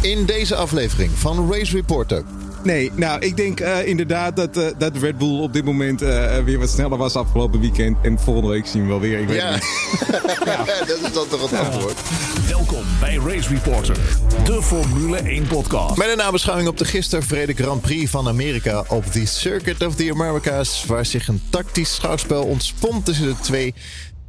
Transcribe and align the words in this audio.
in 0.00 0.24
deze 0.24 0.54
aflevering 0.54 1.10
van 1.10 1.52
Race 1.52 1.76
Reporter. 1.76 2.22
Nee, 2.62 2.90
nou, 2.94 3.20
ik 3.20 3.36
denk 3.36 3.60
uh, 3.60 3.86
inderdaad 3.86 4.36
dat, 4.36 4.56
uh, 4.56 4.66
dat 4.78 4.96
Red 4.96 5.18
Bull 5.18 5.40
op 5.40 5.52
dit 5.52 5.64
moment 5.64 6.02
uh, 6.02 6.38
weer 6.38 6.58
wat 6.58 6.68
sneller 6.70 6.98
was 6.98 7.14
afgelopen 7.14 7.60
weekend. 7.60 7.96
En 8.02 8.18
volgende 8.18 8.48
week 8.48 8.66
zien 8.66 8.82
we 8.82 8.88
wel 8.88 9.00
weer. 9.00 9.18
Ik 9.18 9.28
weet 9.28 9.36
ja. 9.36 9.50
ja. 10.44 10.64
dat 10.86 11.00
is 11.06 11.12
dan 11.12 11.28
toch 11.28 11.50
het 11.50 11.60
antwoord. 11.60 11.98
Welkom 12.48 12.84
bij 13.00 13.14
Race 13.14 13.48
Reporter, 13.48 13.96
de 14.44 14.62
Formule 14.62 15.16
1 15.16 15.46
podcast. 15.46 15.96
Met 15.96 16.08
een 16.08 16.16
nabeschouwing 16.16 16.68
op 16.68 16.78
de 16.78 16.84
gisteren 16.84 17.24
vrede 17.24 17.52
Grand 17.52 17.80
Prix 17.80 18.10
van 18.10 18.28
Amerika 18.28 18.84
op 18.88 19.04
the 19.04 19.26
Circuit 19.26 19.86
of 19.86 19.94
the 19.94 20.10
Americas. 20.12 20.84
Waar 20.86 21.06
zich 21.06 21.28
een 21.28 21.42
tactisch 21.50 21.94
schouwspel 21.94 22.44
ontspond 22.44 23.04
tussen 23.04 23.26
de 23.26 23.34
twee 23.40 23.74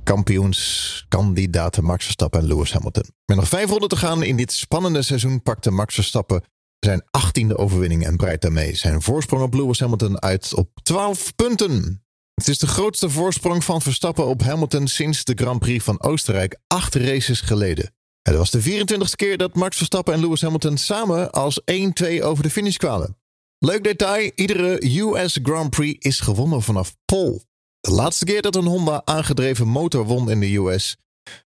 kampioenskandidaten 0.03 1.83
Max 1.83 2.03
Verstappen 2.03 2.39
en 2.39 2.47
Lewis 2.47 2.73
Hamilton. 2.73 3.03
Met 3.25 3.37
nog 3.37 3.47
vijf 3.47 3.69
ronden 3.69 3.89
te 3.89 3.95
gaan 3.95 4.23
in 4.23 4.37
dit 4.37 4.51
spannende 4.51 5.01
seizoen 5.01 5.41
pakte 5.41 5.71
Max 5.71 5.95
Verstappen 5.95 6.43
zijn 6.79 7.03
achttiende 7.11 7.57
overwinning 7.57 8.05
en 8.05 8.17
breidt 8.17 8.41
daarmee 8.41 8.75
zijn 8.75 9.01
voorsprong 9.01 9.43
op 9.43 9.53
Lewis 9.53 9.79
Hamilton 9.79 10.21
uit 10.21 10.53
op 10.53 10.69
12 10.83 11.35
punten. 11.35 12.03
Het 12.33 12.47
is 12.47 12.57
de 12.57 12.67
grootste 12.67 13.09
voorsprong 13.09 13.63
van 13.63 13.81
Verstappen 13.81 14.25
op 14.25 14.41
Hamilton 14.41 14.87
sinds 14.87 15.23
de 15.23 15.33
Grand 15.35 15.59
Prix 15.59 15.83
van 15.83 16.01
Oostenrijk 16.01 16.59
acht 16.67 16.95
races 16.95 17.41
geleden. 17.41 17.93
Het 18.21 18.35
was 18.35 18.51
de 18.51 18.61
24ste 18.61 19.15
keer 19.15 19.37
dat 19.37 19.55
Max 19.55 19.77
Verstappen 19.77 20.13
en 20.13 20.19
Lewis 20.19 20.41
Hamilton 20.41 20.77
samen 20.77 21.31
als 21.31 21.61
1-2 21.71 22.21
over 22.21 22.43
de 22.43 22.49
finish 22.49 22.77
kwamen. 22.77 23.17
Leuk 23.57 23.83
detail, 23.83 24.31
iedere 24.35 24.99
US 24.99 25.39
Grand 25.43 25.69
Prix 25.69 26.05
is 26.05 26.19
gewonnen 26.19 26.61
vanaf 26.61 26.95
pole. 27.05 27.41
De 27.81 27.91
laatste 27.91 28.25
keer 28.25 28.41
dat 28.41 28.55
een 28.55 28.65
Honda 28.65 29.01
aangedreven 29.05 29.67
motor 29.67 30.05
won 30.05 30.29
in 30.29 30.39
de 30.39 30.55
US 30.55 30.97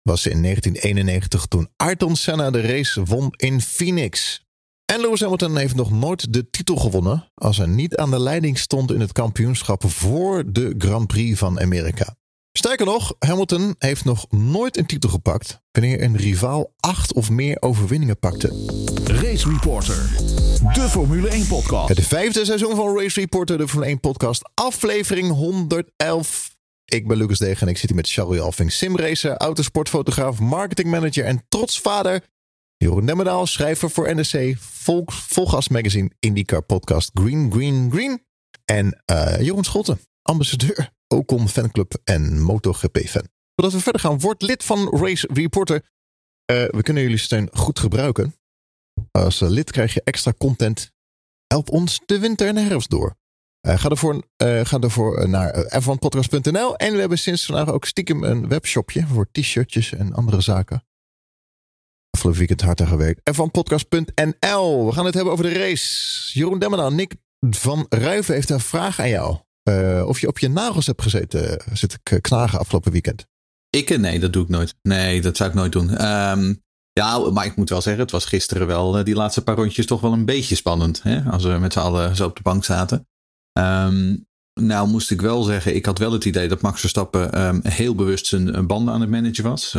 was 0.02 0.27
in 0.27 0.43
1991 0.43 1.47
toen 1.47 1.69
Ayrton 1.77 2.16
Senna 2.16 2.51
de 2.51 2.61
race 2.61 3.05
won 3.05 3.33
in 3.37 3.61
Phoenix. 3.61 4.45
En 4.84 5.01
Lewis 5.01 5.20
Hamilton 5.20 5.56
heeft 5.56 5.75
nog 5.75 5.91
nooit 5.91 6.33
de 6.33 6.51
titel 6.51 6.77
gewonnen 6.77 7.30
als 7.34 7.56
hij 7.56 7.67
niet 7.67 7.97
aan 7.97 8.11
de 8.11 8.20
leiding 8.20 8.59
stond 8.59 8.92
in 8.92 9.00
het 9.00 9.12
kampioenschap 9.12 9.91
voor 9.91 10.53
de 10.53 10.75
Grand 10.78 11.06
Prix 11.06 11.39
van 11.39 11.61
Amerika. 11.61 12.17
Sterker 12.53 12.87
nog, 12.87 13.15
Hamilton 13.19 13.75
heeft 13.79 14.05
nog 14.05 14.27
nooit 14.31 14.77
een 14.77 14.87
titel 14.87 15.11
gepakt 15.11 15.61
wanneer 15.73 16.03
een 16.03 16.17
rivaal 16.17 16.73
acht 16.81 17.12
of 17.12 17.31
meer 17.31 17.62
overwinningen 17.62 18.19
pakte. 18.19 18.48
Race 19.05 19.51
Reporter, 19.51 20.11
de 20.73 20.87
Formule 20.89 21.28
1 21.28 21.47
podcast. 21.47 21.89
Het 21.89 22.06
vijfde 22.06 22.45
seizoen 22.45 22.77
van 22.77 22.98
Race 22.98 23.21
Reporter, 23.21 23.59
de 23.59 23.69
Formule 23.69 23.91
1 23.91 24.01
podcast, 24.01 24.51
aflevering 24.55 25.31
111. 25.31 26.56
Ik 26.84 27.09
ben 27.09 27.17
Lucas 27.17 27.39
Degen 27.39 27.67
en 27.67 27.69
ik 27.69 27.78
zit 27.78 27.89
hier 27.89 27.98
met 27.98 28.11
Charlie 28.11 28.41
Alving, 28.41 28.73
simracer, 28.73 29.37
autosportfotograaf, 29.37 30.39
marketingmanager 30.39 31.25
en 31.25 31.45
trots 31.48 31.81
vader 31.81 32.23
Jeroen 32.77 33.06
Demmerdaal, 33.06 33.47
schrijver 33.47 33.91
voor 33.91 34.15
NRC, 34.15 34.56
Volk, 34.59 35.12
Volgas 35.12 35.69
Magazine, 35.69 36.11
IndyCar 36.21 36.62
podcast 36.62 37.11
Green 37.15 37.53
Green 37.53 37.91
Green. 37.93 38.25
En 38.65 39.03
uh, 39.12 39.41
Jeroen 39.41 39.65
Scholten, 39.65 40.01
ambassadeur, 40.22 40.90
Ocon 41.08 41.48
fanclub 41.48 41.94
en 42.04 42.42
MotoGP-fan. 42.42 43.28
Voordat 43.54 43.72
we 43.72 43.80
verder 43.80 44.00
gaan, 44.00 44.20
word 44.20 44.42
lid 44.42 44.64
van 44.64 44.88
Race 44.88 45.28
Reporter. 45.32 45.76
Uh, 45.76 46.64
we 46.68 46.82
kunnen 46.82 47.02
jullie 47.02 47.18
steun 47.18 47.48
goed 47.52 47.78
gebruiken. 47.78 48.34
Als 49.10 49.41
lid 49.41 49.70
krijg 49.70 49.94
je 49.94 50.02
extra 50.04 50.32
content. 50.38 50.92
Help 51.46 51.70
ons 51.70 52.00
de 52.06 52.18
winter 52.18 52.48
en 52.48 52.54
de 52.54 52.60
herfst 52.60 52.91
door. 52.91 53.16
Uh, 53.66 53.78
ga 53.78 53.88
ervoor, 53.88 54.22
ervoor 54.36 55.28
naar 55.28 55.54
f1podcast.nl. 55.82 56.76
En 56.76 56.92
we 56.92 57.00
hebben 57.00 57.18
sinds 57.18 57.46
vandaag 57.46 57.68
ook 57.68 57.84
stiekem 57.84 58.24
een 58.24 58.48
webshopje 58.48 59.06
voor 59.06 59.28
t-shirtjes 59.32 59.92
en 59.92 60.12
andere 60.12 60.41
zaken 60.41 60.84
afgelopen 62.10 62.38
weekend 62.38 62.60
hard 62.60 62.80
aan 62.80 62.98
gewerkt. 62.98 63.20
En 63.22 63.34
van 63.34 63.50
podcast.nl. 63.50 64.86
We 64.86 64.92
gaan 64.92 65.04
het 65.04 65.14
hebben 65.14 65.32
over 65.32 65.44
de 65.44 65.58
race. 65.58 66.38
Jeroen 66.38 66.58
Demmerdaal, 66.58 66.92
Nick 66.92 67.14
van 67.50 67.86
Ruiven 67.88 68.34
heeft 68.34 68.50
een 68.50 68.60
vraag 68.60 69.00
aan 69.00 69.08
jou. 69.08 69.38
Uh, 69.69 70.06
of 70.06 70.20
je 70.20 70.28
op 70.28 70.39
je 70.39 70.48
nagels 70.48 70.86
hebt 70.86 71.03
gezeten, 71.03 71.62
zit 71.72 71.98
ik 72.03 72.19
knagen 72.22 72.59
afgelopen 72.59 72.93
weekend. 72.93 73.26
Ik? 73.71 73.98
Nee, 73.98 74.21
dat 74.21 74.32
doe 74.32 74.43
ik 74.43 74.48
nooit. 74.48 74.75
Nee, 74.82 75.21
dat 75.21 75.37
zou 75.37 75.48
ik 75.48 75.54
nooit 75.54 75.72
doen. 75.72 76.06
Um, 76.06 76.62
ja, 76.93 77.19
maar 77.19 77.44
ik 77.44 77.56
moet 77.56 77.69
wel 77.69 77.81
zeggen, 77.81 78.03
het 78.03 78.10
was 78.10 78.25
gisteren 78.25 78.66
wel, 78.66 79.04
die 79.04 79.15
laatste 79.15 79.43
paar 79.43 79.56
rondjes 79.56 79.87
toch 79.87 80.00
wel 80.00 80.12
een 80.12 80.25
beetje 80.25 80.54
spannend. 80.54 81.03
Hè? 81.03 81.22
Als 81.22 81.44
we 81.44 81.59
met 81.59 81.72
z'n 81.72 81.78
allen 81.78 82.16
zo 82.16 82.26
op 82.26 82.37
de 82.37 82.43
bank 82.43 82.65
zaten. 82.65 83.09
Um, 83.59 84.28
nou, 84.60 84.88
moest 84.88 85.10
ik 85.10 85.21
wel 85.21 85.43
zeggen, 85.43 85.75
ik 85.75 85.87
had 85.87 85.98
wel 85.98 86.12
het 86.12 86.25
idee 86.25 86.48
dat 86.48 86.60
Max 86.60 86.81
Verstappen 86.81 87.47
um, 87.47 87.60
heel 87.62 87.94
bewust 87.94 88.27
zijn 88.27 88.66
banden 88.66 88.94
aan 88.94 89.00
het 89.00 89.10
managen 89.10 89.44
was. 89.44 89.75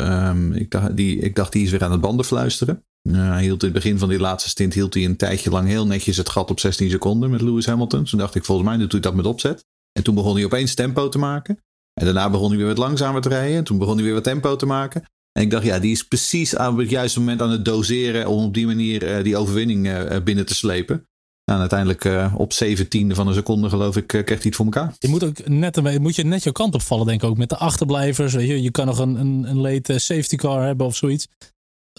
Ik, 0.53 0.71
dacht, 0.71 0.95
die, 0.95 1.19
ik 1.19 1.35
dacht, 1.35 1.51
die 1.51 1.63
is 1.63 1.71
weer 1.71 1.83
aan 1.83 1.91
het 1.91 2.01
banden 2.01 2.25
fluisteren. 2.25 2.85
Hij 3.09 3.41
hield 3.41 3.63
in 3.63 3.69
het 3.73 3.83
begin 3.83 3.99
van 3.99 4.09
die 4.09 4.19
laatste 4.19 4.49
stint 4.49 4.73
hield 4.73 4.93
hij 4.93 5.05
een 5.05 5.17
tijdje 5.17 5.49
lang 5.49 5.67
heel 5.67 5.87
netjes 5.87 6.17
het 6.17 6.29
gat 6.29 6.49
op 6.49 6.59
16 6.59 6.89
seconden 6.89 7.29
met 7.29 7.41
Lewis 7.41 7.65
Hamilton. 7.65 8.03
Toen 8.03 8.19
dacht 8.19 8.35
ik, 8.35 8.45
volgens 8.45 8.67
mij 8.67 8.77
doet 8.77 8.91
hij 8.91 9.01
dat 9.01 9.13
met 9.13 9.25
opzet. 9.25 9.65
En 9.91 10.03
toen 10.03 10.15
begon 10.15 10.35
hij 10.35 10.45
opeens 10.45 10.73
tempo 10.73 11.09
te 11.09 11.17
maken. 11.17 11.59
En 11.93 12.05
daarna 12.05 12.29
begon 12.29 12.49
hij 12.49 12.57
weer 12.57 12.67
wat 12.67 12.77
langzamer 12.77 13.21
te 13.21 13.29
rijden. 13.29 13.57
En 13.57 13.63
toen 13.63 13.77
begon 13.77 13.95
hij 13.95 14.03
weer 14.03 14.13
wat 14.13 14.23
tempo 14.23 14.55
te 14.55 14.65
maken. 14.65 15.03
En 15.31 15.41
ik 15.41 15.51
dacht, 15.51 15.65
ja, 15.65 15.79
die 15.79 15.91
is 15.91 16.03
precies 16.03 16.55
aan 16.55 16.79
het 16.79 16.89
juiste 16.89 17.19
moment 17.19 17.41
aan 17.41 17.51
het 17.51 17.65
doseren 17.65 18.27
om 18.27 18.43
op 18.43 18.53
die 18.53 18.65
manier 18.65 19.17
uh, 19.17 19.23
die 19.23 19.37
overwinning 19.37 19.87
uh, 19.87 20.23
binnen 20.23 20.45
te 20.45 20.55
slepen. 20.55 21.05
Nou, 21.45 21.59
uiteindelijk 21.59 22.05
uh, 22.05 22.33
op 22.37 22.53
zeventiende 22.53 23.15
van 23.15 23.27
een 23.27 23.33
seconde, 23.33 23.69
geloof 23.69 23.97
ik, 23.97 24.07
krijgt 24.07 24.27
hij 24.27 24.39
het 24.41 24.55
voor 24.55 24.65
elkaar. 24.65 24.95
Je 24.99 25.07
moet 25.07 25.23
ook 25.23 25.47
net, 25.47 25.99
moet 25.99 26.15
je 26.15 26.23
net 26.23 26.43
je 26.43 26.51
kant 26.51 26.73
opvallen, 26.73 27.05
denk 27.05 27.23
ik 27.23 27.29
ook. 27.29 27.37
Met 27.37 27.49
de 27.49 27.57
achterblijvers. 27.57 28.33
Weet 28.33 28.47
je, 28.47 28.61
je 28.61 28.71
kan 28.71 28.85
nog 28.85 28.99
een, 28.99 29.15
een, 29.15 29.43
een 29.49 29.57
late 29.57 29.99
safety 29.99 30.35
car 30.35 30.65
hebben 30.65 30.85
of 30.85 30.95
zoiets. 30.95 31.27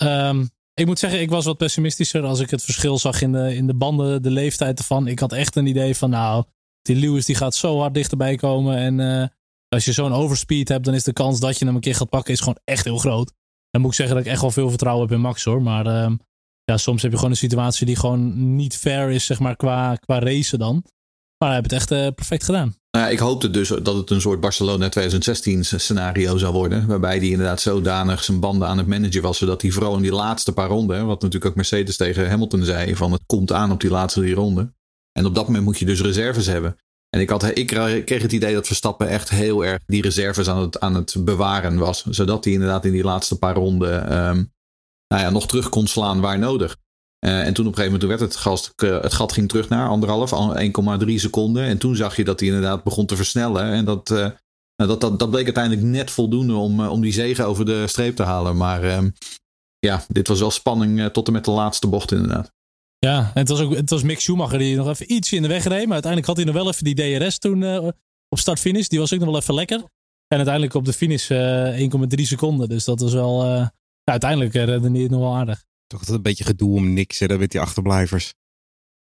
Um, 0.03 0.51
ik 0.75 0.87
moet 0.87 0.99
zeggen, 0.99 1.21
ik 1.21 1.31
was 1.31 1.45
wat 1.45 1.57
pessimistischer 1.57 2.23
als 2.23 2.41
ik 2.41 2.51
het 2.51 2.63
verschil 2.63 2.99
zag 2.99 3.23
in 3.23 3.33
de, 3.33 3.55
in 3.55 3.67
de 3.67 3.75
banden, 3.75 4.23
de 4.23 4.31
leeftijd 4.31 4.79
ervan. 4.79 5.07
Ik 5.07 5.19
had 5.19 5.33
echt 5.33 5.57
een 5.57 5.67
idee 5.67 5.97
van, 5.97 6.11
nou, 6.11 6.45
die 6.83 6.97
Lewis 6.97 7.25
die 7.25 7.35
gaat 7.35 7.55
zo 7.55 7.79
hard 7.79 7.95
dichterbij 7.95 8.37
komen. 8.37 8.77
En 8.77 8.99
uh, 8.99 9.27
als 9.69 9.85
je 9.85 9.93
zo'n 9.93 10.13
overspeed 10.13 10.69
hebt, 10.69 10.85
dan 10.85 10.95
is 10.95 11.05
de 11.05 11.13
kans 11.13 11.41
dat 11.41 11.59
je 11.59 11.65
hem 11.65 11.75
een 11.75 11.81
keer 11.81 11.95
gaat 11.95 12.09
pakken 12.09 12.33
is 12.33 12.39
gewoon 12.39 12.59
echt 12.65 12.85
heel 12.85 12.99
groot. 12.99 13.33
Dan 13.71 13.81
moet 13.81 13.91
ik 13.91 13.97
zeggen 13.97 14.17
dat 14.17 14.25
ik 14.25 14.31
echt 14.31 14.41
wel 14.41 14.51
veel 14.51 14.69
vertrouwen 14.69 15.07
heb 15.07 15.17
in 15.17 15.23
Max 15.23 15.45
hoor. 15.45 15.63
Maar 15.63 16.05
um, 16.05 16.21
ja, 16.65 16.77
soms 16.77 17.03
heb 17.03 17.11
je 17.11 17.17
gewoon 17.17 17.33
een 17.33 17.39
situatie 17.39 17.87
die 17.87 17.97
gewoon 17.97 18.55
niet 18.57 18.77
fair 18.77 19.11
is, 19.11 19.27
zeg 19.27 19.39
maar, 19.39 19.57
qua, 19.57 19.97
qua 19.97 20.19
racen 20.19 20.59
dan. 20.59 20.85
Maar 21.39 21.51
hij 21.51 21.59
heeft 21.59 21.71
het 21.71 21.81
echt 21.81 21.91
uh, 21.91 22.15
perfect 22.15 22.45
gedaan. 22.45 22.75
Nou, 22.91 23.13
ik 23.13 23.19
hoopte 23.19 23.51
dus 23.51 23.69
dat 23.69 23.95
het 23.95 24.11
een 24.11 24.21
soort 24.21 24.41
Barcelona 24.41 24.89
2016 24.89 25.65
scenario 25.65 26.37
zou 26.37 26.53
worden. 26.53 26.87
Waarbij 26.87 27.17
hij 27.17 27.29
inderdaad 27.29 27.61
zodanig 27.61 28.25
zijn 28.25 28.41
banden 28.41 28.69
aan 28.69 28.79
het 28.79 28.87
managen 28.87 29.23
was. 29.23 29.39
Zodat 29.39 29.63
hij 29.63 29.71
vooral 29.71 29.97
in 29.97 30.03
die 30.03 30.13
laatste 30.13 30.53
paar 30.53 30.69
ronden. 30.69 31.07
Wat 31.07 31.23
natuurlijk 31.23 31.51
ook 31.51 31.57
Mercedes 31.57 31.97
tegen 31.97 32.29
Hamilton 32.29 32.65
zei. 32.65 32.97
Van 32.97 33.13
het 33.13 33.23
komt 33.27 33.53
aan 33.53 33.73
op 33.73 33.81
die 33.81 33.91
laatste 33.91 34.21
drie 34.21 34.35
ronden. 34.35 34.77
En 35.13 35.27
op 35.27 35.35
dat 35.35 35.47
moment 35.47 35.65
moet 35.65 35.79
je 35.79 35.85
dus 35.85 36.01
reserves 36.01 36.47
hebben. 36.47 36.77
En 37.09 37.21
ik, 37.21 37.31
had, 37.31 37.57
ik 37.57 37.67
kreeg 38.05 38.23
het 38.23 38.33
idee 38.33 38.55
dat 38.55 38.67
Verstappen 38.67 39.09
echt 39.09 39.31
heel 39.31 39.65
erg 39.65 39.83
die 39.87 40.03
reserves 40.03 40.49
aan 40.49 40.61
het, 40.61 40.81
aan 40.81 40.95
het 40.95 41.15
bewaren 41.19 41.79
was. 41.79 42.05
Zodat 42.05 42.45
hij 42.45 42.53
inderdaad 42.53 42.85
in 42.85 42.93
die 42.93 43.05
laatste 43.05 43.39
paar 43.39 43.55
ronden 43.55 44.19
um, 44.29 44.53
nou 45.09 45.23
ja, 45.23 45.31
nog 45.31 45.47
terug 45.47 45.69
kon 45.69 45.87
slaan 45.87 46.21
waar 46.21 46.39
nodig. 46.39 46.77
Uh, 47.25 47.47
en 47.47 47.55
toen 47.55 47.67
op 47.67 47.73
een 47.73 47.79
gegeven 47.79 48.01
moment 48.01 48.21
werd 48.21 48.33
het, 48.33 48.41
gast, 48.41 48.73
het 48.77 49.13
gat 49.13 49.33
ging 49.33 49.49
terug 49.49 49.69
naar 49.69 49.89
anderhalf, 49.89 50.31
1,3 51.07 51.15
seconden. 51.15 51.65
En 51.65 51.79
toen 51.79 51.97
zag 51.97 52.17
je 52.17 52.25
dat 52.25 52.41
hij 52.41 52.49
inderdaad 52.49 52.85
begon 52.85 53.07
te 53.07 53.17
versnellen. 53.17 53.65
En 53.65 53.85
dat, 53.85 54.11
uh, 54.11 54.31
dat, 54.77 55.01
dat, 55.01 55.19
dat 55.19 55.31
bleek 55.31 55.45
uiteindelijk 55.45 55.87
net 55.87 56.11
voldoende 56.11 56.55
om, 56.55 56.87
om 56.87 57.01
die 57.01 57.13
zegen 57.13 57.47
over 57.47 57.65
de 57.65 57.87
streep 57.87 58.17
te 58.17 58.23
halen. 58.23 58.57
Maar 58.57 58.83
ehm, 58.83 59.11
ja, 59.79 60.05
dit 60.09 60.29
was 60.29 60.41
wel 60.41 60.51
spanning 60.51 61.11
tot 61.13 61.27
en 61.27 61.33
met 61.33 61.45
de 61.45 61.51
laatste 61.51 61.87
bocht 61.87 62.13
inderdaad. 62.13 62.53
Ja, 63.07 63.19
en 63.19 63.41
het 63.41 63.49
was 63.49 63.61
ook 63.61 63.75
het 63.75 63.91
was 63.91 64.03
Mick 64.03 64.21
Schumacher 64.21 64.59
die 64.59 64.77
nog 64.77 64.89
even 64.89 65.13
iets 65.13 65.33
in 65.33 65.43
de 65.43 65.49
weg 65.49 65.65
reed. 65.65 65.85
Maar 65.85 65.93
uiteindelijk 65.93 66.27
had 66.27 66.37
hij 66.37 66.45
nog 66.45 66.55
wel 66.55 66.69
even 66.69 66.85
die 66.85 67.19
DRS 67.19 67.39
toen 67.39 67.65
op 68.29 68.39
start-finish. 68.39 68.87
Die 68.87 68.99
was 68.99 69.13
ook 69.13 69.19
nog 69.19 69.29
wel 69.29 69.39
even 69.41 69.55
lekker. 69.55 69.79
En 70.29 70.37
uiteindelijk 70.37 70.75
op 70.75 70.85
de 70.85 70.93
finish 70.93 71.31
1,3 71.31 72.23
seconden. 72.23 72.69
Dus 72.69 72.85
dat 72.85 73.01
was 73.01 73.13
wel 73.13 73.69
uiteindelijk 74.05 74.53
redde 74.53 74.91
hij 74.91 75.01
het 75.01 75.11
nog 75.11 75.21
wel 75.21 75.37
aardig. 75.37 75.65
Toch 75.87 76.09
een 76.09 76.23
beetje 76.23 76.45
gedoe 76.45 76.75
om 76.75 76.93
niks, 76.93 77.19
hè, 77.19 77.27
dat 77.27 77.39
weet 77.39 77.51
die 77.51 77.61
achterblijvers. 77.61 78.35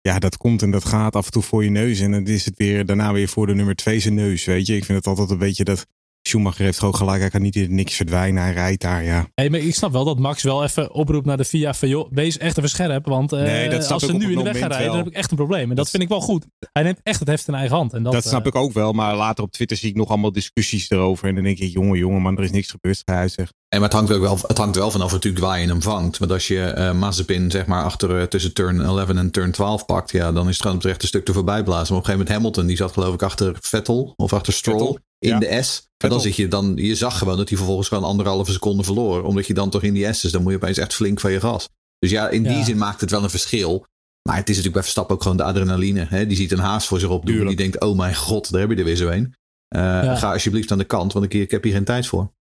Ja, 0.02 0.20
dat 0.20 0.38
komt 0.38 0.62
en 0.62 0.72
dat 0.72 0.86
gaat 0.86 1.16
af 1.16 1.26
en 1.26 1.32
toe 1.32 1.42
voor 1.42 1.64
je 1.64 1.70
neus. 1.70 2.00
En 2.00 2.12
dan 2.12 2.28
is 2.28 2.46
het 2.46 2.58
weer 2.58 2.86
daarna 2.86 3.14
weer 3.14 3.28
voor 3.28 3.48
de 3.48 3.56
nummer 3.56 3.76
twee 3.76 4.00
zijn 4.00 4.14
neus, 4.14 4.46
weet 4.46 4.68
je. 4.68 4.76
Ik 4.76 4.86
vind 4.86 4.98
het 4.98 5.08
altijd 5.08 5.30
een 5.30 5.38
beetje 5.38 5.64
dat 5.64 5.86
Schumacher 6.34 6.66
heeft 6.66 6.80
gewoon 6.80 6.96
gelijk. 6.96 7.20
Hij 7.20 7.30
kan 7.30 7.42
niet 7.42 7.56
in 7.56 7.76
niks 7.76 7.96
verdwijnen. 7.96 8.44
Hij 8.44 8.54
rijdt 8.54 8.82
daar, 8.82 9.04
ja. 9.04 9.28
Hey, 9.36 9.50
maar 9.50 9.60
ik 9.60 9.76
snap 9.76 9.92
wel 9.92 10.04
dat 10.04 10.20
Max 10.20 10.44
wel 10.44 10.64
even 10.64 10.94
oproept 10.94 11.26
naar 11.26 11.38
de 11.38 11.46
FIA 11.46 11.74
van... 11.74 11.90
joh, 11.90 12.08
wees 12.12 12.38
echt 12.38 12.58
even 12.58 12.70
scherp. 12.70 13.06
Want 13.06 13.34
uh, 13.34 13.42
nee, 13.42 13.84
als 13.84 14.04
ze 14.04 14.14
nu 14.14 14.32
in 14.32 14.38
de 14.38 14.44
weg 14.44 14.58
gaan 14.58 14.70
rijden, 14.70 14.88
dan 14.88 14.98
heb 14.98 15.08
ik 15.08 15.14
echt 15.14 15.32
een 15.32 15.38
probleem. 15.38 15.62
En 15.62 15.68
dat, 15.68 15.78
dat, 15.78 15.90
vind 15.90 16.04
ik 16.04 16.10
wel 16.10 16.22
goed. 16.22 16.46
Hij 16.72 16.84
neemt 16.84 17.00
echt 17.04 17.20
het 17.20 17.28
heft 17.28 17.48
in 17.48 17.54
eigen 17.54 17.76
hand. 17.76 17.94
En 17.94 18.04
dat, 18.04 18.14
dat 18.14 18.26
snap 18.26 18.42
uh, 18.42 18.48
ik 18.48 18.56
ook 18.56 18.74
wel. 18.74 18.92
Maar 18.92 19.16
later 19.16 19.44
op 19.44 19.52
Twitter 19.52 19.78
zie 19.78 19.90
ik 19.90 19.96
nog 19.96 20.10
allemaal 20.10 20.32
discussies 20.32 20.90
erover. 20.90 21.28
En 21.28 21.36
dan 21.36 21.44
denk 21.44 21.60
ik, 21.60 21.72
jongen, 21.72 21.98
jongen, 21.98 22.22
man, 22.22 22.38
er 22.38 22.44
is 22.44 22.52
niks 22.52 22.70
gebeurd. 22.70 23.02
Hij 23.06 23.28
zegt. 23.28 23.54
En 23.70 23.80
maar 23.80 23.90
het 23.90 23.98
hangt, 23.98 24.14
ook 24.14 24.22
wel, 24.22 24.38
het 24.48 24.58
hangt 24.58 24.76
wel 24.76 24.92
vanaf 24.92 25.12
natuurlijk 25.12 25.44
waar 25.44 25.60
je 25.60 25.68
hem 25.68 25.82
vangt. 25.82 26.18
Want 26.18 26.32
als 26.32 26.48
je 26.48 26.74
uh, 26.78 26.94
Mazepin 26.94 27.52
zeg 27.52 27.66
maar 27.66 27.84
achter 27.84 28.20
uh, 28.20 28.24
tussen 28.24 28.54
turn 28.54 28.82
11 28.82 29.10
en 29.10 29.32
turn 29.32 29.52
12 29.52 29.86
pakt, 29.86 30.12
ja, 30.12 30.32
dan 30.32 30.48
is 30.48 30.54
het 30.54 30.62
gewoon 30.62 30.80
terecht 30.80 31.02
een 31.02 31.08
stuk 31.08 31.26
te 31.26 31.34
voorbij 31.34 31.64
blazen. 31.64 31.94
Maar 31.94 32.02
op 32.02 32.08
een 32.08 32.14
gegeven 32.14 32.20
moment 32.20 32.36
Hamilton, 32.36 32.66
die 32.66 32.78
zat 32.78 32.92
geloof 32.92 33.14
ik 33.14 33.24
achter 33.24 33.58
Vettel 33.60 34.14
of 34.16 34.34
achter 34.34 34.54
Stroll. 34.54 34.78
Vettel 34.78 35.00
in 35.24 35.40
de 35.40 35.62
S. 35.64 35.88
En 35.98 36.10
dan 36.10 36.22
zit 36.22 36.36
je 36.36 36.48
dan, 36.48 36.74
je 36.76 36.96
zag 36.96 37.18
gewoon 37.18 37.38
dat 37.38 37.48
hij 37.50 37.58
vervolgens 37.58 37.88
gewoon 37.88 38.04
anderhalve 38.04 38.52
seconde 38.52 38.84
verloor. 38.84 39.24
Omdat 39.24 39.48
je 39.48 39.54
dan 39.54 39.70
toch 39.70 39.84
in 39.84 39.94
die 39.94 40.14
S 40.14 40.24
is, 40.24 40.32
dan 40.32 40.42
moet 40.42 40.52
je 40.52 40.58
opeens 40.58 40.78
echt 40.78 40.94
flink 40.94 41.20
van 41.20 41.32
je 41.32 41.40
gas. 41.40 41.70
Dus 42.00 42.12
ja, 42.12 42.30
in 42.30 42.44
die 42.44 42.52
Ja. 42.58 42.64
zin 42.64 42.78
maakt 42.78 43.02
het 43.02 43.12
wel 43.12 43.24
een 43.24 43.30
verschil. 43.30 43.86
Maar 44.30 44.36
het 44.36 44.50
is 44.50 44.56
natuurlijk 44.56 44.74
bij 44.74 44.82
Verstappen 44.84 45.16
ook 45.16 45.22
gewoon 45.22 45.38
de 45.38 45.44
adrenaline. 45.44 46.06
Hè? 46.10 46.28
Die 46.28 46.38
ziet 46.38 46.52
een 46.52 46.60
haas 46.60 46.88
voor 46.88 47.00
zich 47.00 47.10
op 47.10 47.26
doen. 47.26 47.40
En 47.40 47.48
die 47.48 47.56
denkt, 47.56 47.80
oh 47.82 47.98
mijn 47.98 48.16
god, 48.16 48.52
daar 48.52 48.62
heb 48.62 48.70
je 48.70 48.76
er 48.76 48.84
weer 48.84 48.96
zo 48.96 49.08
een. 49.10 49.36
Eh, 49.68 50.18
Ga 50.18 50.32
alsjeblieft 50.34 50.72
aan 50.72 50.78
de 50.78 50.84
kant, 50.84 51.14
want 51.14 51.26
ik, 51.26 51.34
ik 51.34 51.52
heb 51.52 51.64
hier 51.64 51.74
geen 51.74 51.84
tijd 51.84 52.08
voor. 52.08 52.34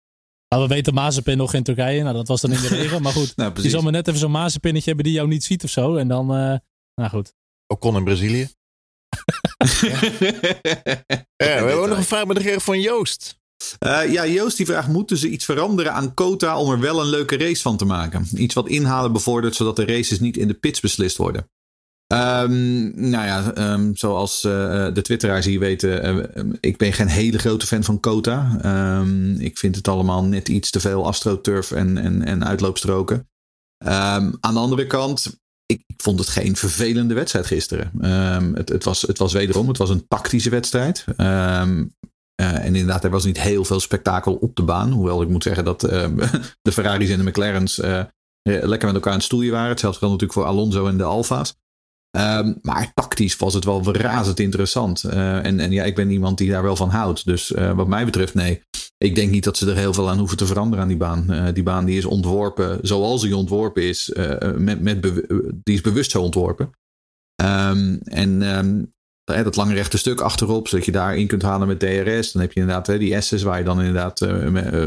Nou, 0.48 0.64
we 0.68 0.74
weten 0.74 0.94
Mazepin 0.94 1.38
nog 1.38 1.54
in 1.54 1.64
Turkije. 1.64 2.02
Nou, 2.04 2.16
dat 2.16 2.28
was 2.28 2.42
dan 2.42 2.52
in 2.52 2.62
de 2.62 2.68
regen. 2.68 3.02
Maar 3.02 3.12
goed, 3.12 3.34
Nou, 3.36 3.48
je 3.48 3.54
precies. 3.54 3.72
zal 3.72 3.82
maar 3.82 3.92
net 3.92 4.08
even 4.08 4.20
zo'n 4.20 4.32
Mazepinnetje 4.32 4.88
hebben 4.88 5.06
die 5.06 5.14
jou 5.16 5.28
niet 5.28 5.44
ziet 5.44 5.64
of 5.64 5.70
zo. 5.70 5.96
En 5.96 6.08
dan, 6.08 6.34
eh, 6.34 6.56
nou 6.96 7.10
goed. 7.10 7.34
Ocon 7.68 7.96
in 7.96 8.04
Brazilië. 8.04 8.50
We 11.36 11.46
hebben 11.46 11.74
ook 11.74 11.88
nog 11.88 11.98
een 11.98 12.04
vraag 12.04 12.26
met 12.26 12.38
de 12.38 12.60
van 12.60 12.82
Joost. 12.82 13.40
Eh, 13.80 14.12
ja, 14.12 14.28
Joost 14.28 14.58
die 14.58 14.66
vraagt: 14.66 14.88
moeten 14.88 15.18
ze 15.18 15.30
iets 15.30 15.46
veranderen 15.46 15.94
aan 15.94 16.14
quota 16.14 16.58
om 16.58 16.72
er 16.72 16.80
wel 16.80 17.02
een 17.02 17.10
leuke 17.10 17.38
race 17.38 17.62
van 17.62 17.78
te 17.78 17.86
maken? 17.86 18.28
Iets 18.36 18.54
wat 18.54 18.68
inhalen 18.68 19.12
bevordert, 19.12 19.56
zodat 19.56 19.76
de 19.76 19.86
races 19.86 20.20
niet 20.20 20.38
in 20.38 20.48
de 20.48 20.54
pits 20.54 20.80
beslist 20.80 21.18
worden. 21.18 21.50
Ehm, 22.08 23.10
nou 23.10 23.26
ja, 23.26 23.54
ehm, 23.54 23.94
zoals 23.94 24.44
eh, 24.44 24.94
de 24.94 25.02
twitteraars 25.02 25.46
hier 25.46 25.60
weten, 25.60 26.04
eh, 26.04 26.44
ik 26.60 26.78
ben 26.78 26.94
geen 26.94 27.08
hele 27.08 27.38
grote 27.38 27.68
fan 27.68 27.84
van 27.84 28.00
quota. 28.00 28.58
Ehm, 28.62 29.40
ik 29.40 29.58
vind 29.58 29.76
het 29.76 29.88
allemaal 29.88 30.24
net 30.24 30.50
iets 30.50 30.70
te 30.70 30.80
veel 30.80 31.08
astroturf 31.08 31.72
en, 31.72 31.98
en, 31.98 32.26
en 32.26 32.46
uitloopstroken. 32.46 33.30
Aan 33.84 34.40
de 34.40 34.60
andere 34.60 34.88
kant, 34.88 35.41
ik, 35.72 35.84
vond 35.98 36.20
het 36.20 36.30
geen 36.30 36.56
vervelende 36.56 37.14
wedstrijd 37.14 37.46
gisteren. 37.46 37.92
Ehm, 38.02 38.54
het, 38.54 38.70
het, 38.70 38.84
was, 38.84 39.02
het 39.02 39.18
was 39.18 39.34
wederom, 39.34 39.68
het 39.68 39.78
was 39.78 39.90
een 39.90 40.08
tactische 40.08 40.50
wedstrijd. 40.50 41.06
Ehm, 41.18 41.84
eh, 42.36 42.66
en 42.66 42.76
inderdaad, 42.76 43.04
er 43.04 43.10
was 43.10 43.26
niet 43.26 43.40
heel 43.40 43.66
veel 43.66 43.80
spektakel 43.80 44.34
op 44.34 44.56
de 44.56 44.64
baan. 44.64 44.92
Hoewel 44.92 45.22
ik 45.22 45.30
moet 45.30 45.44
zeggen 45.44 45.66
dat 45.66 45.84
ehm, 45.84 46.16
de 46.62 46.72
Ferraris 46.72 47.10
en 47.10 47.18
de 47.18 47.24
McLaren's 47.24 47.80
eh, 47.80 48.00
eh, 48.00 48.06
lekker 48.44 48.88
met 48.88 48.96
elkaar 48.96 49.12
aan 49.12 49.18
het 49.18 49.24
stoeien 49.24 49.52
waren. 49.52 49.70
Hetzelfde 49.70 50.00
geldt 50.00 50.14
natuurlijk 50.14 50.40
voor 50.40 50.58
Alonso 50.58 50.88
en 50.88 50.98
de 50.98 51.04
Alfa's. 51.04 51.56
Ehm, 52.12 52.54
maar 52.62 52.92
tactisch 52.94 53.36
was 53.36 53.54
het 53.54 53.66
wel 53.66 53.96
razend 53.96 54.40
interessant. 54.40 55.04
Eh, 55.04 55.46
en, 55.46 55.60
en 55.60 55.72
ja, 55.72 55.84
ik 55.84 55.96
ben 55.96 56.10
iemand 56.10 56.38
die 56.38 56.50
daar 56.50 56.64
wel 56.64 56.76
van 56.76 56.90
houdt. 56.90 57.26
Dus 57.26 57.54
eh, 57.54 57.72
wat 57.72 57.88
mij 57.88 58.06
betreft, 58.06 58.34
nee. 58.34 58.62
Ik 58.98 59.16
denk 59.16 59.32
niet 59.32 59.44
dat 59.44 59.58
ze 59.58 59.70
er 59.70 59.78
heel 59.78 59.94
veel 59.94 60.10
aan 60.10 60.18
hoeven 60.18 60.38
te 60.38 60.46
veranderen 60.46 60.82
aan 60.82 60.88
die 60.88 60.98
baan. 60.98 61.32
Eh, 61.32 61.54
die 61.54 61.64
baan 61.64 61.86
die 61.86 61.98
is 61.98 62.06
ontworpen 62.06 62.80
zoals 62.82 63.22
die 63.22 63.36
ontworpen 63.36 63.84
is. 63.84 64.12
met, 64.58 64.82
met 64.82 65.04
die 65.64 65.76
is 65.76 65.82
bewust 65.82 66.12
zo 66.12 66.22
ontworpen. 66.22 66.72
Ehm, 67.36 67.98
en 68.04 68.42
ehm, 68.42 68.84
dat 69.44 69.56
lange 69.56 69.74
rechte 69.74 69.98
stuk 69.98 70.22
achterop, 70.22 70.68
zodat 70.68 70.86
je 70.86 70.92
daar 70.92 71.18
in 71.18 71.28
kunt 71.28 71.42
halen 71.42 71.68
met 71.68 71.80
DRS. 71.80 72.32
Dan 72.32 72.42
heb 72.42 72.52
je 72.52 72.60
inderdaad 72.60 72.88
hè, 72.88 72.98
die 72.98 73.22
S's 73.22 73.42
waar 73.42 73.58
je 73.58 73.64
dan 73.64 73.80
inderdaad... 73.80 74.20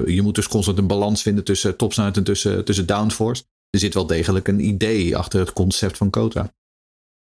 je 0.06 0.20
moet 0.22 0.34
dus 0.34 0.48
constant 0.48 0.78
een 0.78 0.86
balans 0.86 1.22
vinden 1.22 1.44
tussen 1.44 1.76
topsnelheid 1.76 2.16
en 2.16 2.24
tussen, 2.24 2.64
tussen 2.64 2.86
downforce. 2.86 3.42
Er 3.70 3.78
zit 3.78 3.94
wel 3.94 4.06
degelijk 4.06 4.48
een 4.48 4.66
idee 4.66 5.16
achter 5.16 5.40
het 5.40 5.52
concept 5.52 5.96
van 5.96 6.10
Kota. 6.10 6.52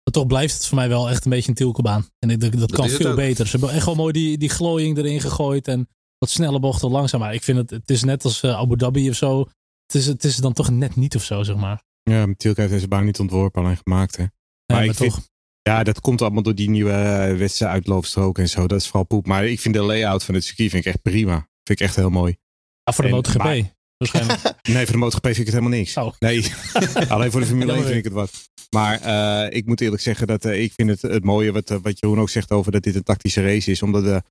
Maar 0.04 0.12
toch 0.12 0.26
blijft 0.26 0.54
het 0.54 0.66
voor 0.66 0.76
mij 0.76 0.88
wel 0.88 1.10
echt 1.10 1.24
een 1.24 1.30
beetje 1.30 1.48
een 1.48 1.54
tielkebaan. 1.54 2.06
En 2.18 2.30
ik, 2.30 2.40
denk 2.40 2.58
dat, 2.58 2.72
kan 2.72 2.88
veel 2.88 3.10
ook. 3.10 3.16
beter. 3.16 3.46
Ze 3.46 3.56
hebben 3.56 3.76
echt 3.76 3.86
wel 3.86 3.94
mooi 3.94 4.12
die, 4.12 4.38
die 4.38 4.48
glooiing 4.48 4.98
erin 4.98 5.20
gegooid. 5.20 5.68
En 5.68 5.88
wat 6.18 6.30
snelle 6.30 6.60
bochten 6.60 6.90
langzaam. 6.90 7.20
Maar 7.20 7.34
ik 7.34 7.42
vind 7.42 7.58
het, 7.58 7.70
het 7.70 7.90
is 7.90 8.02
net 8.04 8.24
als 8.24 8.42
eh, 8.42 8.56
Abu 8.58 8.76
Dhabi 8.76 9.08
of 9.08 9.16
zo. 9.16 9.40
Het 9.86 9.94
is, 9.94 10.06
het 10.06 10.24
is 10.24 10.36
dan 10.36 10.52
toch 10.52 10.70
net 10.70 10.96
niet 10.96 11.16
of 11.16 11.24
zo, 11.24 11.42
zeg 11.42 11.56
maar. 11.56 11.82
Ja, 12.02 12.26
Tielke 12.36 12.60
heeft 12.60 12.72
deze 12.72 12.88
baan 12.88 13.04
niet 13.04 13.18
ontworpen, 13.20 13.62
alleen 13.62 13.76
gemaakt. 13.76 14.16
Hè. 14.16 14.22
Nee, 14.22 14.30
Maar 14.66 14.76
maar 14.76 14.86
ik 14.86 14.94
vind- 14.94 15.12
toch. 15.14 15.22
Ja, 15.62 15.82
dat 15.82 16.00
komt 16.00 16.22
allemaal 16.22 16.42
door 16.42 16.54
die 16.54 16.70
nieuwe 16.70 16.90
eh, 16.92 17.36
wedstrijd 17.36 17.72
uitloopstrook 17.72 18.38
en 18.38 18.48
zo. 18.48 18.66
Dat 18.66 18.78
is 18.80 18.86
vooral 18.86 19.04
poep. 19.06 19.26
Maar 19.26 19.46
ik 19.46 19.60
vind 19.60 19.74
de 19.74 19.82
layout 19.82 20.24
van 20.24 20.34
het 20.34 20.44
circuit 20.44 20.70
vind 20.70 20.86
ik 20.86 20.92
echt 20.92 21.02
prima. 21.02 21.34
Vind 21.34 21.80
ik 21.80 21.86
echt 21.86 21.96
heel 21.96 22.10
mooi. 22.10 22.36
Ja, 22.82 22.92
voor 22.92 23.04
de 23.04 23.10
En- 23.10 23.16
MotoGP. 23.16 23.38
maar- 23.42 23.72
Waarschijnlijk. 23.96 24.40
Nee, 24.62 24.84
voor 24.84 24.92
de 24.92 24.98
MotoGP 24.98 25.24
vind 25.24 25.38
ik 25.38 25.46
het 25.46 25.54
helemaal 25.54 25.78
niks. 25.78 25.96
Oh. 25.96 26.12
Nee, 26.18 26.52
alleen 27.08 27.30
voor 27.30 27.40
de 27.40 27.46
Formule 27.46 27.72
1 27.72 27.80
Jammer. 27.80 27.84
vind 27.84 27.98
ik 27.98 28.04
het 28.04 28.12
wat. 28.12 28.50
Maar 28.70 29.00
eh, 29.00 29.56
ik 29.56 29.66
moet 29.66 29.80
eerlijk 29.80 30.02
zeggen 30.02 30.26
dat 30.26 30.44
eh, 30.44 30.62
ik 30.62 30.72
vind 30.72 30.90
het, 30.90 31.02
het 31.02 31.24
mooie 31.24 31.52
wat, 31.52 31.70
eh, 31.70 31.78
wat 31.82 31.98
Jeroen 31.98 32.20
ook 32.20 32.30
zegt 32.30 32.50
over 32.50 32.72
dat 32.72 32.82
dit 32.82 32.94
een 32.94 33.02
tactische 33.02 33.42
race 33.42 33.70
is. 33.70 33.82
Omdat 33.82 34.22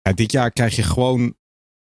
ja, 0.00 0.12
dit 0.12 0.32
jaar 0.32 0.50
krijg 0.50 0.76
je 0.76 0.82
gewoon 0.82 1.34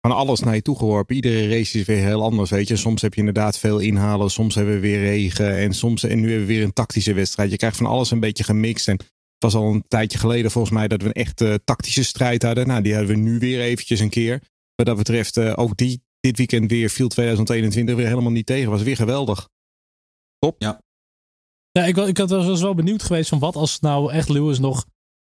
van 0.01 0.17
alles 0.17 0.41
naar 0.41 0.55
je 0.55 0.63
toe 0.63 0.77
geworpen. 0.77 1.15
Iedere 1.15 1.49
race 1.49 1.79
is 1.79 1.87
weer 1.87 2.05
heel 2.05 2.23
anders, 2.23 2.51
weet 2.51 2.69
je. 2.69 2.77
Soms 2.77 3.03
heb 3.03 3.15
je 3.15 3.19
inderdaad 3.21 3.59
veel 3.59 3.79
inhalen, 3.79 4.31
soms 4.31 4.55
hebben 4.55 4.75
we 4.75 4.81
weer 4.81 5.01
regen. 5.01 5.57
En, 5.57 5.73
soms, 5.73 6.03
en 6.03 6.21
nu 6.21 6.29
hebben 6.29 6.47
we 6.47 6.55
weer 6.55 6.65
een 6.65 6.73
tactische 6.73 7.13
wedstrijd. 7.13 7.51
Je 7.51 7.57
krijgt 7.57 7.77
van 7.77 7.87
alles 7.87 8.11
een 8.11 8.21
beetje 8.21 8.45
gemixt. 8.45 8.89
En 8.89 8.97
het 8.97 9.53
was 9.53 9.55
al 9.55 9.73
een 9.73 9.85
tijdje 9.89 10.19
geleden 10.19 10.51
volgens 10.51 10.75
mij 10.75 10.89
dat 10.89 11.03
we 11.03 11.09
een 11.09 11.13
echte 11.13 11.61
tactische 11.65 12.05
strijd 12.05 12.43
hadden. 12.43 12.67
Nou, 12.67 12.83
die 12.83 12.95
hadden 12.95 13.15
we 13.15 13.21
nu 13.23 13.39
weer 13.39 13.61
eventjes 13.61 14.01
een 14.01 14.09
keer. 14.09 14.43
Wat 14.75 14.87
dat 14.87 14.97
betreft, 14.97 15.37
eh, 15.37 15.53
ook 15.57 15.77
die, 15.77 16.03
dit 16.27 16.37
weekend 16.37 16.71
weer 16.71 16.89
viel 16.89 17.09
2021 17.09 17.95
weer 17.97 18.07
helemaal 18.07 18.31
niet 18.33 18.47
tegen. 18.47 18.71
Was 18.71 18.83
weer 18.83 18.97
geweldig. 18.97 19.49
Ja, 21.71 21.85
ik, 21.85 21.95
wa- 21.97 22.07
ik 22.07 22.17
had- 22.19 22.31
was 22.31 22.61
wel 22.61 22.75
benieuwd 22.75 23.03
geweest 23.03 23.29
van 23.29 23.39
wat 23.39 23.57
als 23.57 23.81
nou 23.81 24.13
echt 24.13 24.29
Lewis 24.29 24.59
nog 24.59 24.85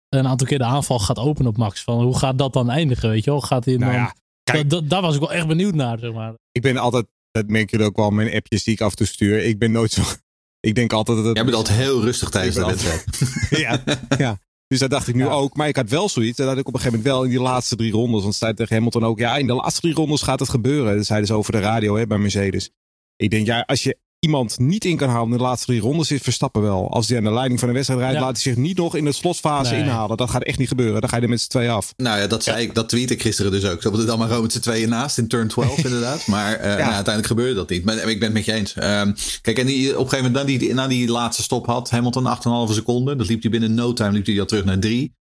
een 0.09 0.27
aantal 0.27 0.47
keer 0.47 0.59
de 0.59 0.65
aanval 0.65 0.99
gaat 0.99 1.19
openen 1.19 1.51
op 1.51 1.57
Max. 1.57 1.83
Van 1.83 2.03
hoe 2.03 2.19
gaat 2.19 2.39
dat 2.39 2.53
dan 2.53 2.71
eindigen, 2.71 3.09
weet 3.09 3.25
je 3.25 3.31
wel? 3.31 3.41
Gaat 3.41 3.65
hij 3.65 3.77
Nou 3.77 3.93
dan... 3.93 4.01
ja, 4.01 4.15
kijk. 4.43 4.71
Da- 4.71 4.81
da- 4.81 4.87
daar 4.87 5.03
was 5.03 5.15
ik 5.15 5.21
wel 5.21 5.33
echt 5.33 5.47
benieuwd 5.47 5.75
naar, 5.75 5.99
zeg 5.99 6.13
maar. 6.13 6.35
Ik 6.53 6.63
ben 6.63 6.77
altijd, 6.77 7.07
dat 7.31 7.47
merken 7.49 7.71
jullie 7.71 7.87
ook 7.87 7.97
wel 7.97 8.11
mijn 8.11 8.35
appjes 8.35 8.65
die 8.65 8.75
ik 8.75 8.81
af 8.81 8.91
en 8.91 8.97
toe 8.97 9.07
stuur. 9.07 9.45
Ik 9.45 9.59
ben 9.59 9.73
nooit 9.73 9.91
zo. 9.93 10.03
Ik 10.61 10.75
denk 10.75 10.93
altijd 10.93 11.17
dat 11.17 11.27
het. 11.27 11.37
Jij 11.37 11.45
bent 11.45 11.57
altijd 11.57 11.79
heel 11.79 12.01
rustig 12.03 12.29
tijdens 12.29 12.55
de 12.57 12.61
Ik 12.61 12.67
wedstrijd. 12.67 13.05
ja, 13.65 13.83
ja. 14.19 14.39
Dus 14.71 14.79
dat 14.79 14.91
dacht 14.91 15.09
ik 15.09 15.15
nu 15.15 15.25
Ja. 15.25 15.31
ook. 15.31 15.57
Maar 15.57 15.69
ik 15.69 15.77
had 15.77 15.89
wel 15.89 16.09
zoiets. 16.09 16.37
Dat 16.37 16.47
had 16.49 16.59
ik 16.59 16.67
op 16.69 16.75
een 16.75 16.81
gegeven 16.81 16.99
moment 16.99 17.15
wel 17.17 17.25
in 17.25 17.31
die 17.31 17.41
laatste 17.49 17.77
drie 17.77 17.93
rondes. 17.93 18.23
Want 18.23 18.35
zei 18.35 18.55
tegen 18.55 18.75
Hamilton 18.75 19.05
ook. 19.05 19.19
Ja, 19.19 19.37
in 19.37 19.47
de 19.47 19.53
laatste 19.53 19.81
drie 19.81 19.95
rondes 19.95 20.23
gaat 20.23 20.41
het 20.41 20.49
gebeuren. 20.49 20.97
Dat 20.97 21.07
zeiden 21.07 21.29
ze 21.29 21.35
over 21.35 21.53
de 21.53 21.59
radio 21.61 21.97
hè, 21.97 22.07
bij 22.07 22.19
Mercedes. 22.19 22.71
Ik 23.17 23.31
denk, 23.31 23.47
ja, 23.47 23.61
als 23.61 23.83
je 23.83 23.99
iemand 24.21 24.59
niet 24.59 24.85
in 24.85 24.97
kan 24.97 25.09
halen 25.09 25.31
in 25.31 25.37
de 25.37 25.43
laatste 25.43 25.67
drie 25.67 25.81
rondes, 25.81 26.11
is 26.11 26.21
Verstappen 26.23 26.63
wel. 26.63 26.91
Als 26.91 27.09
hij 27.09 27.17
aan 27.19 27.25
de 27.25 27.33
leiding 27.33 27.59
van 27.59 27.69
de 27.69 27.75
wedstrijd 27.75 28.01
rijdt, 28.01 28.17
Ja. 28.17 28.21
laat 28.23 28.33
hij 28.33 28.43
zich 28.43 28.57
niet 28.57 28.77
nog 28.77 28.95
in 28.97 29.05
de 29.05 29.13
slotfase 29.13 29.73
Nee. 29.73 29.83
inhalen. 29.83 30.17
Dat 30.17 30.31
gaat 30.31 30.43
echt 30.43 30.59
niet 30.59 30.69
gebeuren. 30.69 31.01
Dan 31.01 31.11
ga 31.11 31.17
je 31.17 31.23
er 31.23 31.29
met 31.29 31.41
z'n 31.41 31.49
twee 31.49 31.71
af. 31.71 31.93
Nou 31.97 32.19
ja, 32.21 32.27
dat, 32.27 32.43
zei 32.43 32.63
ik, 32.63 32.75
dat 32.75 32.89
tweet 32.89 33.11
ik 33.11 33.23
gisteren 33.23 33.51
dus 33.53 33.65
ook. 33.65 33.83
Ze 33.83 33.89
hadden 33.89 34.07
dan 34.07 34.19
maar 34.19 34.29
gewoon 34.29 34.43
met 34.43 34.53
z'n 34.53 34.61
tweeën 34.61 34.89
naast 34.89 35.19
in 35.19 35.29
turn 35.29 35.49
12 35.49 35.85
inderdaad. 35.85 36.27
Maar 36.27 36.53
eh, 36.55 36.63
nou, 36.69 36.81
uiteindelijk 36.81 37.27
gebeurde 37.27 37.55
dat 37.55 37.69
niet. 37.71 37.85
Maar 37.85 37.97
ik 37.97 38.19
ben 38.19 38.23
het 38.29 38.33
met 38.33 38.45
je 38.45 38.53
eens. 38.53 38.75
Ehm, 38.75 39.13
kijk, 39.43 39.59
en 39.59 39.67
die, 39.67 39.89
op 39.99 40.05
een 40.05 40.11
gegeven 40.11 40.33
moment, 40.33 40.49
na 40.51 40.59
die, 40.59 40.75
na 40.75 40.87
die 40.87 41.09
laatste 41.09 41.43
stop 41.43 41.67
had 41.67 41.91
Hamilton 41.91 42.27
8,5 42.69 42.75
seconden. 42.75 43.19
Dat 43.19 43.29
liep 43.29 43.43
hij 43.43 43.51
binnen 43.51 43.75
no 43.75 43.93
time, 43.93 44.13
liep 44.13 44.27
hij 44.27 44.41
al 44.41 44.47
terug 44.47 44.65
naar 44.65 44.79
3. 44.79 45.13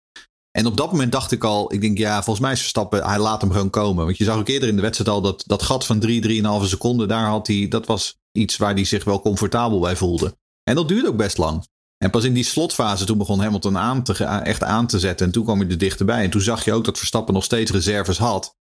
En 0.52 0.66
op 0.66 0.78
dat 0.78 0.92
moment 0.92 1.12
dacht 1.12 1.32
ik 1.32 1.44
al, 1.44 1.74
ik 1.74 1.82
denk 1.82 1.98
ja, 1.98 2.16
volgens 2.16 2.40
mij 2.40 2.52
is 2.52 2.60
Verstappen, 2.60 3.04
hij 3.04 3.20
laat 3.20 3.42
hem 3.42 3.52
gewoon 3.52 3.70
komen. 3.70 4.06
Want 4.06 4.18
je 4.18 4.24
zag 4.24 4.38
ook 4.38 4.48
eerder 4.48 4.70
in 4.70 4.76
de 4.76 4.82
wedstrijd 4.82 5.10
al 5.10 5.22
dat, 5.22 5.44
dat 5.48 5.62
gat 5.64 5.86
van 5.86 6.00
3, 6.00 6.42
3,5 6.62 6.68
seconden, 6.68 7.08
daar 7.08 7.26
had 7.28 7.48
hij, 7.48 7.66
dat 7.70 7.86
was 7.86 8.18
iets 8.40 8.58
waar 8.58 8.74
hij 8.74 8.84
zich 8.86 9.04
wel 9.04 9.22
comfortabel 9.22 9.80
bij 9.80 9.96
voelde. 9.96 10.38
En 10.64 10.76
dat 10.76 10.88
duurde 10.88 11.08
ook 11.08 11.18
best 11.18 11.38
lang. 11.38 11.68
En 11.98 12.10
pas 12.10 12.24
in 12.24 12.34
die 12.34 12.44
slotfase 12.44 13.06
toen 13.06 13.18
begon 13.18 13.40
Hamilton 13.40 13.78
aan 13.78 14.04
te, 14.04 14.24
echt 14.24 14.64
aan 14.64 14.88
te 14.88 15.00
zetten. 15.00 15.26
En 15.26 15.32
toen 15.32 15.44
kwam 15.44 15.60
hij 15.60 15.70
er 15.70 15.78
dichterbij. 15.78 16.24
En 16.24 16.30
toen 16.30 16.42
zag 16.42 16.66
je 16.66 16.74
ook 16.74 16.86
dat 16.86 16.98
Verstappen 16.98 17.34
nog 17.34 17.44
steeds 17.44 17.72
reserves 17.72 18.18
had. 18.18 18.58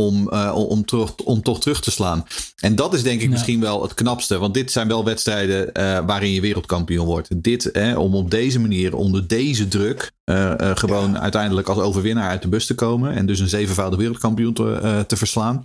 Om, 0.00 0.28
eh, 0.28 0.52
om, 0.54 0.84
terug, 0.84 1.14
om 1.14 1.42
toch 1.42 1.60
terug 1.60 1.80
te 1.80 1.90
slaan. 1.90 2.24
En 2.60 2.74
dat 2.76 2.94
is 2.94 3.02
denk 3.02 3.18
ik 3.20 3.24
Ja. 3.26 3.30
misschien 3.30 3.60
wel 3.60 3.82
het 3.82 3.94
knapste. 3.94 4.38
Want 4.38 4.54
dit 4.54 4.72
zijn 4.72 4.88
wel 4.88 5.04
wedstrijden 5.04 5.72
eh, 5.72 6.06
waarin 6.06 6.30
je 6.30 6.40
wereldkampioen 6.40 7.06
wordt. 7.06 7.42
Dit, 7.42 7.70
om 7.96 8.14
op 8.14 8.30
deze 8.30 8.60
manier, 8.60 8.96
onder 8.96 9.26
deze 9.28 9.68
druk. 9.68 10.12
eh, 10.24 10.70
gewoon 10.74 11.18
uiteindelijk 11.18 11.68
als 11.68 11.78
overwinnaar 11.78 12.28
uit 12.28 12.42
de 12.42 12.48
bus 12.48 12.66
te 12.66 12.74
komen. 12.74 13.12
En 13.12 13.26
dus 13.26 13.38
een 13.40 13.48
zevenvoudig 13.48 13.98
wereldkampioen 13.98 14.52
te, 14.54 15.04
te 15.08 15.16
verslaan. 15.16 15.62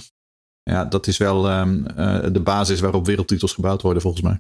Ja, 0.70 0.86
dat 0.86 1.08
is 1.08 1.18
wel 1.18 1.50
ehm, 1.50 1.86
eh, 1.86 2.20
de 2.34 2.40
basis 2.42 2.80
waarop 2.80 3.06
wereldtitels 3.06 3.54
gebouwd 3.54 3.82
worden 3.82 4.02
volgens 4.02 4.24
mij. 4.24 4.40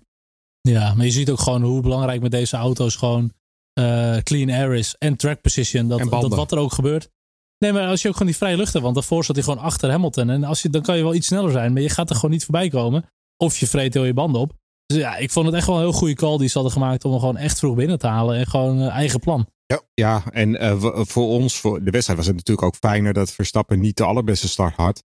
Ja, 0.61 0.93
maar 0.93 1.05
je 1.05 1.11
ziet 1.11 1.29
ook 1.29 1.39
gewoon 1.39 1.61
hoe 1.61 1.81
belangrijk 1.81 2.21
met 2.21 2.31
deze 2.31 2.57
auto's 2.57 2.95
gewoon 2.95 3.31
eh, 3.73 4.17
clean 4.17 4.49
air 4.49 4.73
is 4.73 4.95
en 4.97 5.15
track 5.15 5.41
position. 5.41 5.87
Dat, 5.87 5.99
En 5.99 6.09
dat 6.09 6.21
wat 6.37 6.51
er 6.51 6.57
ook 6.57 6.73
gebeurt. 6.73 7.09
Nee, 7.57 7.73
maar 7.73 7.87
als 7.87 8.01
je 8.01 8.07
ook 8.07 8.13
gewoon 8.13 8.29
die 8.29 8.37
vrije 8.37 8.57
lucht 8.57 8.71
hebt, 8.71 8.83
want 8.83 8.95
daarvoor 8.95 9.23
zat 9.25 9.35
hij 9.35 9.43
gewoon 9.43 9.59
achter 9.63 9.89
Hamilton. 9.89 10.29
En 10.29 10.43
als 10.43 10.61
je, 10.61 10.69
dan 10.69 10.81
kan 10.81 10.97
je 10.97 11.03
wel 11.03 11.13
iets 11.13 11.27
sneller 11.27 11.51
zijn, 11.51 11.73
maar 11.73 11.81
je 11.81 11.89
gaat 11.89 12.09
er 12.09 12.15
gewoon 12.15 12.31
niet 12.31 12.43
voorbij 12.43 12.69
komen. 12.69 13.05
Of 13.37 13.57
je 13.57 13.67
vreet 13.67 13.93
heel 13.93 14.03
je 14.05 14.13
banden 14.13 14.41
op. 14.41 14.53
Dus 14.85 14.97
ja, 14.97 15.15
ik 15.17 15.31
vond 15.31 15.45
het 15.45 15.55
echt 15.55 15.67
wel 15.67 15.75
een 15.75 15.81
heel 15.81 15.91
goede 15.91 16.13
call 16.13 16.37
die 16.37 16.47
ze 16.47 16.53
hadden 16.53 16.71
gemaakt 16.73 17.05
om 17.05 17.11
hem 17.11 17.19
gewoon 17.19 17.37
echt 17.37 17.59
vroeg 17.59 17.75
binnen 17.75 17.99
te 17.99 18.07
halen. 18.07 18.37
En 18.37 18.47
gewoon 18.47 18.81
eh, 18.81 18.87
eigen 18.87 19.19
plan. 19.19 19.47
Ja, 19.93 20.23
en 20.31 20.59
eh, 20.59 20.81
w- 20.81 21.03
voor 21.07 21.27
ons, 21.27 21.59
voor 21.59 21.83
de 21.83 21.91
wedstrijd, 21.91 22.19
was 22.19 22.27
het 22.27 22.35
natuurlijk 22.37 22.67
ook 22.67 22.75
fijner 22.75 23.13
dat 23.13 23.31
Verstappen 23.31 23.79
niet 23.79 23.97
de 23.97 24.03
allerbeste 24.03 24.47
start 24.47 24.75
had. 24.75 25.03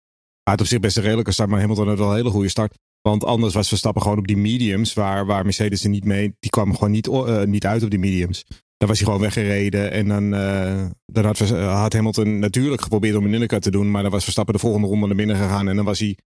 Had 0.51 0.61
op 0.61 0.67
zich 0.67 0.81
best 0.81 0.97
een 0.97 1.03
redelijke 1.03 1.33
start, 1.33 1.49
maar 1.49 1.61
Hamilton 1.61 1.89
had 1.89 1.99
wel 1.99 2.11
een 2.11 2.17
hele 2.17 2.31
goede 2.31 2.49
start. 2.49 2.75
Want 3.01 3.25
anders 3.25 3.55
was 3.55 3.69
Verstappen 3.69 4.03
gewoon 4.03 4.19
op 4.19 4.27
die 4.27 4.37
mediums, 4.37 4.95
waar, 4.95 5.27
waar 5.27 5.45
Mercedes 5.45 5.83
er 5.85 5.89
niet 5.91 6.05
mee, 6.05 6.35
die 6.39 6.51
kwam 6.51 6.75
gewoon 6.75 6.91
niet, 6.91 7.09
eh, 7.09 7.43
niet 7.43 7.67
uit 7.67 7.83
op 7.83 7.91
die 7.91 7.99
mediums. 7.99 8.45
Dan 8.77 8.89
was 8.89 8.99
hij 8.99 9.07
gewoon 9.07 9.21
weggereden 9.23 9.91
en 9.91 10.09
dan, 10.09 10.35
eh, 10.35 10.85
dan 11.07 11.25
had, 11.25 11.41
eh, 11.41 11.81
had 11.81 11.93
Hamilton 11.93 12.39
natuurlijk 12.39 12.83
geprobeerd 12.83 13.17
om 13.17 13.25
een 13.25 13.33
undercut 13.33 13.63
te 13.63 13.71
doen, 13.71 13.91
maar 13.91 14.03
dan 14.03 14.11
was 14.11 14.23
Verstappen 14.23 14.55
de 14.55 14.61
volgende 14.61 14.87
ronde 14.87 15.07
naar 15.07 15.17
binnen 15.17 15.37
gegaan 15.37 15.69
en 15.69 15.77
dan 15.77 15.85
was 15.85 15.99
hij, 15.99 16.19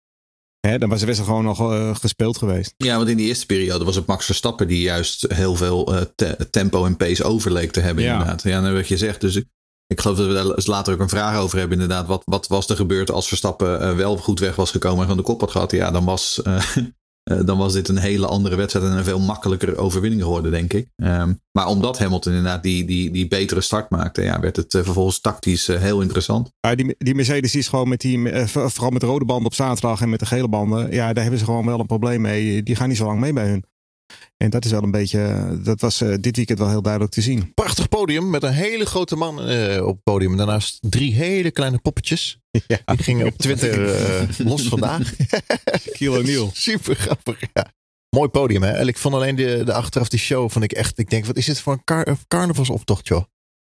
hè, 0.59 0.77
dan 0.77 0.89
was 0.89 0.99
de 0.99 1.05
wedstrijd 1.05 1.31
gewoon 1.37 1.57
nog 1.57 1.99
gespeeld 1.99 2.37
geweest. 2.37 2.73
Ja, 2.77 2.97
want 2.97 3.09
in 3.09 3.17
die 3.17 3.27
eerste 3.27 3.45
periode 3.45 3.85
was 3.85 3.95
het 3.95 4.05
Max 4.05 4.25
Verstappen 4.25 4.67
die 4.67 4.81
juist 4.81 5.25
heel 5.33 5.55
veel 5.55 5.83
te- 6.15 6.47
tempo 6.49 6.85
en 6.85 6.97
pace 6.97 7.23
overleek 7.23 7.71
te 7.71 7.79
hebben. 7.79 8.03
Ja. 8.03 8.11
Inderdaad. 8.11 8.43
Ja, 8.43 8.63
en 8.63 8.73
wat 8.73 8.87
je 8.87 8.97
zegt. 8.97 9.21
Dus 9.21 9.41
ik, 9.87 10.01
geloof 10.01 10.17
dat 10.17 10.27
we 10.27 10.33
daar 10.33 10.63
later 10.65 10.93
ook 10.93 10.99
een 10.99 11.09
vraag 11.09 11.37
over 11.37 11.57
hebben. 11.57 11.79
Inderdaad, 11.79 12.07
wat, 12.07 12.21
wat 12.25 12.47
was 12.47 12.69
er 12.69 12.75
gebeurd 12.75 13.11
als 13.11 13.27
Verstappen 13.27 13.81
eh, 13.81 13.95
wel 13.95 14.17
goed 14.17 14.39
weg 14.39 14.55
was 14.55 14.71
gekomen 14.71 15.01
en 15.01 15.07
van 15.07 15.17
de 15.17 15.23
kop 15.23 15.39
had 15.39 15.51
gehad? 15.51 15.71
Ja, 15.71 15.91
dan 15.91 16.05
was, 16.05 16.41
eh, 16.41 16.63
eh, 17.23 17.39
dan 17.45 17.57
was 17.57 17.73
dit 17.73 17.87
een 17.87 17.97
hele 17.97 18.27
andere 18.27 18.55
wedstrijd 18.55 18.85
en 18.85 18.97
een 18.97 19.03
veel 19.03 19.19
makkelijker 19.19 19.77
overwinning 19.77 20.21
geworden, 20.21 20.51
denk 20.51 20.73
ik. 20.73 20.87
Ehm, 20.95 21.33
maar 21.51 21.67
omdat 21.67 21.99
Hamilton 21.99 22.33
inderdaad 22.33 22.63
die, 22.63 22.85
die, 22.85 23.11
die 23.11 23.27
betere 23.27 23.61
start 23.61 23.89
maakte, 23.89 24.21
ja, 24.21 24.39
werd 24.39 24.55
het 24.55 24.71
vervolgens 24.71 25.19
tactisch 25.19 25.67
heel 25.67 26.01
interessant. 26.01 26.51
Ja, 26.59 26.75
die, 26.75 26.95
die 26.97 27.15
Mercedes 27.15 27.55
is 27.55 27.67
gewoon 27.67 27.89
met 27.89 28.01
die, 28.01 28.47
vooral 28.47 28.91
met 28.91 29.01
de 29.01 29.07
rode 29.07 29.25
banden 29.25 29.45
op 29.45 29.53
zaterdag 29.53 30.01
en 30.01 30.09
met 30.09 30.19
de 30.19 30.25
gele 30.25 30.47
banden. 30.47 30.91
Ja, 30.91 31.13
daar 31.13 31.21
hebben 31.21 31.39
ze 31.39 31.45
gewoon 31.45 31.65
wel 31.65 31.79
een 31.79 31.85
probleem 31.85 32.21
mee. 32.21 32.63
Die 32.63 32.75
gaan 32.75 32.87
niet 32.87 32.97
zo 32.97 33.05
lang 33.05 33.19
mee 33.19 33.33
bij 33.33 33.47
hun. 33.47 33.63
En 34.37 34.49
dat 34.49 34.65
is 34.65 34.71
wel 34.71 34.83
een 34.83 34.91
beetje, 34.91 35.49
dat 35.63 35.81
was 35.81 36.01
eh, 36.01 36.13
dit 36.19 36.35
weekend 36.35 36.59
wel 36.59 36.69
heel 36.69 36.81
duidelijk 36.81 37.13
te 37.13 37.21
zien. 37.21 37.53
Prachtig 37.53 37.89
podium 37.89 38.29
met 38.29 38.43
een 38.43 38.53
hele 38.53 38.85
grote 38.85 39.15
man 39.15 39.41
eh, 39.47 39.85
op 39.85 39.93
het 39.95 40.03
podium. 40.03 40.37
Daarnaast 40.37 40.77
drie 40.81 41.13
hele 41.13 41.51
kleine 41.51 41.77
poppetjes. 41.77 42.39
Ja, 42.67 42.79
Die 42.85 43.03
gingen 43.03 43.25
op 43.27 43.37
Twitter 43.37 43.93
eh, 43.95 44.27
los 44.37 44.67
vandaag. 44.67 45.13
Kilo 45.97 46.21
Niel. 46.21 46.49
Super 46.53 46.95
grappig, 46.95 47.39
ja. 47.53 47.73
Mooi 48.09 48.29
podium, 48.29 48.63
hè? 48.63 48.71
En 48.71 48.87
ik 48.87 48.97
vond 48.97 49.15
alleen 49.15 49.35
de, 49.35 49.61
de 49.65 49.73
achteraf 49.73 50.07
die 50.09 50.19
show, 50.19 50.49
vond 50.49 50.63
ik 50.63 50.71
echt... 50.71 50.97
Ik 50.97 51.09
denk, 51.09 51.25
wat 51.25 51.37
is 51.37 51.45
dit 51.45 51.59
voor 51.61 51.73
een 51.73 51.83
car 51.83 52.17
carnavalsoptocht, 52.27 53.07
joh? 53.07 53.23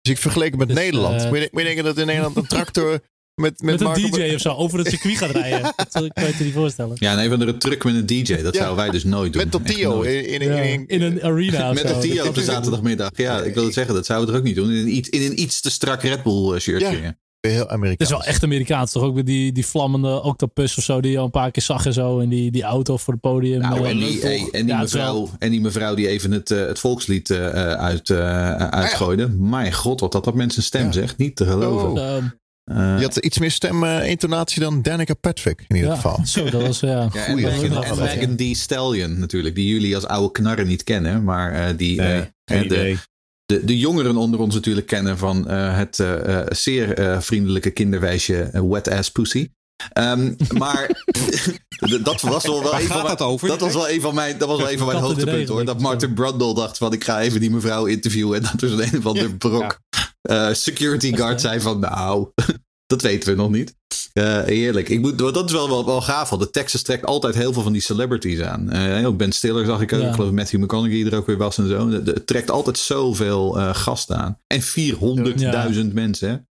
Dus 0.01 0.13
ik 0.13 0.19
vergeleek 0.19 0.51
het 0.51 0.59
met 0.59 0.69
Dus, 0.69 0.77
Nederland. 0.77 1.23
eh, 1.23 1.29
Moet 1.29 1.39
je, 1.39 1.49
moet 1.53 1.61
je 1.61 1.67
denken 1.67 1.85
dat 1.85 1.99
in 1.99 2.07
Nederland 2.07 2.37
een 2.37 2.47
tractor 2.47 3.01
met... 3.41 3.63
Met, 3.63 3.71
Met 3.71 3.81
een 3.81 3.87
Marco- 3.87 4.17
DJ 4.17 4.35
of 4.35 4.41
zo 4.41 4.53
over 4.53 4.79
het 4.79 4.89
circuit 4.89 5.17
gaat 5.17 5.31
rijden. 5.31 5.63
Dat 5.77 5.93
kan 5.93 6.25
je 6.27 6.35
je 6.39 6.45
niet 6.45 6.53
voorstellen. 6.53 6.97
Ja, 6.99 7.23
een 7.25 7.31
van 7.31 7.39
de 7.39 7.57
truc 7.57 7.85
met 7.85 7.95
een 7.95 8.07
DJ, 8.07 8.23
dat 8.43 8.55
Ja. 8.55 8.61
zouden 8.61 8.77
wij 8.77 8.91
dus 8.91 9.05
nooit 9.05 9.33
doen. 9.33 9.43
Met 9.43 9.51
Totio 9.51 10.01
in, 10.01 10.29
in, 10.29 10.41
in, 10.41 10.49
Ja, 10.55 10.61
in- 10.63 10.87
in 10.87 11.03
een 11.03 11.23
arena 11.23 11.73
Met 11.73 12.01
Tio 12.01 12.27
op 12.27 12.35
de 12.35 12.41
Dat- 12.41 12.55
zaterdagmiddag. 12.55 13.11
Ja, 13.17 13.41
ik 13.43 13.55
wil 13.55 13.65
het 13.65 13.75
zeggen, 13.75 13.95
dat 13.95 14.07
zouden 14.07 14.29
we 14.29 14.33
er 14.35 14.39
ook 14.41 14.47
niet 14.47 14.57
doen. 14.57 14.71
In 14.71 14.77
een 14.77 14.95
iets, 14.97 15.09
in 15.09 15.23
een 15.23 15.41
iets 15.41 15.61
te 15.61 15.71
strak 15.71 16.03
Red 16.03 16.23
Bull 16.23 16.55
eh, 16.55 16.61
shirtje. 16.61 16.97
Ja. 16.97 17.03
Ja. 17.03 17.17
Heel 17.41 17.59
Het 17.59 17.69
Amerikaans. 17.69 18.11
is 18.11 18.17
wel 18.17 18.25
echt 18.27 18.43
Amerikaans, 18.43 18.93
toch? 18.93 19.03
Ook 19.03 19.15
met 19.15 19.27
die, 19.27 19.53
die 19.53 19.67
vlammende 19.67 20.23
octopus 20.23 20.77
of 20.77 20.85
zo, 20.85 21.01
die 21.01 21.11
je 21.11 21.19
al 21.19 21.25
een 21.25 21.31
paar 21.31 21.51
keer 21.51 21.63
zag 21.63 21.87
en 21.87 21.93
zo. 21.93 22.19
En 22.21 22.29
die, 22.29 22.51
die 22.51 22.63
auto 22.63 22.97
voor 22.97 23.13
het 23.13 23.23
podium. 23.23 23.61
Nou, 23.61 23.87
en, 23.89 23.99
die, 23.99 24.21
en, 24.23 24.31
die 24.51 24.67
Ja, 24.67 24.81
het 24.81 24.91
wel- 24.91 25.21
mevrouw, 25.21 25.37
en 25.39 25.51
die 25.51 25.61
mevrouw 25.61 25.95
die 25.95 26.09
even 26.09 26.33
het, 26.33 26.51
eh, 26.51 26.59
het 26.67 26.79
volkslied 26.79 27.31
eh, 27.31 27.47
eh, 27.47 27.79
uit, 27.79 28.11
eh, 28.11 28.55
uitgooide. 28.57 29.29
Mijn 29.29 29.73
god, 29.73 30.01
wat 30.01 30.13
dat 30.13 30.27
op 30.27 30.35
mensen 30.35 30.63
stem 30.63 30.85
Ja. 30.85 30.93
zegt. 30.93 31.17
Niet 31.17 31.37
te 31.37 31.47
geloven. 31.47 31.89
Oh. 31.91 32.25
Eh, 32.65 32.77
Je 32.77 33.03
had 33.03 33.17
iets 33.17 33.39
meer 33.39 33.51
stem-intonatie 33.51 34.61
dan 34.61 34.83
Danica 34.83 35.15
Patrick, 35.15 35.65
in 35.69 35.77
ieder 35.77 35.91
ja, 35.91 35.97
geval. 35.97 36.21
Zo, 36.27 36.51
dat 36.51 36.63
was 36.63 36.81
ja. 36.81 36.89
ja, 36.89 37.25
en 37.27 37.33
Goeie 37.33 37.47
en 37.85 37.99
Megan 37.99 38.37
Thee 38.37 38.55
Stallion 38.55 39.19
natuurlijk. 39.19 39.55
Die 39.55 39.69
jullie 39.73 39.95
als 39.95 40.07
oude 40.07 40.33
knarren 40.33 40.67
niet 40.67 40.85
kennen. 40.85 41.25
Maar 41.25 41.53
eh, 41.53 41.77
die 41.77 42.01
Nee, 42.01 42.13
eh, 42.21 42.27
geen 42.45 42.69
de, 42.69 42.75
idee. 42.75 42.99
de, 43.47 43.65
de 43.65 43.79
jongeren 43.79 44.17
onder 44.17 44.41
ons 44.41 44.55
natuurlijk 44.55 44.87
kennen 44.87 45.19
van 45.19 45.49
eh, 45.49 45.77
het 45.77 45.99
eh, 45.99 46.39
eh, 46.41 46.47
zeer 46.51 46.95
eh, 46.95 47.21
vriendelijke 47.21 47.71
kinderwijsje 47.71 48.43
eh, 48.43 48.61
Wet 48.63 48.89
Ass 48.91 49.11
Pussy. 49.11 49.49
Ehm, 49.93 50.35
maar 50.59 50.91
dat 52.03 52.21
was 52.21 52.45
wel, 52.45 52.63
wel 52.63 52.75
een 52.75 52.87
van 52.87 52.97
mijn, 52.97 53.17
dat 53.17 53.21
over? 53.23 53.49
dat 53.49 53.61
was 53.61 53.73
wel 53.75 53.91
een 53.91 54.01
van 54.01 54.15
mijn, 54.15 54.39
dat 54.39 54.49
was 54.49 54.59
wel 54.59 54.71
een 54.71 54.79
van 54.79 54.87
mijn 54.87 54.99
hoogtepunten 54.99 55.55
hoor. 55.55 55.65
Dat. 55.65 55.81
Martin 55.81 56.15
Brundle 56.15 56.55
dacht 56.55 56.79
van 56.79 56.93
ik 56.93 57.05
ga 57.05 57.21
even 57.21 57.41
die 57.41 57.51
mevrouw 57.51 57.85
interviewen. 57.87 58.37
En 58.37 58.43
dat 58.43 58.71
was 58.71 58.87
een 58.91 58.99
of 58.99 59.07
andere 59.07 59.35
brok. 59.37 59.79
eh, 60.23 60.53
security 60.53 61.17
guard 61.17 61.41
zei 61.41 61.61
van 61.61 61.79
nou, 61.81 62.29
dat 62.87 63.03
weten 63.03 63.31
we 63.31 63.37
nog 63.37 63.51
niet. 63.51 63.75
Eh, 64.13 64.43
heerlijk. 64.43 64.89
Ik 64.89 65.01
moet, 65.01 65.19
dat 65.19 65.45
is 65.47 65.53
wel, 65.53 65.69
wel, 65.69 65.87
wel 65.87 66.01
gaaf. 66.03 66.29
De 66.29 66.51
Texas 66.51 66.83
trekt 66.83 67.07
altijd 67.07 67.35
heel 67.35 67.53
veel 67.53 67.63
van 67.63 67.73
die 67.73 67.83
celebrities 67.83 68.41
aan. 68.41 68.71
Eh, 68.71 69.07
ook 69.07 69.17
Ben 69.17 69.33
Stiller 69.33 69.67
zag 69.67 69.81
ik 69.81 69.93
ook. 69.93 70.01
Ja. 70.01 70.09
Ik 70.09 70.15
geloof 70.15 70.31
Matthew 70.31 70.61
McConaughey 70.63 71.07
er 71.07 71.17
ook 71.17 71.27
weer 71.27 71.37
was 71.37 71.59
en 71.59 71.69
zo. 71.69 71.91
Het 71.91 72.27
trekt 72.27 72.51
altijd 72.51 72.79
zoveel 72.79 73.59
eh 73.59 73.75
gasten 73.75 74.17
aan. 74.17 74.39
En 74.47 74.63
400.000 74.63 75.93
mensen. 75.93 76.49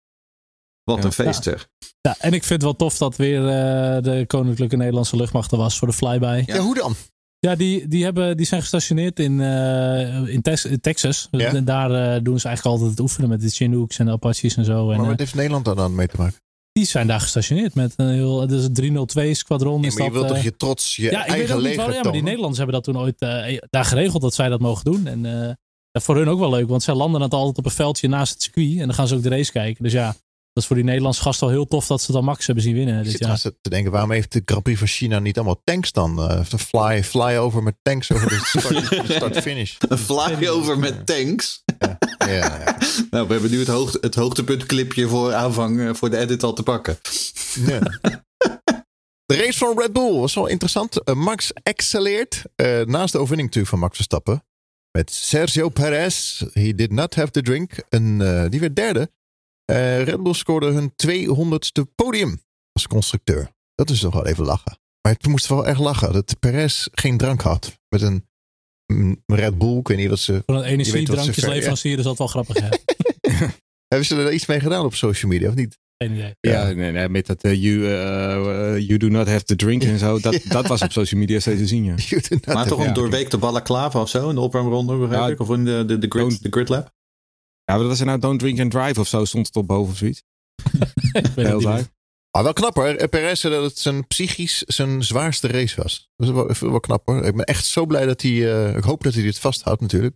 Wat 0.83 0.97
Ja. 0.97 1.03
een 1.03 1.11
feest 1.11 1.43
zeg. 1.43 1.67
ja, 2.01 2.15
en 2.19 2.33
ik 2.33 2.43
vind 2.43 2.49
het 2.49 2.61
wel 2.61 2.75
tof 2.75 2.97
dat 2.97 3.15
weer 3.15 3.39
eh, 3.47 4.01
de 4.03 4.23
Koninklijke 4.27 4.75
Nederlandse 4.77 5.15
Luchtmacht 5.15 5.51
er 5.51 5.57
was 5.57 5.77
voor 5.77 5.87
de 5.87 5.93
flyby. 5.93 6.43
Ja, 6.45 6.57
hoe 6.57 6.75
dan? 6.75 6.95
Ja, 7.39 7.55
die, 7.55 7.87
die, 7.87 8.03
hebben, 8.03 8.37
die 8.37 8.45
zijn 8.45 8.61
gestationeerd 8.61 9.19
in, 9.19 9.41
eh, 9.41 10.27
in, 10.27 10.41
Tex- 10.41 10.65
in 10.65 10.79
Texas. 10.79 11.27
Ja. 11.31 11.53
En 11.53 11.65
daar 11.65 11.91
eh, 12.15 12.23
doen 12.23 12.39
ze 12.39 12.47
eigenlijk 12.47 12.75
altijd 12.75 12.89
het 12.89 12.99
oefenen 12.99 13.29
met 13.29 13.41
de 13.41 13.49
Chinooks 13.49 13.99
en 13.99 14.05
de 14.05 14.11
Apaches 14.11 14.55
en 14.57 14.65
zo. 14.65 14.79
En, 14.81 14.95
Maar 14.95 15.03
eh, 15.05 15.09
wat 15.11 15.19
heeft 15.19 15.35
Nederland 15.35 15.65
daar 15.65 15.75
dan 15.75 15.95
mee 15.95 16.07
te 16.07 16.17
maken? 16.17 16.41
die 16.71 16.85
zijn 16.85 17.07
daar 17.07 17.19
gestationeerd 17.19 17.75
met 17.75 17.93
een 17.95 18.09
heel. 18.09 18.47
Dus 18.47 18.63
het 18.63 18.75
302 18.75 19.33
squadron. 19.33 19.83
Is 19.83 19.93
maar 19.95 20.03
je 20.03 20.11
dat, 20.11 20.21
wilt 20.21 20.33
toch 20.33 20.43
je 20.43 20.55
trots, 20.55 20.95
je 20.95 21.01
ja, 21.03 21.09
ik 21.09 21.27
weet 21.29 21.37
eigen 21.37 21.57
leger 21.57 21.77
waarom. 21.77 21.95
Ja, 21.95 22.01
maar 22.03 22.11
die? 22.11 22.21
Nederlanders 22.21 22.57
hebben 22.57 22.75
dat 22.75 22.83
toen 22.83 22.97
ooit 22.97 23.19
eh, 23.19 23.57
daar 23.69 23.85
geregeld 23.85 24.21
dat 24.21 24.33
zij 24.33 24.49
dat 24.49 24.59
mogen 24.59 24.83
doen. 24.85 25.07
En 25.07 25.25
eh, 25.25 25.41
dat 25.91 26.01
is 26.01 26.03
voor 26.03 26.15
hun 26.15 26.27
ook 26.29 26.39
wel 26.39 26.49
leuk, 26.49 26.67
want 26.67 26.83
zij 26.83 26.93
landen 26.93 27.21
het 27.21 27.33
altijd 27.33 27.57
op 27.57 27.65
een 27.65 27.71
veldje 27.71 28.07
naast 28.07 28.33
het 28.33 28.41
circuit. 28.43 28.71
En 28.79 28.85
dan 28.85 28.93
gaan 28.93 29.07
ze 29.07 29.15
ook 29.15 29.23
de 29.23 29.29
race 29.29 29.51
kijken. 29.51 29.83
Dus 29.83 29.93
ja, 29.93 30.15
dat 30.53 30.63
is 30.63 30.65
voor 30.65 30.75
die 30.75 30.85
Nederlandse 30.85 31.21
gasten 31.21 31.47
al 31.47 31.53
heel 31.53 31.65
tof 31.65 31.87
dat 31.87 32.01
ze 32.01 32.11
dan 32.11 32.23
Max 32.23 32.45
hebben 32.45 32.63
zien 32.63 32.73
winnen 32.75 32.97
Ik 32.97 33.03
dit 33.03 33.11
zit 33.11 33.21
jaar. 33.21 33.39
te 33.61 33.69
denken, 33.69 33.91
waarom 33.91 34.11
heeft 34.11 34.31
de 34.31 34.41
Grand 34.45 34.63
Prix 34.63 34.79
van 34.79 34.87
China 34.87 35.19
niet 35.19 35.35
allemaal 35.37 35.61
tanks 35.63 35.91
dan? 35.91 36.19
Eh, 36.19 36.37
Heeft 36.37 36.51
een 36.51 36.59
fly, 36.59 37.03
flyover 37.03 37.63
met 37.63 37.75
tanks 37.81 38.11
over 38.11 38.29
de 38.29 38.39
start- 38.59 38.89
de 39.07 39.13
start-finish. 39.13 39.75
Een 39.79 39.97
flyover 39.97 40.79
met 40.79 41.05
tanks. 41.05 41.63
ja, 41.77 41.97
ja. 42.27 42.77
Nou, 43.11 43.27
we 43.27 43.33
hebben 43.33 43.51
nu 43.51 43.59
het, 43.59 43.67
hoogte, 43.67 43.97
het 44.01 44.15
hoogtepuntclipje 44.15 45.07
voor 45.07 45.33
aanvang 45.33 45.79
eh, 45.79 45.93
voor 45.93 46.09
de 46.09 46.17
edit 46.17 46.43
al 46.43 46.53
te 46.53 46.63
pakken. 46.63 46.97
Ja. 47.65 47.79
De 49.25 49.35
race 49.35 49.57
van 49.57 49.79
Red 49.79 49.93
Bull 49.93 50.19
was 50.19 50.33
wel 50.33 50.47
interessant. 50.47 51.03
Eh, 51.03 51.15
Max 51.15 51.51
excelleert. 51.63 52.41
eh, 52.55 52.81
naast 52.81 53.11
de 53.11 53.17
overwinning 53.17 53.47
natuurlijk 53.47 53.67
van 53.69 53.79
Max 53.79 53.95
Verstappen. 53.95 54.43
Met 54.91 55.11
Sergio 55.11 55.69
Perez. 55.69 56.43
He 56.53 56.75
did 56.75 56.91
not 56.91 57.15
have 57.15 57.31
the 57.31 57.41
drink. 57.41 57.71
En 57.89 58.21
eh, 58.21 58.49
die 58.49 58.59
werd 58.59 58.75
derde. 58.75 59.11
Eh, 59.65 60.03
Red 60.03 60.23
Bull 60.23 60.33
scoorde 60.33 60.71
hun 60.71 60.93
200ste 60.95 61.93
podium 61.95 62.41
als 62.71 62.87
constructeur. 62.87 63.51
Dat 63.75 63.89
is 63.89 63.99
toch 63.99 64.13
wel 64.13 64.25
even 64.25 64.45
lachen. 64.45 64.79
Maar 65.01 65.13
het 65.13 65.27
moest 65.27 65.47
wel 65.47 65.67
echt 65.67 65.79
lachen 65.79 66.13
dat 66.13 66.39
Perez 66.39 66.87
geen 66.91 67.17
drank 67.17 67.41
had. 67.41 67.79
Met 67.89 68.01
een 68.01 68.27
mm, 68.93 69.23
Red 69.25 69.57
Bull. 69.57 69.77
Ik 69.77 69.87
weet 69.87 69.97
niet 69.97 70.09
wat 70.09 70.19
ze... 70.19 70.43
Voor 70.45 70.55
een 70.55 70.63
energiedrankjesleverancier 70.63 71.97
is 71.97 72.03
dat 72.03 72.17
wel 72.17 72.27
grappig. 72.27 72.59
Hè? 72.59 72.69
Hebben 73.87 74.07
ze 74.07 74.15
er 74.15 74.33
iets 74.33 74.45
mee 74.45 74.59
gedaan 74.59 74.85
op 74.85 74.95
social 74.95 75.31
media 75.31 75.49
of 75.49 75.55
niet? 75.55 75.77
Geen 75.97 76.11
idee. 76.11 76.35
Ja, 76.39 76.71
nee, 76.71 76.91
nee, 76.91 77.09
met 77.09 77.25
dat 77.25 77.43
eh, 77.43 77.63
you, 77.63 77.85
eh, 77.85 78.87
you 78.87 78.97
do 78.97 79.07
not 79.07 79.27
have 79.27 79.43
to 79.43 79.55
drink 79.55 79.83
en 79.83 79.99
zo. 79.99 80.19
Dat, 80.19 80.41
dat 80.47 80.67
was 80.67 80.81
op 80.81 80.91
social 80.91 81.19
media 81.19 81.39
steeds 81.39 81.59
te 81.59 81.67
zien, 81.67 81.83
ja. 81.83 81.95
Maar 82.53 82.67
toch 82.67 82.85
een 82.85 82.93
doorweekte 82.93 83.37
balaclava 83.37 84.01
of 84.01 84.09
zo 84.09 84.29
in 84.29 84.35
de 84.35 84.41
opwarmronde, 84.41 84.97
begrijp 84.97 85.21
Ja, 85.21 85.27
ik? 85.27 85.39
Of 85.39 85.49
in 85.49 85.65
de, 85.65 85.83
de, 85.85 85.97
de, 85.97 86.07
grid, 86.09 86.43
de 86.43 86.49
grid 86.49 86.69
lab? 86.69 86.91
Ja, 87.65 87.77
wat 87.77 87.87
was 87.87 87.99
er 87.99 88.05
nou? 88.05 88.19
Don't 88.19 88.39
drink 88.39 88.59
and 88.59 88.71
drive 88.71 88.99
of 88.99 89.07
zo 89.07 89.25
stond 89.25 89.47
het 89.47 89.55
op 89.55 89.67
boven 89.67 89.91
of 89.91 89.97
zoiets. 89.97 90.23
Heel 91.35 91.59
meer. 91.59 91.87
Maar 92.31 92.43
wel 92.43 92.53
knap 92.53 92.75
hoor. 92.75 93.07
Perez 93.09 93.39
zei 93.41 93.53
dat 93.53 93.63
het 93.63 93.77
zijn 93.77 94.07
psychisch 94.07 94.61
zijn 94.61 95.03
zwaarste 95.03 95.47
race 95.47 95.81
was. 95.81 96.09
Dat 96.15 96.27
is 96.49 96.59
wel, 96.59 96.71
wel 96.71 96.79
knap 96.79 97.05
hoor. 97.07 97.23
Ik 97.23 97.35
ben 97.35 97.45
echt 97.45 97.65
zo 97.65 97.85
blij 97.85 98.05
dat 98.05 98.21
hij... 98.21 98.31
eh, 98.31 98.75
ik 98.77 98.83
hoop 98.83 99.03
dat 99.03 99.13
hij 99.13 99.23
dit 99.23 99.39
vasthoudt 99.39 99.81
natuurlijk. 99.81 100.15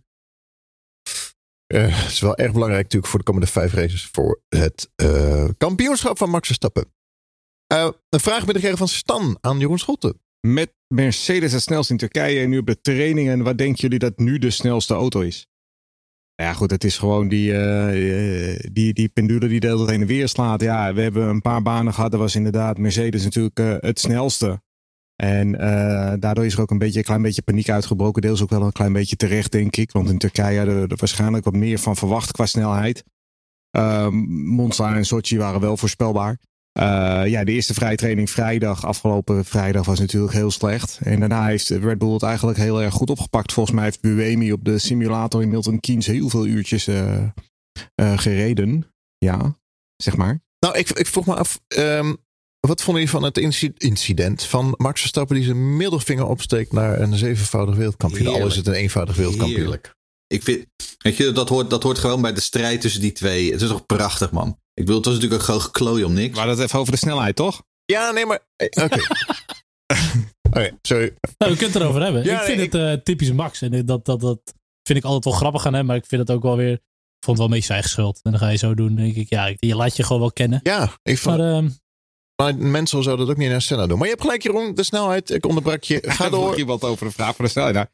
Eh, 1.66 1.98
Het 2.02 2.10
is 2.12 2.20
wel 2.20 2.36
erg 2.36 2.52
belangrijk 2.52 2.82
natuurlijk 2.82 3.10
voor 3.10 3.18
de 3.18 3.24
komende 3.24 3.46
vijf 3.46 3.72
races. 3.72 4.06
Voor 4.06 4.40
het 4.48 4.90
eh, 4.94 5.48
kampioenschap 5.58 6.18
van 6.18 6.30
Max 6.30 6.46
Verstappen. 6.46 6.92
Eh, 7.66 7.88
een 8.08 8.20
vraag 8.20 8.38
binnengekregen 8.38 8.78
van 8.78 8.88
Stan 8.88 9.38
aan 9.40 9.58
Jeroen 9.58 9.78
Schotten. 9.78 10.20
Met 10.46 10.74
Mercedes 10.94 11.52
het 11.52 11.62
snelst 11.62 11.90
in 11.90 11.96
Turkije 11.96 12.40
en 12.40 12.48
nu 12.50 12.58
op 12.58 12.66
de 12.66 12.80
trainingen. 12.80 13.42
Wat 13.42 13.58
denken 13.58 13.80
jullie 13.80 13.98
dat 13.98 14.18
nu 14.18 14.38
de 14.38 14.50
snelste 14.50 14.94
auto 14.94 15.20
is? 15.20 15.46
Ja, 16.42 16.52
goed, 16.52 16.70
het 16.70 16.84
is 16.84 16.98
gewoon 16.98 17.28
die, 17.28 17.52
eh, 17.52 18.52
eh, 18.52 18.60
die, 18.72 18.92
die 18.92 19.08
pendule 19.08 19.48
die 19.48 19.60
de 19.60 19.66
hele 19.66 19.90
heen 19.90 20.00
en 20.00 20.06
weer 20.06 20.28
slaat. 20.28 20.60
Ja, 20.60 20.94
we 20.94 21.00
hebben 21.00 21.28
een 21.28 21.40
paar 21.40 21.62
banen 21.62 21.94
gehad. 21.94 22.10
Dat 22.10 22.20
was 22.20 22.34
inderdaad 22.34 22.78
Mercedes 22.78 23.24
natuurlijk 23.24 23.58
eh, 23.58 23.74
het 23.78 23.98
snelste. 23.98 24.62
En 25.16 25.52
daardoor 26.20 26.44
is 26.44 26.54
er 26.54 26.60
ook 26.60 26.70
een, 26.70 26.78
beetje, 26.78 26.98
een 26.98 27.04
klein 27.04 27.22
beetje 27.22 27.42
paniek 27.42 27.68
uitgebroken. 27.68 28.22
Deels 28.22 28.42
ook 28.42 28.50
wel 28.50 28.62
een 28.62 28.72
klein 28.72 28.92
beetje 28.92 29.16
terecht, 29.16 29.52
denk 29.52 29.76
ik. 29.76 29.92
Want 29.92 30.10
in 30.10 30.18
Turkije 30.18 30.56
hadden 30.56 30.80
we 30.80 30.88
er 30.88 30.96
waarschijnlijk 30.96 31.44
wat 31.44 31.54
meer 31.54 31.78
van 31.78 31.96
verwacht 31.96 32.30
qua 32.30 32.46
snelheid. 32.46 33.04
Ehm 33.70 34.14
Monza 34.44 34.94
en 34.94 35.04
Sochi 35.04 35.38
waren 35.38 35.60
wel 35.60 35.76
voorspelbaar. 35.76 36.38
Eh, 36.72 37.22
ja, 37.26 37.44
de 37.44 37.52
eerste 37.52 37.74
vrije 37.74 37.96
training 37.96 38.30
vrijdag, 38.30 38.84
afgelopen 38.84 39.44
vrijdag, 39.44 39.84
was 39.86 39.98
natuurlijk 39.98 40.32
heel 40.32 40.50
slecht. 40.50 40.98
En 41.02 41.20
daarna 41.20 41.46
heeft 41.46 41.68
Red 41.68 41.98
Bull 41.98 42.12
het 42.12 42.22
eigenlijk 42.22 42.58
heel 42.58 42.82
erg 42.82 42.94
goed 42.94 43.10
opgepakt. 43.10 43.52
Volgens 43.52 43.74
mij 43.74 43.84
heeft 43.84 44.00
Buemi 44.00 44.52
op 44.52 44.64
de 44.64 44.78
simulator 44.78 45.42
in 45.42 45.48
Milton 45.48 45.80
Keynes 45.80 46.06
heel 46.06 46.28
veel 46.28 46.46
uurtjes 46.46 46.86
eh, 46.86 47.22
eh, 47.94 48.18
gereden. 48.18 48.92
Ja, 49.18 49.58
zeg 49.96 50.16
maar. 50.16 50.40
Nou, 50.58 50.78
ik, 50.78 50.90
ik 50.90 51.06
vroeg 51.06 51.26
me 51.26 51.34
af. 51.34 51.60
ehm, 51.68 52.14
wat 52.60 52.82
vonden 52.82 53.02
jullie 53.02 53.18
van 53.18 53.22
het 53.28 53.38
inci- 53.38 53.72
incident 53.76 54.42
van 54.44 54.74
Max 54.76 55.00
Verstappen 55.00 55.36
die 55.36 55.44
zijn 55.44 55.76
middelvinger 55.76 56.26
opsteekt 56.26 56.72
naar 56.72 57.00
een 57.00 57.16
zevenvoudig 57.16 57.76
wereldkampioen? 57.76 58.26
Al 58.34 58.46
is 58.46 58.56
het 58.56 58.66
een 58.66 58.72
eenvoudig 58.74 59.16
wereldkampioen. 59.16 59.58
Heerlijk. 59.60 59.94
Ik 60.26 60.42
vind, 60.42 60.66
weet 60.98 61.16
je, 61.16 61.32
dat 61.32 61.48
hoort, 61.48 61.70
dat 61.70 61.82
hoort 61.82 61.98
gewoon 61.98 62.20
bij 62.22 62.32
de 62.32 62.40
strijd 62.40 62.80
tussen 62.80 63.00
die 63.00 63.12
twee. 63.12 63.52
Het 63.52 63.60
is 63.62 63.68
toch 63.68 63.86
prachtig, 63.86 64.30
man. 64.30 64.58
Ik 64.78 64.84
bedoel, 64.84 64.96
het 64.96 65.04
was 65.04 65.14
natuurlijk 65.14 65.40
ook 65.40 65.46
gewoon 65.46 65.62
geklooi 65.62 66.04
om 66.04 66.12
niks. 66.12 66.36
Hadden 66.36 66.54
het 66.56 66.64
even 66.64 66.78
over 66.78 66.92
de 66.92 66.98
snelheid, 66.98 67.36
toch? 67.36 67.62
Ja, 67.84 68.10
nee, 68.10 68.26
maar. 68.26 68.38
eh, 68.56 68.84
Oké. 68.84 69.00
Oké, 70.50 70.78
sorry. 70.82 71.14
Nou, 71.38 71.52
we 71.52 71.58
kunnen 71.58 71.72
het 71.72 71.74
erover 71.82 72.02
hebben. 72.02 72.24
Ja, 72.24 72.38
ik 72.38 72.44
vind 72.44 72.56
nee, 72.72 72.82
het 72.82 72.98
eh, 72.98 73.04
typisch 73.04 73.32
Max. 73.32 73.62
En 73.62 73.86
dat, 73.86 74.04
dat, 74.04 74.20
dat 74.20 74.40
vind 74.82 74.98
ik 74.98 75.04
altijd 75.04 75.24
wel 75.24 75.32
grappig 75.34 75.66
aan 75.66 75.74
hem. 75.74 75.86
Maar 75.86 75.96
ik 75.96 76.06
vind 76.06 76.20
het 76.28 76.36
ook 76.36 76.42
wel 76.42 76.56
weer... 76.56 76.72
Ik 76.72 77.24
vond 77.24 77.38
het 77.38 77.46
wel 77.46 77.46
een 77.46 77.50
beetje 77.50 77.66
zijn 77.66 77.78
eigen 77.78 77.90
schuld. 77.90 78.20
En 78.22 78.30
dan 78.30 78.40
ga 78.40 78.48
je 78.48 78.56
zo 78.56 78.74
doen. 78.74 78.94
Denk 78.94 79.14
ik, 79.16 79.28
ja, 79.28 79.52
je 79.56 79.74
laat 79.76 79.96
je 79.96 80.02
gewoon 80.02 80.20
wel 80.20 80.32
kennen. 80.32 80.60
Ja, 80.62 80.92
ik 81.02 81.18
vond, 81.18 81.36
Maar 81.38 81.52
ehm, 81.54 81.68
Maar 82.42 82.56
mensen 82.56 83.02
zou 83.02 83.16
dat 83.16 83.28
ook 83.30 83.36
niet 83.36 83.48
naar 83.50 83.62
Senna 83.62 83.86
doen. 83.86 83.96
Maar 83.98 84.06
je 84.06 84.12
hebt 84.12 84.22
gelijk, 84.24 84.42
Jeroen. 84.42 84.74
De 84.74 84.82
snelheid. 84.82 85.30
Ik 85.30 85.46
onderbrak 85.46 85.82
je. 85.82 86.02
Ga 86.06 86.28
door. 86.38 86.58
iemand 86.58 86.82
over 86.84 87.06
de 87.06 87.12
vraag 87.12 87.36
van 87.36 87.44
de 87.44 87.50
snelheid. 87.50 87.74
Nou, 87.74 87.86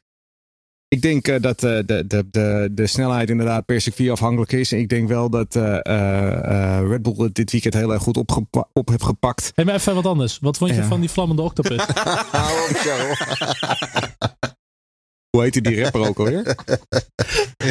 ik 0.87 1.01
denk 1.01 1.27
eh, 1.27 1.41
dat 1.41 1.63
eh, 1.63 1.79
de, 1.85 2.07
de, 2.07 2.27
de, 2.31 2.69
de 2.71 2.87
snelheid 2.87 3.29
inderdaad 3.29 3.65
per 3.65 3.81
circuit 3.81 4.09
afhankelijk 4.09 4.51
is. 4.51 4.71
En 4.71 4.79
ik 4.79 4.89
denk 4.89 5.07
wel 5.07 5.29
dat 5.29 5.55
eh, 5.55 5.79
eh, 5.81 6.77
eh, 6.79 6.87
Red 6.89 7.01
Bull 7.01 7.15
het 7.17 7.35
dit 7.35 7.51
weekend 7.51 7.73
heel 7.73 7.93
erg 7.93 8.01
goed 8.03 8.17
opgepa- 8.17 8.69
op 8.73 8.89
heeft 8.89 9.03
gepakt. 9.03 9.51
Hey, 9.55 9.65
maar 9.65 9.75
even 9.75 9.95
wat 9.95 10.05
anders. 10.05 10.37
Wat 10.41 10.57
vond 10.57 10.69
je 10.69 10.75
Ja. 10.75 10.83
van 10.87 10.99
die 10.99 11.09
vlammende 11.09 11.41
octopus? 11.41 11.81
Hou 12.31 12.69
op. 12.69 12.77
Hoe 15.35 15.43
heette 15.43 15.61
die 15.61 15.81
rapper 15.83 16.07
ook 16.07 16.17
alweer? 16.19 16.43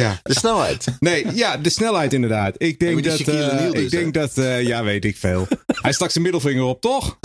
ja. 0.03 0.19
De 0.23 0.33
snelheid. 0.33 0.85
Nee, 0.99 1.35
ja, 1.35 1.57
de 1.57 1.69
snelheid 1.69 2.13
inderdaad. 2.13 2.55
Ik 2.57 2.79
denk 2.79 3.03
dat. 3.03 3.19
Eh, 3.19 3.71
dus, 3.71 3.81
ik 3.83 3.89
denk 3.89 4.13
dat. 4.13 4.37
eh, 4.37 4.63
ja, 4.63 4.83
weet 4.83 5.05
ik 5.05 5.17
veel. 5.17 5.47
Hij 5.81 5.91
stak 5.93 6.11
zijn 6.11 6.23
middelvinger 6.23 6.63
op, 6.63 6.81
toch? 6.81 7.17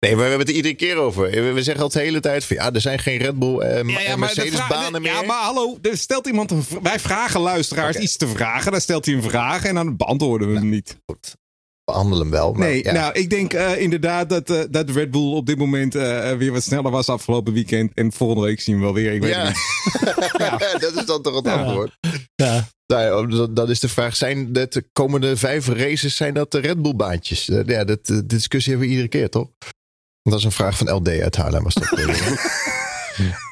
Nee, 0.00 0.10
maar 0.14 0.22
we 0.24 0.28
hebben 0.28 0.38
het 0.46 0.48
er 0.48 0.54
iedere 0.54 0.74
keer 0.74 0.96
over. 0.96 1.54
We 1.54 1.62
zeggen 1.62 1.82
al 1.82 1.88
de 1.90 1.98
hele 2.00 2.20
tijd 2.20 2.44
van 2.44 2.56
ja, 2.56 2.72
er 2.72 2.80
zijn 2.80 2.98
geen 2.98 3.18
Red 3.18 3.38
Bull 3.38 3.58
eh, 3.58 3.68
Ja, 3.68 3.76
ja, 3.76 3.82
en 3.82 3.86
maar, 3.86 4.04
de 4.12 4.18
Mercedes 4.18 4.54
vraag- 4.54 4.68
banen 4.68 4.92
de- 4.92 5.00
meer. 5.00 5.12
ja, 5.12 5.22
maar 5.22 5.42
hallo, 5.42 5.78
er 5.82 5.96
stelt 5.98 6.26
iemand 6.26 6.50
een 6.50 6.64
wij 6.82 6.98
vragen 6.98 7.40
luisteraars 7.40 7.96
iets 7.96 8.16
te 8.16 8.28
vragen. 8.28 8.72
Dan 8.72 8.80
stelt 8.80 9.04
hij 9.04 9.14
een 9.14 9.22
vraag 9.22 9.64
en 9.64 9.74
dan 9.74 9.96
beantwoorden 9.96 10.48
we 10.48 10.54
hem 10.58 10.68
niet. 10.68 10.96
Behandel 11.84 12.18
hem 12.18 12.30
wel. 12.30 12.52
Maar, 12.52 12.68
Nee, 12.68 12.82
ja. 12.84 12.92
nou, 12.92 13.12
ik 13.12 13.30
denk 13.30 13.52
eh, 13.52 13.80
inderdaad 13.80 14.28
dat, 14.28 14.50
eh, 14.50 14.62
dat 14.70 14.90
Red 14.90 15.10
Bull 15.10 15.32
op 15.32 15.46
dit 15.46 15.58
moment 15.58 15.94
eh, 15.94 16.32
weer 16.32 16.52
wat 16.52 16.62
sneller 16.62 16.90
was 16.90 17.08
afgelopen 17.08 17.52
weekend. 17.52 17.92
En 17.94 18.12
volgende 18.12 18.42
week 18.44 18.60
zien 18.60 18.76
we 18.76 18.82
wel 18.82 18.94
weer. 18.94 19.12
Ik 19.12 19.22
weet 19.22 19.36
niet. 19.44 20.80
dat 20.80 20.96
is 20.96 21.04
dan 21.06 21.22
toch 21.22 21.34
het 21.34 21.44
Ja. 21.46 21.62
antwoord. 21.62 21.96
ja. 22.34 22.68
Nou, 22.86 23.30
ja, 23.34 23.46
dat- 23.50 23.68
is 23.68 23.80
de 23.80 23.88
vraag. 23.88 24.16
Zijn 24.16 24.52
de 24.52 24.84
komende 24.92 25.36
vijf 25.36 25.66
races 25.68 26.16
zijn 26.16 26.34
dat 26.34 26.50
de 26.50 26.58
Red 26.58 26.82
Bull 26.82 26.94
baantjes? 26.96 27.48
Eh, 27.48 27.60
Ja, 27.66 27.84
dat, 27.84 28.06
de 28.06 28.26
discussie 28.26 28.70
hebben 28.72 28.88
we 28.90 28.94
iedere 28.94 29.12
keer, 29.18 29.28
toch? 29.28 29.48
Dat 30.30 30.38
is 30.38 30.44
een 30.44 30.52
vraag 30.52 30.78
van 30.78 30.90
LD 30.90 31.08
uit 31.08 31.36
Haarlem. 31.36 31.62
Was 31.62 31.74
dat, 31.74 31.90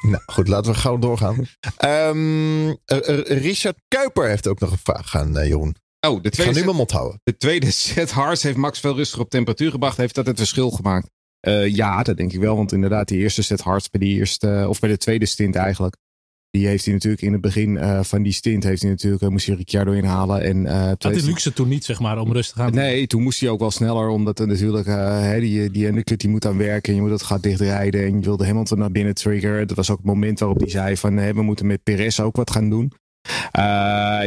nou 0.01 0.23
goed, 0.25 0.47
laten 0.47 0.71
we 0.71 0.77
gauw 0.77 0.97
doorgaan. 0.97 1.47
Ehm, 1.77 2.69
eh, 2.85 3.09
eh, 3.09 3.41
Richard 3.41 3.77
Kuiper 3.87 4.27
heeft 4.27 4.47
ook 4.47 4.59
nog 4.59 4.71
een 4.71 4.77
vraag 4.83 5.15
aan 5.15 5.37
eh, 5.37 5.47
Jeroen. 5.47 5.75
Oh, 6.07 6.23
de 6.23 6.29
tweede, 6.29 6.51
nu 6.51 6.57
set, 6.57 6.65
mijn 6.65 6.77
mond 6.77 6.91
houden. 6.91 7.19
de 7.23 7.37
tweede 7.37 7.71
set 7.71 8.11
Hards 8.11 8.43
heeft 8.43 8.57
Max 8.57 8.79
veel 8.79 8.95
rustiger 8.95 9.23
op 9.23 9.29
temperatuur 9.29 9.71
gebracht. 9.71 9.97
Heeft 9.97 10.15
dat 10.15 10.25
het 10.25 10.37
verschil 10.37 10.69
gemaakt? 10.69 11.09
Eh, 11.39 11.75
ja, 11.75 12.03
dat 12.03 12.17
denk 12.17 12.33
ik 12.33 12.39
wel. 12.39 12.55
Want 12.55 12.71
inderdaad, 12.71 13.07
die 13.07 13.19
eerste 13.19 13.41
set 13.41 13.61
Hards 13.61 13.89
bij, 13.89 13.99
die 13.99 14.17
eerste, 14.17 14.65
of 14.69 14.79
bij 14.79 14.89
de 14.89 14.97
tweede 14.97 15.25
stint 15.25 15.55
eigenlijk. 15.55 15.95
Die 16.51 16.67
heeft 16.67 16.85
hij 16.85 16.93
natuurlijk 16.93 17.21
in 17.21 17.31
het 17.31 17.41
begin 17.41 17.77
eh, 17.77 18.03
van 18.03 18.23
die 18.23 18.31
stint 18.31 18.63
heeft 18.63 18.81
hij 18.81 18.91
natuurlijk, 18.91 19.21
eh, 19.23 19.29
moest 19.29 19.45
hij 19.47 19.55
Ricciardo 19.55 19.91
inhalen. 19.91 20.41
En, 20.41 20.55
toen 20.63 20.67
Had 20.75 21.03
hij- 21.03 21.21
luxe 21.21 21.53
toen 21.53 21.67
niet, 21.67 21.85
zeg 21.85 21.99
maar, 21.99 22.17
om 22.19 22.31
rustig 22.31 22.59
aan 22.59 22.71
te 22.71 22.77
Nee, 22.79 23.07
toen 23.07 23.21
moest 23.23 23.39
hij 23.39 23.49
ook 23.49 23.59
wel 23.59 23.71
sneller, 23.71 24.07
omdat 24.09 24.39
er 24.39 24.47
natuurlijk 24.47 24.85
hè, 24.87 25.39
die, 25.39 25.71
die 25.71 25.87
undercut 25.87 26.19
die 26.19 26.29
moet 26.29 26.45
aan 26.45 26.57
werken. 26.57 26.89
En 26.89 26.95
je 26.95 27.01
moet 27.01 27.11
het 27.11 27.23
gat 27.23 27.43
dichtrijden. 27.43 28.01
En 28.05 28.13
je 28.19 28.19
wilde 28.25 28.45
Hamilton 28.45 28.79
naar 28.79 28.91
binnen 28.91 29.13
triggeren. 29.13 29.67
Dat 29.67 29.77
was 29.77 29.89
ook 29.89 29.97
het 29.97 30.05
moment 30.05 30.39
waarop 30.39 30.59
hij 30.59 30.69
zei 30.69 30.97
van 30.97 31.15
we 31.33 31.41
moeten 31.41 31.65
met 31.67 31.83
Perez 31.83 32.19
ook 32.19 32.35
wat 32.35 32.51
gaan 32.51 32.69
doen. 32.69 32.91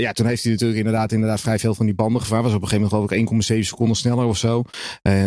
Ja, 0.01 0.13
toen 0.13 0.27
heeft 0.27 0.43
hij 0.43 0.53
natuurlijk 0.53 0.79
inderdaad, 0.79 1.13
inderdaad 1.13 1.41
vrij 1.41 1.59
veel 1.59 1.75
van 1.75 1.87
die 1.87 1.95
banden 1.95 2.21
gevraagd. 2.21 2.43
Was 2.43 2.55
op 2.55 2.63
een 2.63 2.69
gegeven 2.69 2.91
moment 2.91 3.11
geloof 3.11 3.31
ik 3.31 3.55
1,7 3.59 3.67
seconden 3.69 3.97
sneller 3.97 4.25
of 4.25 4.37
zo. 4.37 4.63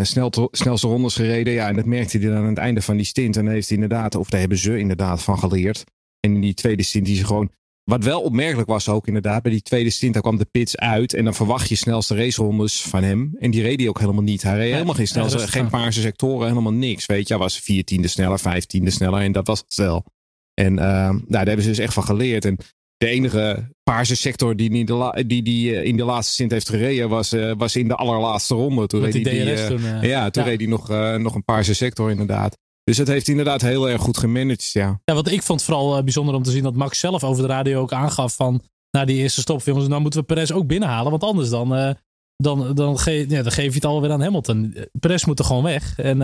Snel 0.01 0.29
to- 0.29 0.47
snelste 0.51 0.87
rondes 0.87 1.15
gereden. 1.15 1.53
Ja, 1.53 1.67
en 1.67 1.75
dat 1.75 1.85
merkte 1.85 2.17
hij 2.17 2.27
dan 2.27 2.37
aan 2.37 2.45
het 2.45 2.57
einde 2.57 2.81
van 2.81 2.95
die 2.97 3.05
stint. 3.05 3.37
En 3.37 3.47
heeft 3.47 3.67
hij 3.69 3.77
inderdaad, 3.77 4.15
of 4.15 4.29
daar 4.29 4.39
hebben 4.39 4.57
ze 4.57 4.77
inderdaad 4.77 5.23
van 5.23 5.39
geleerd. 5.39 5.83
En 6.25 6.33
in 6.33 6.41
die 6.41 6.53
tweede 6.53 6.83
stint 6.83 7.05
die 7.05 7.15
ze 7.15 7.25
gewoon 7.25 7.51
wat 7.83 8.03
wel 8.03 8.21
opmerkelijk 8.21 8.67
was 8.67 8.89
ook 8.89 9.07
inderdaad, 9.07 9.41
bij 9.41 9.51
die 9.51 9.61
tweede 9.61 9.89
stint, 9.89 10.13
daar 10.13 10.21
kwam 10.21 10.37
de 10.37 10.47
pits 10.51 10.77
uit. 10.77 11.13
En 11.13 11.23
dan 11.23 11.33
verwacht 11.33 11.69
je 11.69 11.75
snelste 11.75 12.15
racerondes 12.15 12.81
van 12.81 13.03
hem. 13.03 13.35
En 13.39 13.51
die 13.51 13.61
reed 13.61 13.79
hij 13.79 13.89
ook 13.89 13.99
helemaal 13.99 14.23
niet. 14.23 14.41
Hij 14.41 14.57
reed 14.57 14.71
helemaal 14.71 14.93
geen 14.93 15.07
snelste, 15.07 15.47
geen 15.47 15.69
paarse 15.69 16.01
sectoren, 16.01 16.47
helemaal 16.47 16.73
niks. 16.73 17.05
Weet 17.05 17.27
je, 17.27 17.33
hij 17.33 17.43
was 17.43 17.59
viertiende 17.59 18.07
sneller, 18.07 18.39
vijftiende 18.39 18.89
sneller. 18.91 19.21
En 19.21 19.31
dat 19.31 19.47
was 19.47 19.59
het 19.59 19.75
wel. 19.75 20.05
En 20.53 20.73
uh, 20.73 20.79
nou, 20.79 21.23
daar 21.27 21.45
hebben 21.45 21.63
ze 21.63 21.69
dus 21.69 21.77
echt 21.77 21.93
van 21.93 22.03
geleerd. 22.03 22.45
En 22.45 22.57
de 22.97 23.07
enige 23.07 23.69
paarse 23.83 24.15
sector 24.15 24.55
die, 24.55 24.69
in 24.69 24.85
de, 24.85 24.93
la, 24.93 25.11
die, 25.11 25.43
die 25.43 25.71
uh, 25.71 25.83
in 25.83 25.97
de 25.97 26.03
laatste 26.03 26.33
stint 26.33 26.51
heeft 26.51 26.69
gereden, 26.69 27.09
was, 27.09 27.33
uh, 27.33 27.53
was 27.57 27.75
in 27.75 27.87
de 27.87 27.95
allerlaatste 27.95 28.55
ronde. 28.55 28.87
Toen 28.87 29.01
Met 29.01 29.13
reed 29.13 29.23
die 29.23 29.67
toen, 29.67 29.79
uh, 29.79 30.03
ja, 30.03 30.29
toen 30.29 30.43
ja. 30.43 30.49
reed 30.49 30.59
hij 30.59 30.69
nog, 30.69 30.87
nog 31.17 31.35
een 31.35 31.43
paarse 31.43 31.73
sector 31.73 32.11
inderdaad. 32.11 32.57
Dus 32.83 32.97
het 32.97 33.07
heeft 33.07 33.27
inderdaad 33.27 33.61
heel 33.61 33.89
erg 33.89 34.01
goed 34.01 34.17
gemanaged, 34.17 34.71
ja. 34.71 35.01
Ja, 35.05 35.13
wat 35.13 35.31
ik 35.31 35.43
vond 35.43 35.63
vooral 35.63 35.97
uh, 35.97 36.03
bijzonder 36.03 36.35
om 36.35 36.43
te 36.43 36.51
zien 36.51 36.63
dat 36.63 36.75
Max 36.75 36.99
zelf 36.99 37.23
over 37.23 37.41
de 37.41 37.49
radio 37.49 37.81
ook 37.81 37.93
aangaf 37.93 38.35
van 38.35 38.61
na 38.91 39.05
die 39.05 39.17
eerste 39.17 39.41
stopfilms, 39.41 39.87
nou 39.87 40.01
moeten 40.01 40.19
we 40.19 40.25
Perez 40.25 40.51
ook 40.51 40.67
binnenhalen, 40.67 41.11
want 41.11 41.23
anders 41.23 41.49
dan, 41.49 41.77
uh, 41.77 41.91
dan, 42.35 42.75
dan, 42.75 42.97
ja, 43.03 43.43
dan 43.43 43.51
geef 43.51 43.67
je 43.67 43.73
het 43.73 43.85
alweer 43.85 44.11
aan 44.11 44.21
Hamilton. 44.21 44.75
Perez 44.99 45.23
moet 45.23 45.39
er 45.39 45.45
gewoon 45.45 45.63
weg. 45.63 45.99
En 45.99 46.21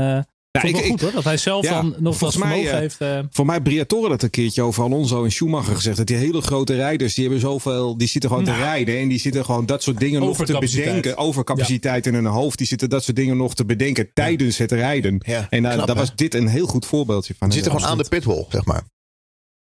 ja, 0.51 0.63
ik, 0.63 0.75
goed 0.75 1.01
hoor, 1.01 1.11
dat 1.11 1.23
hij 1.23 1.37
zelf 1.37 1.65
ja, 1.65 1.81
dan 1.81 1.95
nog 1.97 2.19
wat 2.19 2.33
vermogen 2.33 2.63
mij, 2.63 2.79
heeft. 2.79 3.01
Uh... 3.01 3.19
Voor 3.29 3.45
mij 3.45 3.61
Briatore 3.61 4.09
dat 4.09 4.23
een 4.23 4.29
keertje 4.29 4.61
over 4.61 4.83
Alonso 4.83 5.23
en 5.23 5.31
Schumacher 5.31 5.75
gezegd. 5.75 5.97
Dat 5.97 6.07
die 6.07 6.15
hele 6.15 6.41
grote 6.41 6.75
rijders, 6.75 7.13
die 7.13 7.23
hebben 7.23 7.41
zoveel, 7.41 7.97
die 7.97 8.07
zitten 8.07 8.29
gewoon 8.29 8.45
nou, 8.45 8.57
te 8.57 8.63
rijden. 8.63 8.97
En 8.97 9.07
die 9.07 9.19
zitten 9.19 9.45
gewoon 9.45 9.65
dat 9.65 9.83
soort 9.83 9.99
dingen 9.99 10.21
nog 10.21 10.45
te 10.45 10.57
bedenken. 10.59 11.17
Overcapaciteit 11.17 12.05
ja. 12.05 12.11
in 12.11 12.17
hun 12.17 12.25
hoofd. 12.25 12.57
Die 12.57 12.67
zitten 12.67 12.89
dat 12.89 13.03
soort 13.03 13.17
dingen 13.17 13.37
nog 13.37 13.55
te 13.55 13.65
bedenken 13.65 14.09
tijdens 14.13 14.57
het 14.57 14.71
rijden. 14.71 15.21
Ja, 15.25 15.47
en 15.49 15.63
uh, 15.63 15.85
daar 15.85 15.95
was 15.95 16.15
dit 16.15 16.33
een 16.33 16.47
heel 16.47 16.67
goed 16.67 16.85
voorbeeldje 16.85 17.33
van. 17.37 17.47
Die 17.47 17.57
zitten 17.57 17.75
gewoon 17.75 17.91
aan 17.91 17.97
de 17.97 18.09
pitwall, 18.09 18.45
zeg 18.49 18.65
maar. 18.65 18.83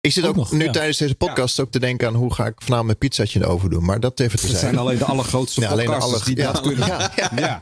Ik 0.07 0.13
zit 0.13 0.25
ook, 0.25 0.31
ook 0.31 0.37
nog, 0.37 0.53
nu 0.53 0.65
ja. 0.65 0.73
tijdens 0.73 0.99
deze 0.99 1.15
podcast 1.15 1.57
ja. 1.57 1.63
ook 1.63 1.71
te 1.71 1.79
denken 1.79 2.09
aan 2.09 2.15
hoe 2.15 2.35
ga 2.35 2.47
ik 2.47 2.55
vanavond 2.57 2.87
mijn 2.87 2.99
pizzaatje 2.99 3.39
in 3.39 3.45
de 3.45 3.51
oven 3.51 3.71
doen. 3.71 3.85
Maar 3.85 4.01
dat 4.01 4.21
even 4.21 4.39
te 4.39 4.47
zijn. 4.47 4.59
zijn. 4.59 4.71
zijn 4.75 4.87
alleen 4.87 4.99
de 4.99 5.05
allergrootste 5.05 5.61
ja, 5.61 5.69
alleen 5.69 5.87
de 5.87 5.95
aller... 5.95 6.25
die 6.25 6.37
ja, 6.37 6.53
dat 6.53 6.61
kunnen. 6.61 6.87
Ja, 6.87 7.11
ja, 7.37 7.59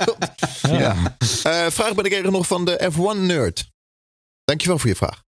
ja. 0.63 1.17
Uh, 1.21 1.71
vraag 1.71 1.95
ben 1.95 2.05
ik 2.05 2.13
even 2.13 2.33
nog 2.33 2.47
van 2.47 2.65
de 2.65 2.91
F1-nerd. 2.93 3.73
Dankjewel 4.45 4.79
voor 4.79 4.89
je 4.89 4.97
vraag. 4.97 5.23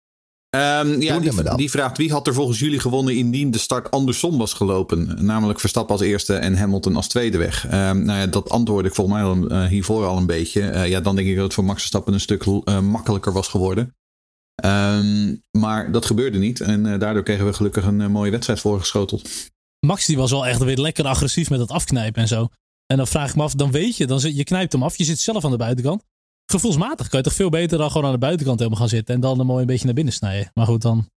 Um, 0.50 1.00
ja, 1.00 1.18
die, 1.18 1.54
die, 1.56 1.70
vraagt 1.70 1.96
wie 1.96 2.12
had 2.12 2.26
er 2.26 2.34
volgens 2.34 2.58
jullie 2.58 2.80
gewonnen 2.80 3.16
indien 3.16 3.50
de 3.50 3.58
start 3.58 3.90
andersom 3.90 4.38
was 4.38 4.52
gelopen? 4.52 5.24
Namelijk 5.24 5.60
Verstappen 5.60 5.92
als 5.92 6.04
eerste 6.04 6.34
en 6.34 6.56
Hamilton 6.56 6.96
als 6.96 7.08
tweede 7.08 7.38
weg. 7.38 7.64
Um, 7.64 7.70
nou 8.04 8.18
ja, 8.18 8.26
dat 8.26 8.50
antwoordde 8.50 8.88
ik 8.88 8.94
volgens 8.94 9.16
mij 9.16 9.26
al, 9.26 9.50
uh, 9.52 9.68
hiervoor 9.68 10.06
al 10.06 10.16
een 10.16 10.26
beetje. 10.26 10.60
Uh, 10.60 10.88
ja, 10.88 11.00
dan 11.00 11.16
denk 11.16 11.28
ik 11.28 11.34
dat 11.34 11.44
het 11.44 11.54
voor 11.54 11.64
Max 11.64 11.78
Verstappen 11.78 12.12
een 12.12 12.20
stuk 12.20 12.44
uh, 12.44 12.80
makkelijker 12.80 13.32
was 13.32 13.48
geworden. 13.48 13.94
Um, 14.64 15.42
maar 15.50 15.92
dat 15.92 16.06
gebeurde 16.06 16.38
niet. 16.38 16.60
En 16.60 16.84
uh, 16.84 16.98
daardoor 16.98 17.22
kregen 17.22 17.46
we 17.46 17.52
gelukkig 17.52 17.84
een 17.84 18.00
uh, 18.00 18.06
mooie 18.06 18.30
wedstrijd 18.30 18.60
voorgeschoteld. 18.60 19.28
Max 19.86 20.06
die 20.06 20.16
was 20.16 20.30
wel 20.30 20.46
echt 20.46 20.62
weer 20.62 20.76
lekker 20.76 21.04
agressief 21.06 21.50
met 21.50 21.60
het 21.60 21.70
afknijpen 21.70 22.22
en 22.22 22.28
zo. 22.28 22.48
En 22.86 22.96
dan 22.96 23.06
vraag 23.06 23.28
ik 23.28 23.36
me 23.36 23.42
af, 23.42 23.54
dan 23.54 23.70
weet 23.70 23.96
je, 23.96 24.06
dan 24.06 24.20
zit, 24.20 24.36
je 24.36 24.44
knijpt 24.44 24.72
hem 24.72 24.82
af. 24.82 24.96
Je 24.96 25.04
zit 25.04 25.18
zelf 25.18 25.44
aan 25.44 25.50
de 25.50 25.56
buitenkant. 25.56 26.02
Gevoelsmatig 26.50 27.08
kan 27.08 27.18
je 27.18 27.24
toch 27.24 27.34
veel 27.34 27.50
beter 27.50 27.78
dan 27.78 27.90
gewoon 27.90 28.06
aan 28.06 28.12
de 28.12 28.18
buitenkant 28.18 28.58
helemaal 28.58 28.80
gaan 28.80 28.88
zitten. 28.88 29.14
En 29.14 29.20
dan 29.20 29.40
een 29.40 29.46
mooi 29.46 29.60
een 29.60 29.66
beetje 29.66 29.84
naar 29.84 29.94
binnen 29.94 30.12
snijden. 30.12 30.50
Maar 30.54 30.66
goed, 30.66 30.82
dan 30.82 31.08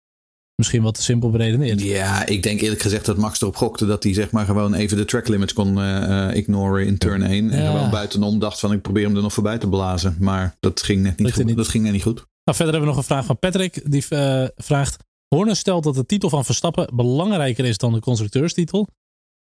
misschien 0.54 0.82
wat 0.82 0.94
te 0.94 1.02
simpel 1.02 1.30
beredeneerd. 1.30 1.80
Ja, 1.80 2.26
ik 2.26 2.42
denk 2.42 2.60
eerlijk 2.60 2.82
gezegd 2.82 3.04
dat 3.04 3.16
Max 3.16 3.40
erop 3.40 3.56
gokte 3.56 3.86
dat 3.86 4.02
hij 4.02 4.14
zeg 4.14 4.30
maar 4.30 4.44
gewoon 4.44 4.74
even 4.74 4.96
de 4.96 5.04
track 5.04 5.28
limits 5.28 5.52
kon 5.52 5.78
uh, 5.78 6.34
ignoren 6.34 6.86
in 6.86 6.98
turn 6.98 7.22
1. 7.22 7.50
En 7.50 7.66
gewoon 7.66 7.90
buitenom 7.90 8.38
dacht 8.38 8.60
van 8.60 8.72
ik 8.72 8.82
probeer 8.82 9.04
hem 9.04 9.16
er 9.16 9.22
nog 9.22 9.32
voorbij 9.32 9.58
te 9.58 9.68
blazen. 9.68 10.16
Maar 10.20 10.56
dat 10.60 10.82
ging 10.82 11.02
net 11.02 11.18
niet 11.18 11.32
goed. 11.32 11.56
Dat 11.56 11.68
ging 11.68 11.84
net 11.84 11.92
niet 11.92 12.02
goed. 12.02 12.26
Nou, 12.48 12.60
verder 12.60 12.74
hebben 12.74 12.94
we 12.94 12.96
nog 12.96 13.08
een 13.08 13.14
vraag 13.14 13.26
van 13.26 13.38
Patrick. 13.38 13.90
Die 13.90 14.04
uh, 14.10 14.44
vraagt: 14.56 15.04
Horner 15.34 15.56
stelt 15.56 15.84
dat 15.84 15.94
de 15.94 16.06
titel 16.06 16.28
van 16.28 16.44
Verstappen 16.44 16.96
belangrijker 16.96 17.64
is 17.64 17.78
dan 17.78 17.92
de 17.92 18.00
constructeurstitel. 18.00 18.88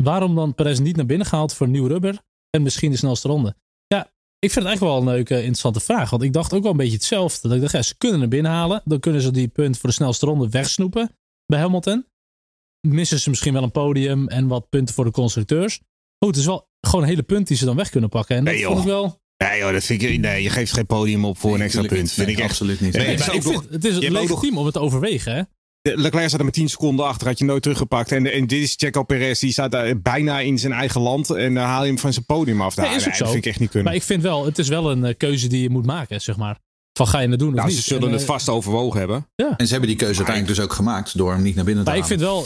Waarom 0.03 0.35
dan 0.35 0.55
Perez 0.55 0.79
niet 0.79 0.95
naar 0.95 1.05
binnen 1.05 1.27
gehaald 1.27 1.53
voor 1.53 1.67
nieuw 1.67 1.87
rubber 1.87 2.21
en 2.49 2.61
misschien 2.61 2.91
de 2.91 2.97
snelste 2.97 3.27
ronde? 3.27 3.55
Ja, 3.87 3.99
ik 4.39 4.51
vind 4.51 4.55
het 4.55 4.65
eigenlijk 4.65 4.93
wel 4.93 4.97
een 4.97 5.15
leuke, 5.15 5.35
interessante 5.35 5.79
vraag. 5.79 6.09
Want 6.09 6.23
ik 6.23 6.33
dacht 6.33 6.53
ook 6.53 6.61
wel 6.61 6.71
een 6.71 6.77
beetje 6.77 6.93
hetzelfde. 6.93 7.47
Dat 7.47 7.55
ik 7.55 7.61
dacht, 7.61 7.73
ja, 7.73 7.81
ze 7.81 7.97
kunnen 7.97 8.21
er 8.21 8.27
binnen 8.27 8.51
halen. 8.51 8.81
Dan 8.85 8.99
kunnen 8.99 9.21
ze 9.21 9.31
die 9.31 9.47
punt 9.47 9.77
voor 9.77 9.89
de 9.89 9.95
snelste 9.95 10.25
ronde 10.25 10.49
wegsnoepen 10.49 11.15
bij 11.45 11.59
Hamilton. 11.59 12.05
Missen 12.87 13.19
ze 13.19 13.29
misschien 13.29 13.53
wel 13.53 13.63
een 13.63 13.71
podium 13.71 14.27
en 14.27 14.47
wat 14.47 14.69
punten 14.69 14.95
voor 14.95 15.05
de 15.05 15.11
constructeurs. 15.11 15.75
Goed, 16.17 16.35
het 16.35 16.37
is 16.37 16.45
wel 16.45 16.67
gewoon 16.81 17.03
een 17.03 17.09
hele 17.09 17.23
punt 17.23 17.47
die 17.47 17.57
ze 17.57 17.65
dan 17.65 17.75
weg 17.75 17.89
kunnen 17.89 18.09
pakken. 18.09 18.35
En 18.35 18.45
dat 18.45 18.53
nee, 18.53 18.65
vond 18.65 18.79
ik 18.79 18.85
wel. 18.85 19.21
Nee, 19.37 19.59
joh, 19.59 19.71
dat 19.71 19.83
vind 19.83 20.01
ik, 20.01 20.19
nee, 20.19 20.43
je 20.43 20.49
geeft 20.49 20.73
geen 20.73 20.85
podium 20.85 21.25
op 21.25 21.37
voor 21.37 21.49
nee, 21.49 21.59
een 21.59 21.65
extra 21.65 21.81
punt. 21.81 22.11
Vind 22.11 22.27
nee, 22.27 22.35
ik 22.35 22.41
echt 22.41 22.49
absoluut 22.49 22.81
niet. 22.81 22.93
Nee, 22.93 23.05
nee, 23.05 23.15
ik 23.15 23.43
vind, 23.43 23.67
het 23.69 23.85
is 23.85 23.97
legitiem 23.97 24.57
om 24.57 24.65
het 24.65 24.73
te 24.73 24.79
overwegen. 24.79 25.35
Hè? 25.35 25.41
Leclerc 25.81 26.29
zat 26.29 26.39
er 26.39 26.45
met 26.45 26.53
10 26.53 26.69
seconden 26.69 27.05
achter, 27.05 27.27
had 27.27 27.39
je 27.39 27.45
nooit 27.45 27.61
teruggepakt. 27.61 28.11
En, 28.11 28.31
en 28.31 28.47
dit 28.47 28.61
is 28.61 28.73
Checo 28.77 29.03
Perez, 29.03 29.39
die 29.39 29.51
staat 29.51 29.71
daar 29.71 30.01
bijna 30.01 30.39
in 30.39 30.59
zijn 30.59 30.73
eigen 30.73 31.01
land. 31.01 31.29
En 31.29 31.53
dan 31.53 31.63
haal 31.63 31.81
je 31.81 31.87
hem 31.87 31.99
van 31.99 32.13
zijn 32.13 32.25
podium 32.25 32.61
af. 32.61 32.75
Nee, 32.75 32.89
nee, 32.89 32.99
zo. 32.99 33.09
dat 33.09 33.17
vind 33.17 33.33
ik 33.33 33.45
echt 33.45 33.59
niet 33.59 33.69
kunnen. 33.69 33.87
Maar 33.87 33.97
ik 33.97 34.05
vind 34.05 34.21
wel, 34.21 34.45
het 34.45 34.59
is 34.59 34.67
wel 34.67 34.91
een 34.91 35.05
uh, 35.05 35.13
keuze 35.17 35.47
die 35.47 35.61
je 35.61 35.69
moet 35.69 35.85
maken, 35.85 36.21
zeg 36.21 36.37
maar. 36.37 36.59
Van 36.93 37.07
ga 37.07 37.19
je 37.19 37.29
het 37.29 37.39
doen 37.39 37.49
of 37.49 37.55
Nou, 37.55 37.67
niet? 37.67 37.77
ze 37.77 37.83
zullen 37.83 38.07
En, 38.07 38.11
het 38.11 38.21
eh, 38.21 38.27
vast 38.27 38.49
overwogen 38.49 38.99
hebben. 38.99 39.27
En 39.35 39.65
ze 39.65 39.71
hebben 39.71 39.89
die 39.89 39.97
keuze 39.97 40.17
uiteindelijk 40.17 40.55
dus 40.55 40.65
ook 40.65 40.73
gemaakt 40.73 41.17
door 41.17 41.31
hem 41.31 41.41
niet 41.41 41.55
naar 41.55 41.65
binnen 41.65 41.83
te 41.83 41.89
Maar 41.89 41.99
ik 41.99 42.05
vind 42.05 42.19
wel, 42.19 42.45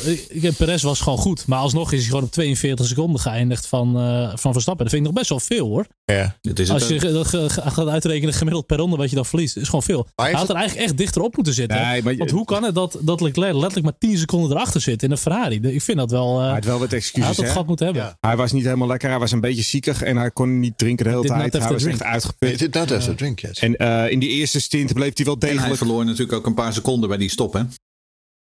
Perez 0.58 0.84
was 0.84 1.00
gewoon 1.02 1.18
goed. 1.20 1.48
Maar 1.48 1.60
alsnog 1.60 1.92
is 1.92 2.00
hij 2.00 2.08
gewoon 2.08 2.24
op 2.24 2.32
42 2.32 2.86
seconden 2.88 3.22
geëindigd 3.22 3.68
van, 3.68 3.98
eh, 4.00 4.32
van 4.36 4.52
Verstappen. 4.54 4.86
Dat 4.86 4.94
vind 4.94 5.08
ik 5.08 5.14
nog 5.14 5.14
best 5.14 5.30
wel 5.30 5.40
veel 5.40 5.68
hoor. 5.68 5.86
Ja. 6.06 6.36
Het 6.42 6.60
is 6.60 6.68
het 6.70 6.82
Als 6.82 6.88
je 6.90 6.96
ook. 6.96 7.02
dat 7.34 7.52
gaat 7.74 7.88
uitrekenen 7.88 8.34
gemiddeld 8.34 8.66
per 8.66 8.78
ronde 8.78 8.96
wat 8.96 9.10
je 9.10 9.16
dan 9.16 9.26
verliest. 9.26 9.58
is 9.58 9.66
gewoon 9.66 9.84
veel. 9.84 10.08
Hij 10.16 10.32
had 10.32 10.50
er 10.50 10.56
eigenlijk 10.56 10.88
echt 10.88 10.98
dichter 10.98 11.22
op 11.22 11.36
moeten 11.36 11.54
zitten. 11.54 11.78
Nee, 11.82 12.04
maar 12.04 12.12
je- 12.12 12.18
Want 12.18 12.32
hoe 12.32 12.46
kan 12.46 12.64
het 12.64 12.76
dat, 12.76 12.98
dat 13.02 13.22
Leclerc 13.22 13.54
letterlijk 13.54 13.84
maar 13.84 13.98
10 13.98 14.18
seconden 14.18 14.52
erachter 14.52 14.82
zit 14.82 15.04
in 15.04 15.12
een 15.12 15.18
Ferrari? 15.18 15.60
Ik 15.62 15.82
vind 15.82 15.98
dat 15.98 16.12
wel... 16.12 16.38
eh, 16.40 16.44
Hij 16.46 16.54
had 16.54 16.66
wel 16.66 16.80
wat 16.80 16.92
hij 16.92 17.00
had 17.00 17.08
excuses. 17.08 17.36
dat 17.36 17.46
hè? 17.46 17.52
gat 17.52 17.68
moeten 17.68 17.86
hebben. 17.86 18.04
Ja. 18.04 18.18
Hij 18.20 18.36
was 18.38 18.52
niet 18.52 18.64
helemaal 18.64 18.88
lekker. 18.88 19.10
Hij 19.10 19.20
was 19.20 19.32
een 19.32 19.42
beetje 19.42 19.62
ziekig 19.64 20.02
en 20.04 20.18
hij 20.18 20.32
kon 20.32 20.60
niet 20.60 20.78
drinken 20.78 21.06
de 21.06 21.12
hele 21.12 21.24
tijd. 21.28 21.54
Hij 21.54 21.72
was 21.72 21.84
echt 21.84 22.04
uitgeput. 22.04 22.60
Dit 22.60 22.74
dat 22.74 22.92
is 22.92 23.08
een 23.08 23.16
drink, 23.16 23.40
yes. 23.40 23.60
En 23.60 23.76
eh, 23.76 24.12
in 24.12 24.20
die 24.20 24.30
eerste 24.38 24.60
stint 24.62 24.94
bleef 24.94 25.12
hij 25.16 25.26
wel 25.26 25.36
En 25.40 25.40
hij 25.48 25.52
degelijk. 25.56 25.78
verloor 25.78 26.06
natuurlijk 26.06 26.34
ook 26.34 26.46
een 26.46 26.54
paar 26.54 26.74
seconden 26.74 27.10
bij 27.10 27.18
die 27.18 27.30
stop, 27.30 27.54
hè? 27.54 27.62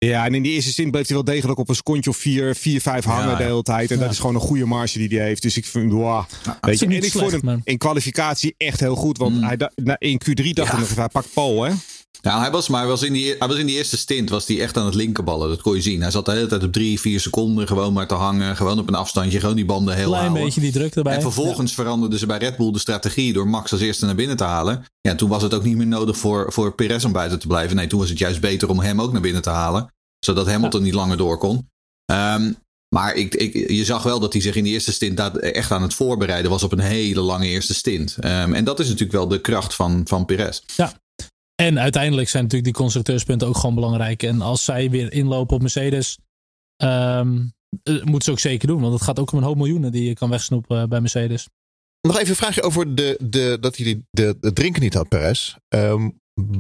Ja, 0.07 0.25
en 0.27 0.35
in 0.35 0.43
die 0.43 0.53
eerste 0.53 0.71
stint 0.71 0.91
bleef 0.91 1.07
hij 1.07 1.17
wel 1.17 1.25
degelijk 1.25 1.59
op 1.59 1.69
een 1.69 1.75
secondje 1.75 2.11
of 2.11 2.17
4, 2.17 2.55
4 2.55 2.81
5 2.81 3.05
hangen 3.05 3.29
Ja, 3.31 3.37
de 3.37 3.43
hele 3.43 3.63
tijd. 3.63 3.91
En 3.91 3.97
Ja. 3.97 4.03
dat 4.03 4.13
is 4.13 4.19
gewoon 4.19 4.35
een 4.35 4.41
goede 4.41 4.65
marge 4.65 4.99
die 4.99 5.19
hij 5.19 5.27
heeft. 5.27 5.43
Dus 5.43 5.57
ik 5.57 5.67
vind, 5.67 5.93
wow. 5.93 6.25
Weet 6.61 6.79
je, 6.79 6.87
en 6.87 6.93
ik 6.93 7.05
slecht, 7.05 7.31
vond 7.31 7.43
hem 7.45 7.61
in 7.65 7.79
kwalificatie 7.79 8.55
echt 8.57 8.81
heel 8.81 8.95
goed. 8.95 9.19
Want 9.19 9.35
Mm. 9.35 9.43
hij 9.43 9.57
in 9.99 10.21
Q3 10.25 10.51
dacht 10.53 10.71
hij 10.71 10.81
nog, 10.81 10.95
hij 10.95 11.09
pakt 11.09 11.33
Paul, 11.33 11.63
hè? 11.63 11.73
Nou, 12.23 12.41
hij 12.41 12.51
was, 12.51 12.69
maar 12.69 12.81
hij 12.81 12.89
was, 12.89 13.03
in 13.03 13.13
die, 13.13 13.35
hij 13.39 13.49
was 13.49 13.57
in 13.57 13.67
die 13.67 13.77
eerste 13.77 13.97
stint 13.97 14.31
was 14.31 14.47
hij 14.47 14.61
echt 14.61 14.77
aan 14.77 14.85
het 14.85 14.95
linkerballen. 14.95 15.49
Dat 15.49 15.63
kon 15.63 15.75
je 15.75 15.83
zien. 15.83 16.01
Hij 16.01 16.11
zat 16.11 16.25
de 16.25 16.33
hele 16.33 16.47
tijd 16.47 16.63
op 16.63 16.73
drie, 16.73 17.01
vier 17.01 17.21
seconden 17.21 17.67
gewoon 17.67 17.93
maar 17.93 18.07
te 18.07 18.15
hangen. 18.15 18.57
Gewoon 18.57 18.79
op 18.79 18.89
een 18.89 18.95
afstandje, 18.95 19.41
gewoon 19.41 19.57
die 19.57 19.65
banden 19.65 19.95
heel 19.95 20.07
Klein 20.09 20.23
houden. 20.23 20.45
beetje 20.45 20.61
die 20.61 20.73
druk 20.73 20.95
erbij. 20.95 21.15
En 21.15 21.23
vervolgens 21.23 21.75
veranderden 21.75 22.19
ze 22.19 22.27
bij 22.27 22.39
Red 22.39 22.57
Bull 22.57 22.73
de 22.73 22.79
strategie 22.79 23.33
door 23.33 23.49
Max 23.49 23.73
als 23.73 23.81
eerste 23.81 24.05
naar 24.05 24.15
binnen 24.15 24.37
te 24.37 24.45
halen. 24.45 24.85
Ja, 25.01 25.15
toen 25.15 25.29
was 25.29 25.43
het 25.43 25.55
ook 25.55 25.65
niet 25.65 25.77
meer 25.77 25.87
nodig 25.87 26.17
voor, 26.17 26.53
voor 26.53 26.75
Perez 26.75 27.05
om 27.05 27.13
buiten 27.13 27.39
te 27.39 27.47
blijven. 27.47 27.77
Nee, 27.77 27.87
toen 27.87 27.99
was 28.01 28.09
het 28.09 28.19
juist 28.19 28.41
beter 28.41 28.69
om 28.69 28.81
hem 28.81 29.01
ook 29.01 29.13
naar 29.13 29.21
binnen 29.21 29.43
te 29.43 29.51
halen. 29.51 29.93
Zodat 30.19 30.47
Hamilton 30.47 30.83
niet 30.83 30.95
langer 30.95 31.17
door 31.17 31.39
kon. 31.39 31.69
Ehm, 32.05 32.53
maar 32.95 33.15
ik, 33.15 33.35
ik, 33.35 33.71
je 33.71 33.85
zag 33.85 34.03
wel 34.03 34.21
dat 34.21 34.33
hij 34.33 34.43
zich 34.43 34.57
in 34.57 34.65
die 34.65 34.73
eerste 34.73 34.93
stint 34.93 35.21
echt 35.39 35.71
aan 35.71 35.83
het 35.83 35.95
voorbereiden 35.95 36.51
was 36.51 36.63
op 36.63 36.73
een 36.73 36.79
hele 36.79 37.21
lange 37.21 37.47
eerste 37.47 37.75
stint. 37.75 38.17
Ehm, 38.21 38.53
en 38.53 38.65
dat 38.65 38.81
is 38.81 38.87
natuurlijk 38.87 39.13
wel 39.13 39.29
de 39.29 39.41
kracht 39.41 39.75
van, 39.75 40.03
van 40.05 40.25
Perez. 40.25 40.61
En 41.63 41.79
uiteindelijk 41.79 42.29
zijn 42.29 42.43
natuurlijk 42.43 42.73
die 42.73 42.83
constructeurspunten 42.83 43.49
ook 43.49 43.57
gewoon 43.57 43.75
belangrijk. 43.75 44.23
En 44.23 44.41
als 44.41 44.65
zij 44.65 44.91
weer 44.91 45.13
inlopen 45.13 45.55
op 45.55 45.61
Mercedes, 45.61 46.19
ehm 46.77 47.47
eh, 47.83 48.03
moeten 48.03 48.23
ze 48.23 48.31
ook 48.31 48.39
zeker 48.39 48.69
doen. 48.69 48.81
Want 48.81 48.93
het 48.93 49.03
gaat 49.03 49.19
ook 49.19 49.33
om 49.33 49.39
een 49.39 49.45
hoop 49.45 49.57
miljoenen 49.57 49.93
die 49.93 50.05
je 50.05 50.15
kan 50.15 50.31
wegsnoepen 50.31 50.83
eh, 50.83 50.89
bij 50.89 51.01
Mercedes. 51.01 51.49
Nog 52.01 52.17
even 52.17 52.29
een 52.29 52.37
vraagje 52.37 52.63
over 52.63 52.95
de, 52.95 53.19
de, 53.23 53.57
dat 53.61 53.77
hij 53.77 54.03
de, 54.11 54.37
drinken 54.53 54.83
niet 54.83 54.95
had, 54.95 55.09
Perez. 55.09 55.57
Ehm 55.69 56.09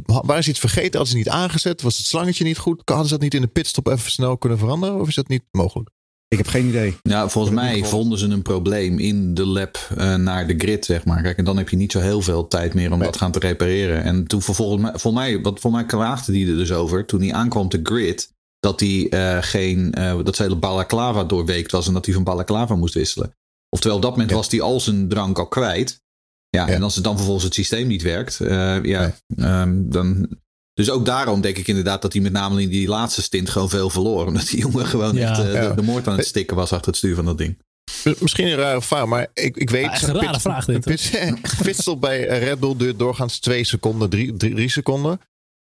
ha- 0.04 0.22
waar 0.24 0.38
is 0.38 0.48
iets 0.48 0.58
vergeten? 0.58 0.90
Hadden 0.90 1.08
ze 1.08 1.16
niet 1.16 1.28
aangezet? 1.28 1.82
Was 1.82 1.96
het 1.96 2.06
slangetje 2.06 2.44
niet 2.44 2.58
goed? 2.58 2.82
Hadden 2.84 3.06
ze 3.06 3.12
dat 3.12 3.22
niet 3.22 3.34
in 3.34 3.40
de 3.40 3.46
pitstop 3.46 3.86
even 3.86 4.10
snel 4.10 4.38
kunnen 4.38 4.58
veranderen? 4.58 5.00
Of 5.00 5.08
is 5.08 5.14
dat 5.14 5.28
niet 5.28 5.44
mogelijk? 5.50 5.90
Ik 6.28 6.38
heb 6.38 6.46
geen 6.46 6.66
idee. 6.66 6.96
Ja, 7.02 7.28
volgens 7.28 7.54
mij 7.54 7.84
vonden 7.84 8.18
ze 8.18 8.26
een 8.28 8.42
probleem 8.42 8.98
in 8.98 9.34
de 9.34 9.46
lab 9.46 9.78
eh, 9.96 10.14
naar 10.14 10.46
de 10.46 10.54
grid, 10.58 10.84
zeg 10.84 11.04
maar. 11.04 11.22
Kijk, 11.22 11.38
en 11.38 11.44
dan 11.44 11.56
heb 11.56 11.68
je 11.68 11.76
niet 11.76 11.92
zo 11.92 12.00
heel 12.00 12.22
veel 12.22 12.48
tijd 12.48 12.74
meer 12.74 12.92
om 12.92 12.98
Nee. 12.98 13.08
dat 13.08 13.16
gaan 13.16 13.32
te 13.32 13.38
repareren. 13.38 14.02
En 14.02 14.26
toen 14.26 14.42
vervolgens, 14.42 14.82
mij- 14.82 14.92
voor 14.98 15.12
mij, 15.12 15.40
wat 15.40 15.60
voor 15.60 15.70
mij 15.70 15.84
klaagde 15.86 16.32
die 16.32 16.50
er 16.50 16.56
dus 16.56 16.72
over, 16.72 17.04
toen 17.06 17.20
hij 17.20 17.32
aankwam 17.32 17.68
te 17.68 17.80
grid, 17.82 18.32
dat 18.60 18.80
hij 18.80 19.08
eh, 19.08 19.38
geen, 19.40 19.92
eh, 19.94 20.16
dat 20.24 20.36
zijn 20.36 20.48
hele 20.48 20.60
balaclava 20.60 21.24
doorweekt 21.24 21.72
was 21.72 21.86
en 21.86 21.92
dat 21.92 22.04
hij 22.04 22.14
van 22.14 22.24
balaclava 22.24 22.74
moest 22.74 22.94
wisselen. 22.94 23.32
Oftewel, 23.68 23.96
op 23.96 24.02
dat 24.02 24.10
moment 24.10 24.30
Ja. 24.30 24.36
was 24.36 24.50
hij 24.50 24.60
al 24.60 24.80
zijn 24.80 25.08
drank 25.08 25.38
al 25.38 25.46
kwijt. 25.48 26.00
Ja, 26.50 26.66
Ja. 26.68 26.72
en 26.74 26.82
als 26.82 26.94
het 26.94 27.04
dan 27.04 27.14
vervolgens 27.16 27.44
het 27.44 27.54
systeem 27.54 27.86
niet 27.86 28.02
werkt, 28.02 28.36
ja, 28.82 29.14
ehm, 29.36 29.72
dan. 29.90 30.28
Dus 30.78 30.90
ook 30.90 31.04
daarom 31.06 31.40
denk 31.40 31.56
ik 31.56 31.68
inderdaad 31.68 32.02
dat 32.02 32.12
hij 32.12 32.22
met 32.22 32.32
name 32.32 32.62
in 32.62 32.68
die 32.68 32.88
laatste 32.88 33.22
stint 33.22 33.50
gewoon 33.50 33.68
veel 33.68 33.90
verloor. 33.90 34.26
Omdat 34.30 34.46
die 34.46 34.60
jongen 34.60 34.86
gewoon 34.86 35.14
Ja. 35.14 35.30
echt 35.30 35.38
eh, 35.38 35.52
Ja. 35.52 35.68
de, 35.68 35.74
de 35.74 35.82
moord 35.82 36.08
aan 36.08 36.16
het 36.16 36.26
stikken 36.26 36.56
was 36.56 36.72
achter 36.72 36.86
het 36.86 36.96
stuur 36.96 37.14
van 37.14 37.24
dat 37.24 37.38
ding. 37.38 37.58
Misschien 38.18 38.46
een 38.46 38.54
rare 38.56 38.82
vraag, 38.82 39.06
maar 39.06 39.26
ik, 39.34 39.56
ik 39.56 39.70
weet... 39.70 39.84
Ja, 39.84 39.92
echt 39.92 40.02
een 40.08 40.14
rare 40.20 40.40
vraag 40.40 40.64
dit, 40.64 41.10
pitstop 41.62 42.00
bij 42.08 42.28
eh, 42.28 42.42
Red 42.42 42.60
Bull 42.60 42.76
duurt 42.76 42.98
doorgaans 42.98 43.38
twee 43.38 43.64
seconden, 43.64 44.10
drie, 44.10 44.36
drie, 44.36 44.54
drie 44.54 44.68
seconden. 44.70 45.20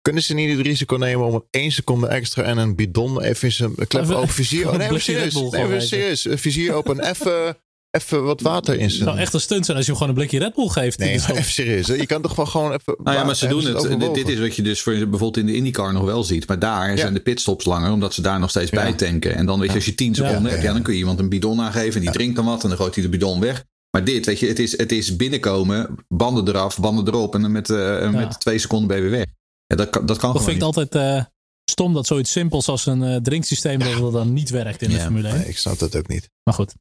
Kunnen 0.00 0.22
ze 0.22 0.34
niet 0.34 0.56
het 0.56 0.66
risico 0.66 0.96
nemen 0.96 1.26
om 1.26 1.34
een 1.34 1.44
één 1.50 1.72
seconde 1.72 2.06
extra 2.06 2.42
en 2.42 2.58
een 2.58 2.74
bidon 2.74 3.22
even 3.22 3.48
in 3.48 3.54
zijn 3.54 3.74
klep 3.88 4.10
open 4.10 4.28
vizier... 4.28 4.60
gewoon 4.66 4.80
Oh, 4.80 4.90
nee, 4.90 4.98
serieus. 4.98 5.34
Nee, 5.34 5.80
serieus. 5.80 6.24
Een 6.24 6.38
Vizier 6.38 6.72
open, 6.72 7.08
even, 7.08 7.56
even 7.94 8.24
wat 8.24 8.40
water 8.40 8.74
in 8.74 8.80
Het 8.82 8.90
zou 8.92 9.04
zijn... 9.04 9.18
echt 9.18 9.34
een 9.34 9.40
stunt 9.40 9.64
zijn 9.64 9.76
als 9.76 9.86
je 9.86 9.92
hem 9.92 10.00
gewoon 10.00 10.16
een 10.16 10.20
blikje 10.20 10.44
Red 10.44 10.54
Bull 10.54 10.68
geeft. 10.68 10.98
Nee, 10.98 11.18
maar 11.20 11.30
even 11.40 11.52
serieus. 11.52 11.86
hè. 11.88 11.94
Je 11.94 12.06
kan 12.06 12.22
toch 12.22 12.34
wel 12.36 12.46
gewoon 12.46 12.72
even... 12.72 12.96
Nou 13.02 13.16
ja, 13.16 13.24
maar 13.24 13.36
ze 13.36 13.46
doen 13.46 13.64
het. 13.64 14.00
Dit, 14.00 14.14
dit 14.14 14.28
is 14.28 14.38
wat 14.38 14.56
je 14.56 14.62
dus 14.62 14.80
voor, 14.82 14.92
bijvoorbeeld 14.92 15.36
in 15.36 15.46
de 15.46 15.54
IndyCar 15.54 15.92
nog 15.92 16.04
wel 16.04 16.24
ziet. 16.24 16.48
Maar 16.48 16.58
daar 16.58 16.98
zijn 16.98 17.14
de 17.14 17.20
pitstops 17.20 17.64
langer, 17.64 17.92
omdat 17.92 18.14
ze 18.14 18.22
daar 18.22 18.38
nog 18.38 18.50
steeds 18.50 18.70
Ja. 18.70 18.82
bij 18.82 18.92
tanken. 18.92 19.34
En 19.34 19.46
dan 19.46 19.58
weet 19.58 19.68
je, 19.68 19.74
als 19.74 19.84
je 19.84 19.94
10 19.94 20.14
seconden 20.14 20.42
Ja. 20.42 20.48
hebt, 20.48 20.62
ja, 20.62 20.72
dan 20.72 20.82
kun 20.82 20.92
je 20.92 20.98
iemand 20.98 21.18
een 21.18 21.28
bidon 21.28 21.60
aangeven. 21.60 21.94
En 21.94 22.00
die 22.00 22.10
drinkt 22.10 22.36
dan 22.36 22.44
wat 22.44 22.62
en 22.62 22.68
dan 22.68 22.78
gooit 22.78 22.94
hij 22.94 23.04
de 23.04 23.10
bidon 23.10 23.40
weg. 23.40 23.64
Maar 23.90 24.04
dit, 24.04 24.26
weet 24.26 24.38
je, 24.38 24.46
het 24.46 24.58
is, 24.58 24.78
het 24.78 24.92
is 24.92 25.16
binnenkomen, 25.16 25.94
banden 26.08 26.48
eraf, 26.48 26.78
banden 26.80 27.06
erop. 27.08 27.34
En 27.34 27.42
dan 27.42 27.52
met, 27.52 27.70
eh, 27.70 28.10
met 28.10 28.40
twee 28.40 28.58
seconden 28.58 28.88
ben 28.88 28.96
je 28.96 29.02
weer 29.02 29.10
weg. 29.18 29.26
Ja, 29.66 29.76
dat, 29.76 29.90
kan- 29.90 30.06
dat 30.06 30.18
kan 30.18 30.30
gewoon 30.30 30.46
vind 30.46 30.56
ik 30.56 30.62
altijd 30.62 30.94
eh, 30.94 31.24
stom 31.70 31.94
dat 31.94 32.06
zoiets 32.06 32.30
simpels 32.30 32.68
als 32.68 32.86
een 32.86 33.02
eh, 33.02 33.16
drinksysteem 33.16 33.78
dat 33.78 33.98
dat 33.98 34.12
dan 34.12 34.32
niet 34.32 34.50
werkt 34.50 34.82
in 34.82 34.90
de 34.90 34.98
Formule 35.00 35.28
1. 35.28 35.36
Nee, 35.38 35.48
ik 35.48 35.58
snap 35.58 35.78
dat 35.78 35.96
ook 35.96 36.08
niet. 36.08 36.30
Maar 36.42 36.54
goed. 36.54 36.74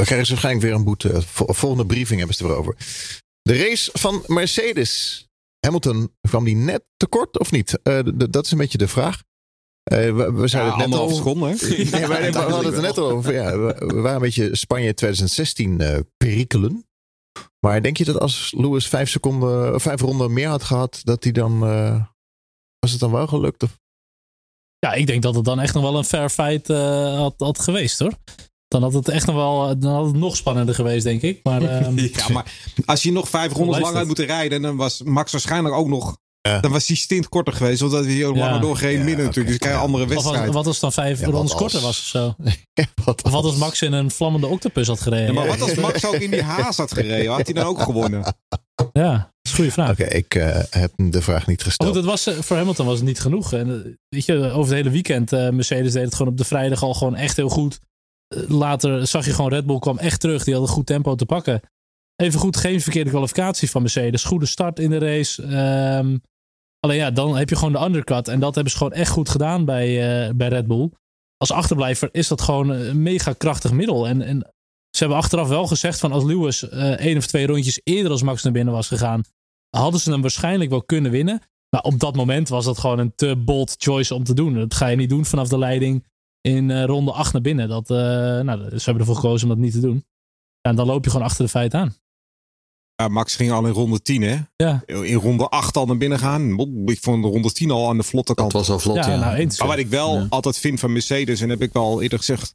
Dan 0.00 0.08
krijgen 0.08 0.26
ze 0.26 0.32
waarschijnlijk 0.32 0.66
weer 0.66 0.74
een 0.78 0.84
boete. 0.84 1.22
Vol- 1.22 1.54
Volgende 1.54 1.86
briefing 1.86 2.18
hebben 2.18 2.36
ze 2.36 2.42
het 2.42 2.52
erover. 2.52 2.76
De 3.42 3.56
race 3.56 3.90
van 3.92 4.22
Mercedes. 4.26 5.24
Hamilton, 5.66 6.14
kwam 6.28 6.44
die 6.44 6.56
net 6.56 6.82
tekort 6.96 7.38
of 7.38 7.50
niet? 7.50 7.78
Eh, 7.82 7.98
dat 8.30 8.44
is 8.44 8.50
een 8.50 8.58
beetje 8.58 8.78
de 8.78 8.88
vraag. 8.88 9.22
Eh, 9.82 9.98
we, 9.98 10.32
we 10.32 10.40
Ja, 10.40 10.46
zeiden 10.46 10.72
het 10.72 10.88
net 10.88 10.98
al. 10.98 11.02
anderhalf 11.02 11.14
seconde, 11.14 11.46
hè? 11.48 11.54
Nee, 11.98 12.06
maar 12.08 12.20
we 12.32 12.38
hadden 12.38 12.64
het 12.64 12.74
er 12.74 12.82
net 12.82 12.98
al 12.98 13.10
over. 13.10 13.32
Ja, 13.32 13.58
we, 13.58 13.74
we 13.86 13.94
waren 14.00 14.14
een 14.16 14.20
beetje 14.22 14.56
Spanje 14.56 14.94
2016 14.94 15.80
eh 15.80 15.98
perikelen. 16.16 16.86
Maar 17.66 17.82
denk 17.82 17.96
je 17.96 18.04
dat 18.04 18.18
als 18.20 18.52
Lewis 18.56 18.86
vijf, 18.88 19.08
seconden, 19.10 19.80
vijf 19.80 20.00
ronden 20.00 20.32
meer 20.32 20.48
had 20.48 20.62
gehad, 20.62 21.00
dat 21.04 21.22
hij 21.22 21.32
dan. 21.32 21.66
eh, 21.66 22.04
was 22.78 22.90
het 22.90 23.00
dan 23.00 23.12
wel 23.12 23.26
gelukt? 23.26 23.62
Of? 23.62 23.78
Ja, 24.78 24.92
ik 24.92 25.06
denk 25.06 25.22
dat 25.22 25.34
het 25.34 25.44
dan 25.44 25.60
echt 25.60 25.74
nog 25.74 25.82
wel 25.82 25.96
een 25.98 26.04
fair 26.04 26.30
fight 26.30 26.70
eh, 26.70 27.16
had, 27.18 27.34
had 27.36 27.58
geweest 27.58 27.98
hoor. 27.98 28.12
Dan 28.70 28.82
had 28.82 28.92
het 28.92 29.08
echt 29.08 29.26
nog 29.26 29.34
wel 29.36 29.78
dan 29.78 29.92
had 29.94 30.06
het 30.06 30.14
nog 30.16 30.36
spannender 30.36 30.74
geweest, 30.74 31.04
denk 31.04 31.22
ik. 31.22 31.40
Maar 31.42 31.62
ehm, 31.80 31.98
Ja, 31.98 32.28
maar 32.32 32.52
als 32.84 33.02
je 33.02 33.12
nog 33.12 33.28
vijf 33.28 33.52
rondes 33.52 33.80
lang 33.80 33.96
had 33.96 34.06
moeten 34.06 34.26
rijden, 34.26 34.62
dan 34.62 34.76
was 34.76 35.02
Max 35.02 35.32
waarschijnlijk 35.32 35.74
ook 35.74 35.88
nog. 35.88 36.16
Ja. 36.48 36.60
Dan 36.60 36.70
was 36.70 36.86
die 36.86 36.96
stint 36.96 37.28
korter 37.28 37.52
geweest, 37.52 37.82
omdat 37.82 38.04
hij 38.04 38.24
ook 38.26 38.36
Ja. 38.36 38.44
langer 38.44 38.60
doorgereden 38.60 38.98
Ja, 38.98 39.04
midden 39.04 39.24
natuurlijk. 39.24 39.48
Dus 39.48 39.58
krijg 39.58 39.74
je 39.74 39.80
Ja. 39.80 39.86
andere 39.86 40.04
of 40.04 40.08
wat, 40.14 40.22
wedstrijd. 40.24 40.52
wat 40.52 40.66
als 40.66 40.80
dan 40.80 40.92
vijf 40.92 41.20
Ja, 41.20 41.26
rondes 41.26 41.40
als? 41.52 41.60
korter 41.60 41.80
was 41.80 41.98
of 41.98 42.04
zo? 42.04 42.34
Ja, 42.80 42.84
wat 43.04 43.22
Of 43.22 43.30
wat 43.32 43.44
als? 43.44 43.56
Max 43.56 43.82
in 43.82 43.92
een 43.92 44.10
vlammende 44.10 44.46
octopus 44.46 44.86
had 44.86 45.00
gereden? 45.00 45.26
Ja, 45.26 45.32
Ja, 45.32 45.38
maar 45.48 45.58
wat 45.58 45.60
als 45.68 45.74
Max 45.86 46.06
ook 46.06 46.14
in 46.14 46.30
die 46.30 46.42
haas 46.42 46.76
had 46.76 46.92
gereden? 46.92 47.32
Had 47.32 47.44
hij 47.44 47.54
dan 47.54 47.64
ook 47.64 47.80
gewonnen? 47.82 48.22
dat 48.22 49.28
is 49.42 49.50
een 49.50 49.54
goede 49.56 49.70
vraag. 49.70 49.90
Oké, 49.90 50.04
ik 50.04 50.34
eh, 50.34 50.58
heb 50.70 50.92
de 50.96 51.22
vraag 51.22 51.46
niet 51.46 51.62
gesteld. 51.62 51.88
goed, 51.88 51.98
het 51.98 52.06
was, 52.08 52.26
eh, 52.26 52.34
voor 52.34 52.56
Hamilton 52.56 52.86
was 52.86 52.96
het 52.96 53.06
niet 53.06 53.20
genoeg. 53.20 53.52
En, 53.52 53.84
eh, 53.84 53.92
weet 54.08 54.24
je, 54.24 54.34
over 54.50 54.60
het 54.60 54.70
hele 54.82 54.90
weekend, 54.90 55.32
eh, 55.32 55.48
Mercedes 55.48 55.92
deed 55.92 56.04
het 56.04 56.14
gewoon 56.14 56.32
op 56.32 56.38
de 56.38 56.44
vrijdag 56.44 56.82
al 56.82 56.94
gewoon 56.94 57.14
echt 57.16 57.36
heel 57.36 57.48
goed. 57.48 57.80
Later 58.48 59.06
zag 59.06 59.24
je 59.24 59.32
gewoon 59.32 59.50
Red 59.50 59.66
Bull 59.66 59.78
kwam 59.78 59.98
echt 59.98 60.20
terug. 60.20 60.44
Die 60.44 60.54
had 60.54 60.62
een 60.62 60.68
goed 60.68 60.86
tempo 60.86 61.14
te 61.14 61.26
pakken. 61.26 61.60
Even 62.16 62.40
goed, 62.40 62.56
geen 62.56 62.80
verkeerde 62.80 63.10
kwalificatie 63.10 63.70
van 63.70 63.82
Mercedes. 63.82 64.24
Goede 64.24 64.46
start 64.46 64.78
in 64.78 64.90
de 64.90 64.98
race. 64.98 65.42
Ehm, 65.42 66.16
alleen 66.80 66.96
ja, 66.96 67.10
dan 67.10 67.36
heb 67.36 67.48
je 67.48 67.56
gewoon 67.56 67.72
de 67.72 67.84
undercut. 67.84 68.28
En 68.28 68.40
dat 68.40 68.54
hebben 68.54 68.72
ze 68.72 68.78
gewoon 68.78 68.92
echt 68.92 69.10
goed 69.10 69.28
gedaan 69.28 69.64
bij, 69.64 69.86
eh, 69.88 70.34
bij 70.34 70.48
Red 70.48 70.66
Bull. 70.66 70.90
Als 71.36 71.50
achterblijver 71.50 72.08
is 72.12 72.28
dat 72.28 72.40
gewoon 72.40 72.68
een 72.68 73.02
mega 73.02 73.32
krachtig 73.32 73.72
middel. 73.72 74.08
En, 74.08 74.22
en 74.22 74.38
ze 74.90 74.98
hebben 74.98 75.16
achteraf 75.16 75.48
wel 75.48 75.66
gezegd 75.66 76.00
van 76.00 76.12
als 76.12 76.24
Lewis 76.24 76.68
eh 76.68 76.90
één 76.90 77.16
of 77.16 77.26
twee 77.26 77.46
rondjes 77.46 77.80
eerder 77.84 78.12
als 78.12 78.22
Max 78.22 78.42
naar 78.42 78.52
binnen 78.52 78.74
was 78.74 78.88
gegaan, 78.88 79.22
hadden 79.76 80.00
ze 80.00 80.10
hem 80.10 80.20
waarschijnlijk 80.20 80.70
wel 80.70 80.82
kunnen 80.82 81.10
winnen. 81.10 81.40
Maar 81.70 81.82
op 81.82 81.98
dat 81.98 82.16
moment 82.16 82.48
was 82.48 82.64
dat 82.64 82.78
gewoon 82.78 82.98
een 82.98 83.14
te 83.14 83.36
bold 83.36 83.74
choice 83.78 84.14
om 84.14 84.24
te 84.24 84.34
doen. 84.34 84.54
Dat 84.54 84.74
ga 84.74 84.86
je 84.86 84.96
niet 84.96 85.08
doen 85.08 85.24
vanaf 85.24 85.48
de 85.48 85.58
leiding 85.58 86.04
in 86.40 86.70
eh, 86.70 86.84
ronde 86.84 87.12
8 87.12 87.32
naar 87.32 87.42
binnen. 87.42 87.68
Dat, 87.68 87.90
eh, 87.90 87.96
nou, 88.40 88.58
ze 88.68 88.84
hebben 88.84 88.98
ervoor 88.98 89.14
gekozen 89.14 89.48
om 89.48 89.54
dat 89.54 89.64
niet 89.64 89.72
te 89.72 89.80
doen. 89.80 90.04
Ja, 90.60 90.70
en 90.70 90.76
dan 90.76 90.86
loop 90.86 91.04
je 91.04 91.10
gewoon 91.10 91.26
achter 91.26 91.44
de 91.44 91.50
feiten 91.50 91.80
aan. 91.80 91.94
Ja, 92.94 93.08
Max 93.08 93.36
ging 93.36 93.50
al 93.50 93.66
in 93.66 93.72
ronde 93.72 94.02
10, 94.02 94.22
hè? 94.22 94.36
Ja, 94.56 94.82
In 94.86 95.14
ronde 95.14 95.48
8 95.48 95.76
al 95.76 95.86
naar 95.86 95.96
binnen 95.96 96.18
gaan. 96.18 96.58
Ik 96.84 96.98
vond 97.00 97.24
ronde 97.24 97.52
10 97.52 97.70
al 97.70 97.88
aan 97.88 97.96
de 97.96 98.02
vlotte 98.02 98.34
kant. 98.34 98.50
Dat 98.52 98.60
was 98.60 98.70
al 98.70 98.78
vlot, 98.78 98.96
ja, 99.04 99.08
ja. 99.10 99.18
nou 99.18 99.34
eens. 99.36 99.58
Maar 99.58 99.68
wat 99.68 99.78
ik 99.78 99.86
wel 99.88 100.14
Ja. 100.18 100.26
altijd 100.28 100.58
vind 100.58 100.80
van 100.80 100.92
Mercedes, 100.92 101.40
en 101.40 101.48
dat 101.48 101.58
heb 101.58 101.68
ik 101.68 101.74
wel 101.74 101.84
al 101.84 102.02
eerder 102.02 102.18
gezegd. 102.18 102.54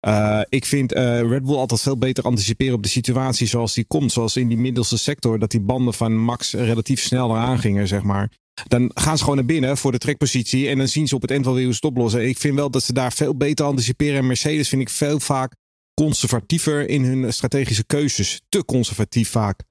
eh, 0.00 0.40
ik 0.48 0.64
vind 0.66 0.92
eh, 0.92 1.20
Red 1.20 1.42
Bull 1.42 1.56
altijd 1.56 1.80
veel 1.80 1.96
beter 1.98 2.24
anticiperen 2.24 2.74
op 2.74 2.82
de 2.82 2.88
situatie 2.88 3.46
zoals 3.46 3.74
die 3.74 3.84
komt. 3.84 4.12
Zoals 4.12 4.36
in 4.36 4.48
die 4.48 4.58
middelste 4.58 4.98
sector, 4.98 5.38
dat 5.38 5.50
die 5.50 5.60
banden 5.60 5.94
van 5.94 6.16
Max 6.16 6.52
relatief 6.52 7.00
snel 7.00 7.30
eraan 7.30 7.58
gingen, 7.58 7.88
zeg 7.88 8.02
maar. 8.02 8.30
Dan 8.68 8.90
gaan 8.94 9.16
ze 9.16 9.22
gewoon 9.22 9.38
naar 9.38 9.46
binnen 9.46 9.76
voor 9.76 9.92
de 9.92 9.98
trekpositie. 9.98 10.68
En 10.68 10.78
dan 10.78 10.88
zien 10.88 11.08
ze 11.08 11.14
op 11.14 11.22
het 11.22 11.30
eind 11.30 11.44
wel 11.44 11.54
weer 11.54 11.64
hoe 11.64 11.72
ze 11.72 11.78
het 11.82 11.90
oplossen. 11.90 12.28
Ik 12.28 12.38
vind 12.38 12.54
wel 12.54 12.70
dat 12.70 12.82
ze 12.82 12.92
daar 12.92 13.12
veel 13.12 13.36
beter 13.36 13.64
anticiperen. 13.64 14.18
En 14.18 14.26
Mercedes 14.26 14.68
vind 14.68 14.82
ik 14.82 14.88
veel 14.88 15.20
vaak 15.20 15.54
conservatiever 16.00 16.88
in 16.88 17.04
hun 17.04 17.32
strategische 17.32 17.84
keuzes. 17.84 18.40
Te 18.48 18.64
conservatief 18.64 19.30
vaak. 19.30 19.62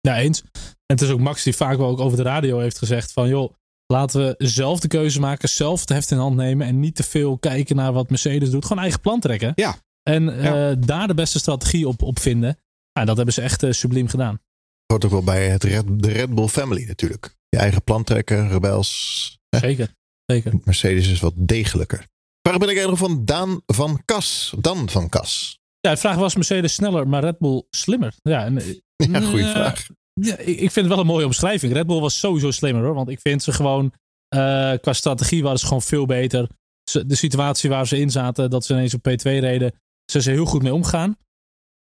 Ja, 0.00 0.18
eens. 0.18 0.40
En 0.62 0.96
het 0.96 1.00
is 1.00 1.10
ook 1.10 1.20
Max 1.20 1.42
die 1.42 1.56
vaak 1.56 1.76
wel 1.76 1.88
ook 1.88 2.00
over 2.00 2.16
de 2.16 2.22
radio 2.22 2.58
heeft 2.58 2.78
gezegd 2.78 3.12
van 3.12 3.28
joh, 3.28 3.52
laten 3.86 4.20
we 4.26 4.46
zelf 4.46 4.80
de 4.80 4.88
keuze 4.88 5.20
maken, 5.20 5.48
zelf 5.48 5.84
de 5.84 5.94
heft 5.94 6.10
in 6.10 6.16
hand 6.18 6.36
nemen 6.36 6.66
en 6.66 6.80
niet 6.80 6.94
te 6.96 7.02
veel 7.02 7.38
kijken 7.38 7.76
naar 7.76 7.92
wat 7.92 8.10
Mercedes 8.10 8.50
doet. 8.50 8.64
Gewoon 8.64 8.82
eigen 8.82 9.00
plan 9.00 9.20
trekken. 9.20 9.52
Ja. 9.54 9.76
En 10.02 10.24
Ja. 10.24 10.70
eh, 10.70 10.76
daar 10.80 11.06
de 11.06 11.14
beste 11.14 11.38
strategie 11.38 11.88
op, 11.88 12.02
op 12.02 12.18
vinden. 12.18 12.58
Ja, 12.92 13.04
dat 13.04 13.16
hebben 13.16 13.34
ze 13.34 13.40
echt 13.42 13.62
eh, 13.62 13.70
subliem 13.72 14.08
gedaan. 14.08 14.40
Hoort 14.86 15.04
ook 15.04 15.10
wel 15.10 15.22
bij 15.22 15.48
het 15.48 15.64
Red, 15.64 15.84
de 15.88 16.08
Red 16.12 16.34
Bull 16.34 16.48
family 16.48 16.84
natuurlijk. 16.86 17.35
Je 17.48 17.56
eigen 17.58 17.82
plan 17.84 18.04
trekken, 18.04 18.48
rebels. 18.48 19.38
Zeker. 19.60 19.94
Zeker. 20.24 20.52
Mercedes 20.64 21.08
is 21.08 21.20
wat 21.20 21.32
degelijker. 21.36 22.06
Vraag 22.48 22.58
ben 22.58 22.68
ik 22.68 22.86
nog 22.86 22.98
van 22.98 23.24
Daan 23.24 23.60
van 23.66 24.02
Kas. 24.04 24.54
Dan 24.58 24.88
van 24.88 25.08
Kas. 25.08 25.58
Ja, 25.80 25.90
de 25.90 25.96
vraag 25.96 26.16
was 26.16 26.34
Mercedes 26.34 26.74
sneller, 26.74 27.08
maar 27.08 27.22
Red 27.22 27.38
Bull 27.38 27.62
slimmer. 27.70 28.14
Ja, 28.22 28.44
en, 28.44 28.58
eh, 28.58 28.66
Ja, 29.12 29.20
goede 29.20 29.38
Ja. 29.44 29.50
vraag. 29.50 29.86
Ja, 30.20 30.36
ik 30.36 30.58
vind 30.58 30.74
het 30.74 30.86
wel 30.88 30.98
een 30.98 31.06
mooie 31.06 31.24
omschrijving. 31.24 31.72
Red 31.72 31.86
Bull 31.86 32.00
was 32.00 32.18
sowieso 32.18 32.50
slimmer 32.50 32.84
hoor. 32.84 32.94
Want 32.94 33.08
ik 33.08 33.20
vind 33.20 33.42
ze 33.42 33.52
gewoon. 33.52 33.92
eh, 34.28 34.72
qua 34.80 34.92
strategie 34.92 35.42
waren 35.42 35.58
ze 35.58 35.66
gewoon 35.66 35.82
veel 35.82 36.06
beter. 36.06 36.48
Ze- 36.90 37.06
De 37.06 37.14
situatie 37.14 37.70
waar 37.70 37.86
ze 37.86 37.98
in 37.98 38.10
zaten, 38.10 38.50
dat 38.50 38.64
ze 38.64 38.72
ineens 38.72 38.94
op 38.94 39.00
P2 39.08 39.22
reden, 39.22 39.72
ze 40.12 40.18
er 40.18 40.24
heel 40.24 40.44
goed 40.44 40.62
mee 40.62 40.74
omgaan. 40.74 41.16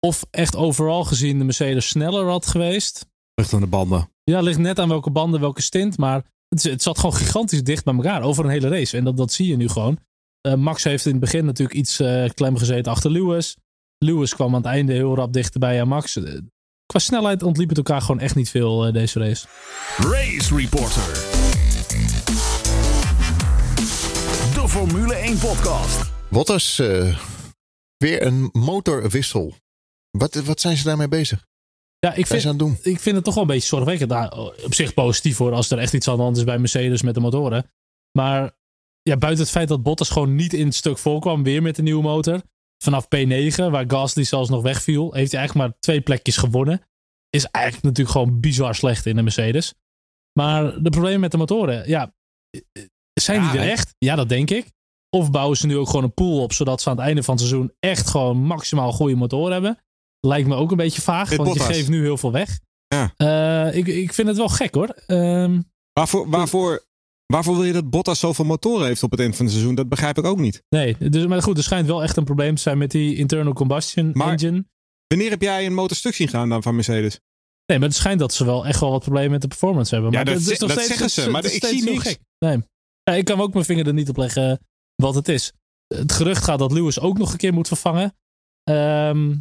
Of 0.07 0.25
echt 0.31 0.57
overal 0.57 1.05
gezien 1.05 1.39
de 1.39 1.45
Mercedes 1.45 1.89
sneller 1.89 2.27
had 2.29 2.47
geweest. 2.47 3.07
Ligt 3.35 3.53
aan 3.53 3.61
de 3.61 3.67
banden. 3.67 4.09
Ja, 4.25 4.41
ligt 4.41 4.59
net 4.59 4.79
aan 4.79 4.89
welke 4.89 5.11
banden, 5.11 5.41
welke 5.41 5.63
stint. 5.63 5.99
Maar 5.99 6.23
het, 6.49 6.65
is- 6.65 6.71
het 6.71 6.83
zat 6.83 6.99
gewoon 6.99 7.15
gigantisch 7.15 7.63
dicht 7.63 7.85
bij 7.85 7.95
elkaar 7.95 8.23
over 8.23 8.45
een 8.45 8.51
hele 8.51 8.69
race. 8.69 8.97
En 8.97 9.05
dat, 9.05 9.17
dat 9.17 9.33
zie 9.33 9.47
je 9.49 9.57
nu 9.57 9.69
gewoon. 9.69 9.99
Eh, 10.41 10.55
Max 10.55 10.85
heeft 10.85 11.05
in 11.05 11.11
het 11.11 11.21
begin 11.21 11.45
natuurlijk 11.45 11.79
iets 11.79 12.01
eh, 12.01 12.29
klem 12.35 12.57
gezeten 12.57 12.93
achter 12.93 13.11
Lewis. 13.11 13.57
Lewis 13.99 14.35
kwam 14.35 14.49
aan 14.55 14.63
het 14.63 14.71
einde 14.71 14.93
heel 14.93 15.15
rap 15.15 15.33
dichterbij 15.33 15.81
aan 15.81 15.89
Max. 15.89 16.17
Eh, 16.17 16.39
qua 16.87 16.99
snelheid 16.99 17.43
ontliep 17.43 17.69
het 17.69 17.79
elkaar 17.79 18.01
gewoon 18.01 18.21
echt 18.21 18.35
niet 18.35 18.51
veel 18.51 18.93
deze 18.93 19.19
race. 19.19 19.47
Race 19.97 20.57
Reporter. 20.57 21.03
De 24.55 24.65
Formule 24.69 25.15
1 25.15 25.39
podcast. 25.39 26.13
Bottas, 26.31 26.79
eh, 26.79 27.19
weer 27.97 28.23
een 28.27 28.49
motorwissel. 28.53 29.55
Wat, 30.11 30.35
wat 30.35 30.61
zijn 30.61 30.77
ze 30.77 30.85
daarmee 30.85 31.09
bezig? 31.09 31.45
Ja, 32.05 32.15
ik 32.15 32.27
vind, 32.27 32.59
doen? 32.59 32.79
ik 32.83 33.01
vind 33.01 33.17
het 33.17 33.25
toch 33.25 33.35
wel 33.35 33.43
een 33.43 33.49
beetje 33.49 33.69
zorgwekkend. 33.69 34.11
Nou, 34.11 34.55
op 34.65 34.75
zich 34.75 34.95
positief 34.95 35.37
hoor, 35.37 35.53
als 35.53 35.71
er 35.71 35.79
echt 35.79 35.95
iets 35.95 36.09
aan 36.09 36.17
de 36.17 36.23
hand 36.23 36.37
is 36.37 36.45
bij 36.45 36.59
Mercedes 36.59 37.03
met 37.03 37.15
de 37.15 37.21
motoren. 37.21 37.71
Maar 38.19 38.57
ja, 39.03 39.17
buiten 39.17 39.43
het 39.43 39.53
feit 39.53 39.69
dat 39.69 39.83
Bottas 39.83 40.11
gewoon 40.11 40.35
niet 40.35 40.53
in 40.53 40.67
het 40.67 40.75
stuk 40.75 40.99
voorkwam, 40.99 41.43
weer 41.43 41.63
met 41.63 41.77
de 41.77 41.83
nieuwe 41.83 42.03
motor. 42.03 42.43
Vanaf 42.85 43.05
P9, 43.05 43.71
waar 43.71 43.85
Gasly 43.87 44.25
zelfs 44.25 44.51
nog 44.51 44.63
wegviel, 44.63 45.13
heeft 45.13 45.31
hij 45.31 45.41
eigenlijk 45.41 45.69
maar 45.69 45.79
twee 45.81 46.01
plekjes 46.01 46.37
gewonnen. 46.37 46.81
Is 47.31 47.45
eigenlijk 47.45 47.85
natuurlijk 47.85 48.17
gewoon 48.17 48.41
bizar 48.41 48.75
slecht 48.75 49.07
in 49.07 49.17
de 49.17 49.23
Mercedes. 49.23 49.75
Maar 50.39 50.83
de 50.83 50.91
problemen 50.91 51.21
met 51.21 51.31
de 51.31 51.37
motoren, 51.37 51.89
ja, 51.89 52.15
zijn 53.13 53.43
Ja, 53.43 53.51
die 53.51 53.61
er 53.61 53.71
echt? 53.71 53.95
Ja, 53.99 54.15
dat 54.15 54.29
denk 54.29 54.51
ik. 54.51 54.73
Of 55.11 55.31
bouwen 55.31 55.57
ze 55.57 55.67
nu 55.67 55.77
ook 55.77 55.87
gewoon 55.87 56.05
een 56.05 56.15
pool 56.15 56.43
op, 56.43 56.53
zodat 56.53 56.81
ze 56.81 56.91
aan 56.91 56.97
het 56.97 57.05
einde 57.05 57.23
van 57.23 57.35
het 57.35 57.45
seizoen 57.45 57.73
echt 57.81 58.09
gewoon 58.09 58.37
maximaal 58.37 58.93
goede 58.93 59.15
motoren 59.15 59.53
hebben? 59.53 59.84
Lijkt 60.25 60.49
me 60.49 60.55
ook 60.55 60.71
een 60.71 60.77
beetje 60.77 61.03
vaag, 61.03 61.37
want 61.37 61.55
je 61.55 61.61
geeft 61.61 61.89
nu 61.89 62.01
heel 62.03 62.17
veel 62.17 62.33
weg. 62.33 62.61
Ja. 62.87 63.13
Eh, 63.17 63.77
ik, 63.77 63.87
ik 63.87 64.13
vind 64.15 64.29
het 64.29 64.37
wel 64.37 64.49
gek 64.49 64.75
hoor. 64.75 64.89
Ehm, 65.07 65.61
Waarvoor, 65.93 66.31
waarvoor, 66.31 66.85
waarvoor 67.27 67.55
wil 67.55 67.65
je 67.65 67.73
dat 67.73 67.91
Bottas 67.91 68.19
zoveel 68.21 68.45
motoren 68.45 68.87
heeft 68.87 69.03
op 69.03 69.11
het 69.11 69.21
eind 69.21 69.37
van 69.37 69.45
het 69.45 69.55
seizoen? 69.55 69.75
Dat 69.75 69.89
begrijp 69.89 70.19
ik 70.19 70.25
ook 70.25 70.39
niet. 70.39 70.63
nee, 70.69 70.97
dus, 70.99 71.27
maar 71.27 71.43
goed, 71.43 71.57
er 71.57 71.63
schijnt 71.63 71.87
wel 71.87 72.03
echt 72.03 72.17
een 72.17 72.25
probleem 72.25 72.55
te 72.55 72.63
zijn 72.63 72.79
met 72.79 72.91
die 72.91 73.17
internal 73.17 73.53
combustion 73.53 74.11
Maar- 74.15 74.29
engine. 74.29 74.65
Wanneer 75.07 75.31
heb 75.31 75.43
jij 75.43 75.67
een 75.67 75.75
motorstuk 75.75 76.15
zien 76.15 76.29
gaan 76.29 76.49
dan 76.49 76.63
van 76.63 76.75
Mercedes? 76.75 77.21
Nee, 77.67 77.79
maar 77.79 77.89
het 77.89 77.97
schijnt 77.97 78.19
dat 78.21 78.33
ze 78.35 78.45
wel 78.45 78.67
echt 78.67 78.81
wel 78.81 78.91
wat 78.91 79.03
problemen 79.03 79.31
met 79.31 79.41
de 79.41 79.49
performance 79.49 79.95
hebben. 79.95 80.13
Ja, 80.13 80.17
Maar 80.17 80.27
dat 80.35 80.41
is 80.43 80.47
nog 80.49 80.59
dat 80.59 80.71
steeds- 80.71 80.87
zeggen 80.87 81.11
ze, 81.11 81.21
is- 81.21 81.27
maar 81.29 81.45
is 81.45 81.55
ik 81.55 81.65
zie 81.65 81.83
niks. 81.85 82.03
gek. 82.03 82.19
Nee. 82.39 82.59
Ja, 83.03 83.13
ik 83.13 83.25
kan 83.25 83.41
ook 83.41 83.53
mijn 83.53 83.65
vinger 83.65 83.87
er 83.87 83.93
niet 83.95 84.09
op 84.09 84.17
leggen 84.17 84.61
wat 84.95 85.15
het 85.15 85.29
is. 85.29 85.53
Het 85.95 86.13
gerucht 86.13 86.45
gaat 86.45 86.59
dat 86.59 86.73
Lewis 86.73 87.01
ook 87.01 87.19
nog 87.19 87.33
een 87.33 87.39
keer 87.39 87.53
moet 87.53 87.69
vervangen. 87.69 88.15
Ehm, 88.63 89.35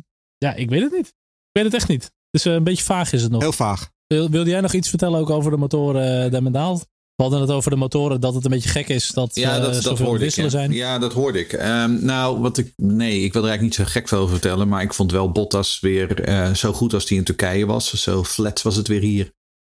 ja, 0.44 0.54
ik 0.54 0.70
weet 0.70 0.82
het 0.82 0.92
niet. 0.92 1.08
Ik 1.08 1.52
weet 1.52 1.64
het 1.64 1.74
echt 1.74 1.88
niet. 1.88 2.12
Dus 2.30 2.46
eh, 2.46 2.54
een 2.54 2.64
beetje 2.64 2.84
vaag 2.84 3.14
is 3.14 3.22
het 3.22 3.32
nog. 3.32 3.42
Heel 3.42 3.52
vaag. 3.52 3.90
Wil, 4.08 4.30
wilde 4.30 4.50
jij 4.50 4.62
nog 4.62 4.74
iets 4.74 4.90
vertellen 4.90 5.20
ook 5.20 5.30
over 5.30 5.52
de 5.52 5.58
motoren, 5.58 6.26
uh, 6.26 6.32
Demmendaal? 6.32 6.82
We 7.16 7.24
hadden 7.24 7.42
het 7.42 7.50
over 7.52 7.72
de 7.72 7.78
motoren, 7.78 8.22
dat 8.22 8.34
het 8.34 8.46
een 8.46 8.52
beetje 8.52 8.70
gek 8.70 8.88
is 8.90 9.08
dat 9.08 9.36
Ja, 9.36 9.56
eh, 9.58 9.82
dat, 9.82 10.00
hoorde 10.00 10.14
ik. 10.14 10.20
wisselen 10.20 10.46
Ja. 10.46 10.52
zijn. 10.52 10.72
ja, 10.72 11.00
dat 11.00 11.14
hoorde 11.14 11.40
ik. 11.40 11.54
Ehm, 11.54 12.06
nou, 12.06 12.40
wat 12.40 12.58
ik. 12.58 12.74
Nee, 12.76 13.22
ik 13.24 13.34
wil 13.34 13.42
er 13.44 13.50
eigenlijk 13.50 13.62
niet 13.62 13.88
zo 13.88 13.94
gek 13.94 14.08
veel 14.08 14.18
over 14.20 14.32
vertellen. 14.32 14.68
Maar 14.68 14.82
ik 14.82 14.94
vond 14.94 15.12
wel 15.12 15.32
Bottas 15.32 15.80
weer 15.80 16.22
eh, 16.24 16.54
zo 16.54 16.74
goed 16.74 16.94
als 16.94 17.10
hij 17.10 17.18
in 17.18 17.24
Turkije 17.24 17.66
was. 17.66 17.94
Zo 17.94 18.24
flat 18.24 18.62
was 18.62 18.76
het 18.76 18.88
weer 18.88 19.02
hier. 19.02 19.32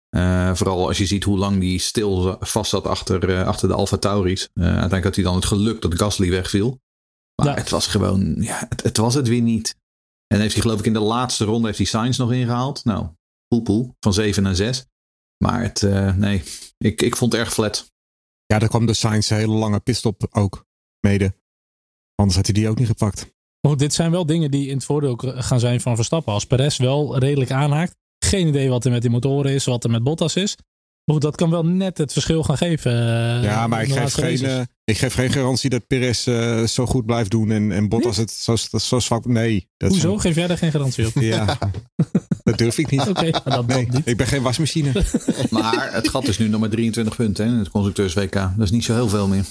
Eh, 0.08 0.54
vooral 0.54 0.86
als 0.86 0.98
je 0.98 1.06
ziet 1.06 1.24
hoe 1.24 1.38
lang 1.38 1.60
die 1.60 1.78
stil 1.78 2.36
vast 2.40 2.70
zat 2.70 2.86
achter, 2.86 3.28
eh, 3.30 3.46
achter 3.46 3.68
de 3.68 3.74
Alfa 3.74 3.96
Tauris. 3.96 4.48
Eh, 4.52 4.64
uiteindelijk 4.64 5.04
had 5.04 5.14
hij 5.14 5.24
dan 5.24 5.34
het 5.34 5.44
geluk 5.44 5.82
dat 5.82 5.94
Gasly 5.94 6.30
wegviel. 6.30 6.80
Maar 7.34 7.46
Ja. 7.46 7.54
het 7.54 7.70
was 7.70 7.86
gewoon. 7.86 8.36
Ja, 8.42 8.66
het, 8.68 8.82
het 8.82 8.96
was 8.96 9.14
het 9.14 9.28
weer 9.28 9.40
niet. 9.40 9.74
En 10.26 10.40
heeft 10.40 10.52
hij 10.52 10.62
geloof 10.62 10.78
ik 10.78 10.86
in 10.86 10.92
de 10.92 10.98
laatste 10.98 11.44
ronde 11.44 11.66
heeft 11.66 11.78
hij 11.78 11.86
Sainz 11.86 12.18
nog 12.18 12.32
ingehaald. 12.32 12.84
Nou, 12.84 13.06
poel 13.48 13.62
poel. 13.62 13.94
Van 14.00 14.12
7 14.12 14.42
naar 14.42 14.54
6. 14.54 14.84
Maar 15.44 15.62
het, 15.62 15.82
eh, 15.82 16.14
nee, 16.14 16.42
ik, 16.78 17.02
ik 17.02 17.16
vond 17.16 17.32
het 17.32 17.40
erg 17.40 17.52
flat. 17.52 17.92
Ja, 18.46 18.58
daar 18.58 18.68
kwam 18.68 18.86
de 18.86 18.94
Sainz 18.94 19.28
hele 19.28 19.54
lange 19.54 19.80
pitstop 19.80 20.26
ook 20.30 20.66
mede. 21.00 21.34
Anders 22.14 22.36
had 22.36 22.46
hij 22.46 22.54
die 22.54 22.68
ook 22.68 22.78
niet 22.78 22.86
gepakt. 22.86 23.20
Maar 23.60 23.70
goed, 23.70 23.78
dit 23.78 23.94
zijn 23.94 24.10
wel 24.10 24.26
dingen 24.26 24.50
die 24.50 24.68
in 24.68 24.76
het 24.76 24.84
voordeel 24.84 25.16
gaan 25.16 25.60
zijn 25.60 25.80
van 25.80 25.94
Verstappen. 25.96 26.32
Als 26.32 26.46
Perez 26.46 26.76
wel 26.76 27.18
redelijk 27.18 27.50
aanhaakt. 27.50 27.96
Geen 28.18 28.46
idee 28.46 28.68
wat 28.68 28.84
er 28.84 28.90
met 28.90 29.02
die 29.02 29.10
motoren 29.10 29.52
is, 29.52 29.64
wat 29.64 29.84
er 29.84 29.90
met 29.90 30.02
Bottas 30.02 30.36
is. 30.36 30.56
Goed, 31.10 31.22
dat 31.22 31.36
kan 31.36 31.50
wel 31.50 31.64
net 31.64 31.98
het 31.98 32.12
verschil 32.12 32.42
gaan 32.42 32.56
geven. 32.56 32.92
eh, 32.92 33.42
ja, 33.42 33.66
maar 33.66 33.82
ik 33.82 33.92
geef, 33.92 34.14
geen, 34.14 34.44
eh, 34.44 34.60
ik 34.84 34.98
geef 34.98 35.14
geen 35.14 35.30
garantie 35.30 35.70
dat 35.70 35.86
Perez 35.86 36.26
eh, 36.26 36.62
zo 36.64 36.86
goed 36.86 37.06
blijft 37.06 37.30
doen 37.30 37.50
en, 37.50 37.72
en 37.72 37.88
Bottas 37.88 38.16
het 38.16 38.30
zo, 38.30 38.56
zo 38.78 38.98
zwak... 38.98 39.26
Nee. 39.26 39.68
Dat 39.76 39.90
is 39.90 40.02
Hoezo? 40.02 40.18
Geef 40.18 40.34
jij 40.34 40.46
daar 40.46 40.58
geen 40.58 40.70
garantie 40.70 41.06
op? 41.06 41.12
ja, 41.20 41.58
dat 42.42 42.58
durf 42.58 42.78
ik 42.78 42.90
niet. 42.90 43.08
Oké, 43.16 43.30
maar 43.30 43.42
dat, 43.56 43.66
Nee, 43.66 43.88
niet. 43.90 44.06
ik 44.06 44.16
ben 44.16 44.26
geen 44.26 44.42
wasmachine. 44.42 44.92
Maar 45.50 45.92
het 45.92 46.08
gat 46.08 46.28
is 46.28 46.38
nu 46.38 46.48
nog 46.48 46.60
maar 46.60 46.68
23 46.68 47.16
punten 47.16 47.46
hè, 47.46 47.52
in 47.52 47.58
het 47.58 47.70
constructeurs-WK. 47.70 48.32
Dat 48.32 48.52
is 48.58 48.70
niet 48.70 48.84
zo 48.84 48.94
heel 48.94 49.08
veel 49.08 49.28
meer. 49.28 49.44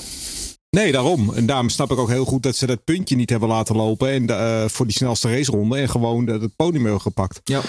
Nee, 0.69 0.91
daarom. 0.91 1.33
En 1.33 1.45
daarom 1.45 1.69
snap 1.69 1.91
ik 1.91 1.97
ook 1.97 2.09
heel 2.09 2.25
goed 2.25 2.43
dat 2.43 2.55
ze 2.55 2.65
dat 2.65 2.83
puntje 2.83 3.15
niet 3.15 3.29
hebben 3.29 3.49
laten 3.49 3.75
lopen. 3.75 4.09
En 4.09 4.27
eh, 4.29 4.67
voor 4.67 4.85
die 4.85 4.95
snelste 4.95 5.29
raceronde. 5.31 5.77
En 5.77 5.89
gewoon 5.89 6.25
dat 6.25 6.41
het 6.41 6.55
podium 6.55 6.83
hebben 6.83 7.01
gepakt. 7.01 7.39
Ja. 7.43 7.61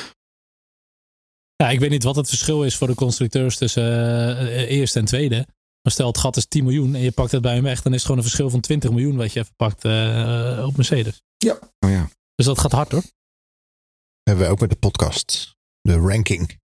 Ja, 1.56 1.70
ik 1.70 1.80
weet 1.80 1.90
niet 1.90 2.02
wat 2.02 2.16
het 2.16 2.28
verschil 2.28 2.64
is 2.64 2.76
voor 2.76 2.86
de 2.86 2.94
constructeurs 2.94 3.56
tussen 3.56 3.82
eh, 4.38 4.70
eerste 4.70 4.98
en 4.98 5.04
tweede. 5.04 5.36
Maar 5.82 5.92
stel 5.92 6.06
het 6.06 6.18
gat 6.18 6.36
is 6.36 6.46
10 6.46 6.64
miljoen 6.64 6.94
en 6.94 7.00
je 7.00 7.10
pakt 7.12 7.32
het 7.32 7.42
bij 7.42 7.54
hem 7.54 7.62
weg. 7.62 7.82
Dan 7.82 7.92
is 7.92 7.96
het 7.98 8.06
gewoon 8.06 8.16
een 8.18 8.26
verschil 8.28 8.50
van 8.50 8.60
20 8.60 8.90
miljoen 8.90 9.16
wat 9.16 9.32
je 9.32 9.40
even 9.40 9.54
pakt 9.56 9.84
eh, 9.84 10.64
op 10.66 10.76
Mercedes. 10.76 11.22
Oh 11.78 11.90
ja. 11.90 12.08
Dus 12.34 12.46
dat 12.46 12.58
gaat 12.58 12.72
hard 12.72 12.92
hoor. 12.92 13.02
Hebben 14.22 14.44
wij 14.44 14.52
ook 14.52 14.60
met 14.60 14.70
de 14.70 14.76
podcast. 14.76 15.56
De 15.80 15.94
ranking. 15.94 16.58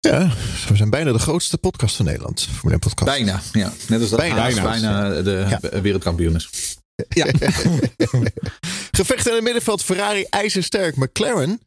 Ja, 0.00 0.30
we 0.68 0.76
zijn 0.76 0.90
bijna 0.90 1.12
de 1.12 1.18
grootste 1.18 1.58
podcast 1.58 1.96
van 1.96 2.04
Nederland. 2.04 2.40
Formule 2.42 2.70
1 2.70 2.78
podcast. 2.78 3.10
Bijna, 3.16 3.40
ja. 3.52 3.72
Net 3.88 4.00
als 4.00 4.10
dat 4.10 4.18
Bijna. 4.18 4.36
Haas 4.36 4.54
Bijna. 4.54 4.70
bijna 4.70 5.22
de 5.22 5.46
Ja. 5.70 5.80
wereldkampioen 5.80 6.34
is. 6.34 6.76
Ja. 7.08 7.26
Gevecht 8.98 9.28
in 9.28 9.34
het 9.34 9.42
middenveld. 9.42 9.82
Ferrari 9.82 10.24
ijzersterk. 10.30 10.96
McLaren 10.96 11.60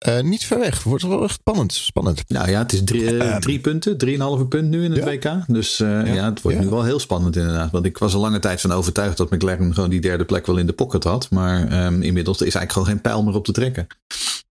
eh, 0.00 0.20
niet 0.22 0.44
ver 0.44 0.58
weg. 0.58 0.82
Wordt 0.82 1.02
wel 1.06 1.22
echt 1.22 1.34
spannend. 1.34 1.72
Spannend. 1.72 2.24
Nou 2.28 2.50
ja, 2.50 2.58
het 2.58 2.72
is 2.72 2.80
drie, 2.84 3.18
Ehm. 3.18 3.40
drie 3.40 3.58
punten, 3.60 3.98
drieënhalve 3.98 4.46
punt 4.46 4.68
nu 4.68 4.84
in 4.84 4.90
het 4.92 5.04
Ja. 5.04 5.34
WK. 5.36 5.44
Dus 5.46 5.80
eh, 5.80 6.14
ja. 6.14 6.24
het 6.24 6.42
wordt 6.42 6.56
Ja. 6.58 6.62
nu 6.64 6.70
wel 6.70 6.84
heel 6.84 6.98
spannend 6.98 7.36
inderdaad. 7.36 7.70
Want 7.70 7.84
ik 7.84 7.98
was 7.98 8.12
er 8.12 8.18
lange 8.18 8.38
tijd 8.38 8.60
van 8.60 8.72
overtuigd 8.72 9.16
dat 9.16 9.30
McLaren 9.30 9.74
gewoon 9.74 9.90
die 9.90 10.00
derde 10.00 10.24
plek 10.24 10.46
wel 10.46 10.56
in 10.56 10.66
de 10.66 10.72
pocket 10.72 11.04
had. 11.04 11.30
Maar 11.30 11.68
ehm, 11.68 12.02
inmiddels 12.02 12.36
is 12.36 12.40
eigenlijk 12.40 12.72
gewoon 12.72 12.88
geen 12.88 13.00
pijl 13.00 13.22
meer 13.22 13.34
op 13.34 13.44
te 13.44 13.52
trekken. 13.52 13.86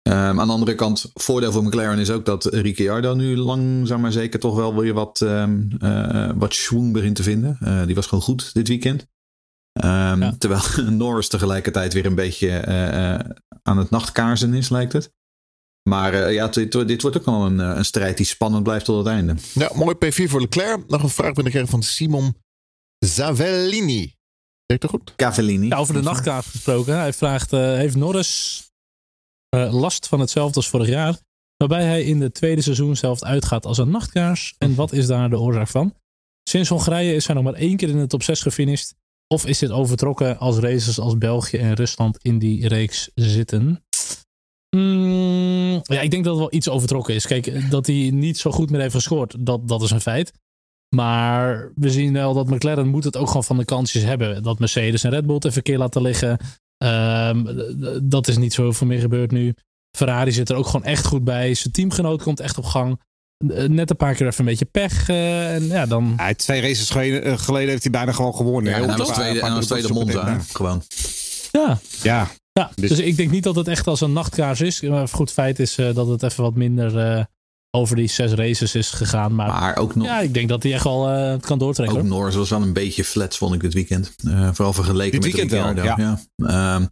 Ehm, 0.02 0.40
aan 0.40 0.48
de 0.48 0.54
andere 0.54 0.76
kant, 0.76 1.12
voordeel 1.14 1.52
voor 1.52 1.64
McLaren 1.64 2.00
is 2.00 2.10
ook 2.10 2.26
dat 2.26 2.46
Ricciardo 2.46 3.14
nu 3.14 3.38
langzaam 3.38 4.02
maar 4.02 4.12
zeker 4.12 4.40
toch 4.40 4.56
wel 4.56 4.76
weer 4.76 4.94
wat, 4.94 5.22
ehm 5.22 5.58
eh, 5.80 6.30
wat 6.36 6.54
schwung 6.54 6.94
begint 6.94 7.16
te 7.16 7.24
vinden. 7.24 7.58
Eh, 7.62 7.86
die 7.86 7.96
was 7.96 8.06
gewoon 8.08 8.24
goed 8.24 8.54
dit 8.54 8.68
weekend. 8.68 9.06
Ehm, 9.74 10.22
Ja. 10.22 10.36
Terwijl 10.38 10.62
Norris 10.92 11.28
tegelijkertijd 11.28 11.94
weer 11.94 12.06
een 12.06 12.16
beetje 12.16 12.50
eh, 12.50 13.14
eh, 13.14 13.20
aan 13.64 13.78
het 13.78 13.90
nachtkaarsen 13.90 14.54
is, 14.54 14.70
lijkt 14.70 14.94
het. 14.94 15.12
Maar 15.90 16.14
eh, 16.14 16.34
ja, 16.34 16.48
dit, 16.48 16.72
dit 16.72 17.02
wordt 17.02 17.18
ook 17.18 17.26
wel 17.26 17.46
een, 17.46 17.60
eh, 17.60 17.78
een 17.78 17.86
strijd 17.86 18.18
die 18.18 18.26
spannend 18.26 18.64
blijft 18.64 18.86
tot 18.86 18.98
het 18.98 19.08
einde. 19.08 19.36
Ja, 19.54 19.72
mooi 19.76 19.96
P4 19.96 20.30
voor 20.30 20.42
Leclerc. 20.42 20.88
Nog 20.88 21.04
een 21.04 21.10
vraag 21.10 21.34
binnengekregen 21.34 21.70
van 21.70 21.84
Simon 21.84 22.36
Zavellini. 23.00 24.18
Zeg 24.66 24.78
ik 24.78 24.82
dat 24.82 24.90
goed? 24.90 25.14
Cavellini. 25.16 25.68
Ja, 25.68 25.78
over 25.78 25.94
de 25.94 26.02
nachtkaart 26.02 26.46
gesproken. 26.46 26.98
Hij 26.98 27.14
vraagt, 27.14 27.54
eh, 27.54 27.60
heeft 27.60 27.96
Norris 27.96 28.64
eh, 29.50 29.74
last 29.74 30.08
van 30.08 30.20
hetzelfde 30.20 30.56
als 30.56 30.70
vorig 30.70 30.88
jaar? 30.88 31.18
Waarbij 31.58 31.84
hij 31.84 32.04
in 32.04 32.20
de 32.20 32.32
tweede 32.32 32.62
seizoenshelft 32.62 33.24
uitgaat 33.24 33.66
als 33.66 33.78
een 33.78 33.90
nachtkaars. 33.90 34.56
En 34.58 34.76
wat 34.76 34.92
is 34.92 35.08
daar 35.08 35.30
de 35.30 35.40
oorzaak 35.40 35.68
van? 35.68 35.96
Sinds 36.44 36.70
Hongarije 36.70 37.16
is 37.16 37.26
hij 37.26 37.36
nog 37.36 37.44
maar 37.44 37.54
één 37.54 37.78
keer 37.78 37.90
in 37.90 38.00
de 38.00 38.08
top 38.08 38.24
6 38.24 38.42
gefinished. 38.42 38.96
Of 39.28 39.46
is 39.46 39.58
dit 39.58 39.72
overtrokken 39.72 40.38
als 40.38 40.58
races 40.58 41.00
als 41.00 41.18
België 41.18 41.58
en 41.58 41.74
Rusland 41.74 42.18
in 42.22 42.40
die 42.40 42.68
reeks 42.68 43.10
zitten? 43.16 43.84
Mm, 44.70 45.82
ja, 45.84 46.02
ik 46.02 46.12
denk 46.12 46.24
dat 46.24 46.34
het 46.34 46.42
wel 46.42 46.54
iets 46.54 46.70
overtrokken 46.70 47.14
is. 47.14 47.26
Kijk, 47.28 47.72
dat 47.72 47.88
hij 47.88 48.10
niet 48.14 48.38
zo 48.38 48.52
goed 48.52 48.70
meer 48.70 48.82
heeft 48.82 48.94
gescoord, 48.94 49.36
dat, 49.40 49.68
dat 49.68 49.82
is 49.82 49.92
een 49.92 50.02
feit. 50.02 50.32
Maar 50.96 51.72
we 51.76 51.90
zien 51.90 52.14
wel 52.14 52.34
dat 52.34 52.50
McLaren 52.50 52.88
moet 52.88 53.04
het 53.04 53.18
ook 53.18 53.28
gewoon 53.28 53.44
van 53.44 53.58
de 53.58 53.66
kansjes 53.66 54.04
hebben. 54.04 54.44
Dat 54.44 54.60
Mercedes 54.60 55.04
en 55.04 55.10
Red 55.10 55.26
Bull 55.26 55.36
het 55.36 55.46
even 55.46 55.58
een 55.58 55.64
keer 55.64 55.78
laten 55.78 56.02
liggen. 56.02 56.38
Ehm, 56.78 57.46
dat 58.04 58.28
is 58.28 58.38
niet 58.38 58.54
zo 58.54 58.62
heel 58.62 58.74
veel 58.74 58.88
meer 58.88 59.00
gebeurd 59.00 59.32
nu. 59.32 59.54
Ferrari 59.98 60.32
zit 60.32 60.50
er 60.50 60.56
ook 60.56 60.66
gewoon 60.66 60.84
echt 60.84 61.06
goed 61.06 61.24
bij. 61.24 61.54
Zijn 61.54 61.74
teamgenoot 61.74 62.24
komt 62.24 62.40
echt 62.40 62.58
op 62.58 62.66
gang. 62.66 63.00
Eh, 63.48 63.64
Net 63.68 63.90
een 63.90 63.96
paar 63.96 64.14
keer 64.14 64.28
even 64.28 64.40
een 64.40 64.46
beetje 64.46 64.66
pech. 64.66 65.10
eh, 65.10 65.54
en 65.54 65.68
ja, 65.68 65.86
dan... 65.86 66.14
Ja, 66.18 66.34
twee 66.34 66.62
races 66.62 66.90
geleden, 66.90 67.24
eh, 67.24 67.38
geleden 67.38 67.70
heeft 67.70 67.84
hij 67.84 67.92
bijna 67.92 68.12
gewoon 68.12 68.36
gewonnen. 68.36 68.72
Ja, 68.72 68.78
hè? 68.78 68.86
en 68.86 69.04
tweede, 69.04 69.42
en 69.42 69.54
was 69.54 69.66
tweede 69.66 69.94
het 70.00 70.14
hè, 70.14 70.40
Gewoon. 70.52 70.84
Ja, 71.52 71.80
Ja, 72.02 72.30
ja. 72.60 72.72
Dus- 72.76 72.90
Dus... 72.90 73.00
ik 73.00 73.18
denk 73.18 73.32
niet 73.32 73.44
dat 73.44 73.56
het 73.56 73.68
echt 73.68 73.88
als 73.88 74.02
een 74.02 74.14
nachtkaars 74.14 74.62
is. 74.62 74.82
Maar 74.82 75.08
goed 75.08 75.32
feit 75.32 75.60
is 75.60 75.78
eh, 75.78 75.94
dat 75.96 76.08
het 76.08 76.24
even 76.24 76.44
wat 76.44 76.56
minder 76.56 76.98
eh, 76.98 77.24
over 77.72 77.96
die 77.96 78.08
zes 78.08 78.32
races 78.32 78.76
is 78.76 78.90
gegaan. 78.90 79.36
Maar, 79.36 79.48
Maar 79.48 79.78
ook 79.78 79.96
nog. 79.96 80.06
ja, 80.08 80.20
ik 80.20 80.34
denk 80.34 80.50
dat 80.50 80.64
hij 80.64 80.74
echt 80.74 80.84
wel 80.84 81.10
eh, 81.10 81.30
het 81.32 81.46
kan 81.46 81.60
doortrekken. 81.60 81.98
Ook 81.98 82.02
hoor. 82.02 82.12
Norris 82.12 82.36
was 82.36 82.50
wel 82.50 82.62
een 82.62 82.74
beetje 82.74 83.04
flats, 83.04 83.38
vond 83.38 83.54
ik 83.54 83.62
dit 83.62 83.74
weekend. 83.74 84.16
Eh, 84.28 84.50
vooral 84.54 84.74
vergeleken 84.74 85.22
Dit 85.22 85.22
met 85.22 85.32
weekend 85.32 85.52
wel, 85.52 85.72
Ricciardo. 85.74 86.22
Ja. 86.36 86.76
Ehm, 86.76 86.86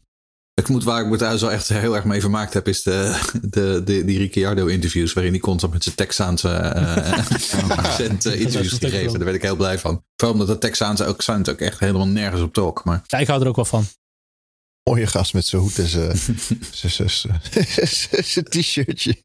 ik 0.54 0.68
moet 0.70 0.84
waar 0.84 1.02
ik 1.02 1.08
me 1.08 1.18
thuis 1.18 1.42
wel 1.42 1.52
echt 1.52 1.68
heel 1.68 1.96
erg 1.96 2.04
mee 2.04 2.22
vermaakt 2.22 2.54
heb, 2.54 2.68
is 2.68 2.84
de, 2.84 3.20
de, 3.42 3.82
de, 3.86 4.06
die 4.06 4.18
Ricciardo-interviews. 4.18 5.14
Waarin 5.14 5.32
hij 5.32 5.42
constant 5.42 5.74
met 5.74 5.84
zijn 5.84 5.96
Texaanse 5.96 6.50
eh, 6.50 7.14
accent 7.78 8.26
interviews 8.26 8.74
gegeven. 8.74 9.04
wel. 9.06 9.14
Daar 9.14 9.24
werd 9.24 9.36
ik 9.36 9.42
heel 9.42 9.56
blij 9.56 9.80
van. 9.80 10.04
Vooral 10.16 10.40
omdat 10.40 10.48
de 10.62 10.68
Texaanse 10.68 11.06
accent 11.06 11.50
ook 11.50 11.60
echt 11.60 11.80
helemaal 11.80 12.08
nergens 12.08 12.42
op 12.42 12.54
trok. 12.54 12.84
Maar 12.84 13.02
Ja, 13.08 13.18
ik 13.18 13.28
hou 13.28 13.42
er 13.42 13.48
ook 13.48 13.56
wel 13.56 13.66
van. 13.66 13.86
Mooie 14.88 15.08
gast 15.08 15.34
met 15.34 15.46
zijn 15.46 15.62
hoed 15.62 15.78
en 15.80 15.88
zijn- 15.88 16.18
t-shirtje. 18.50 19.16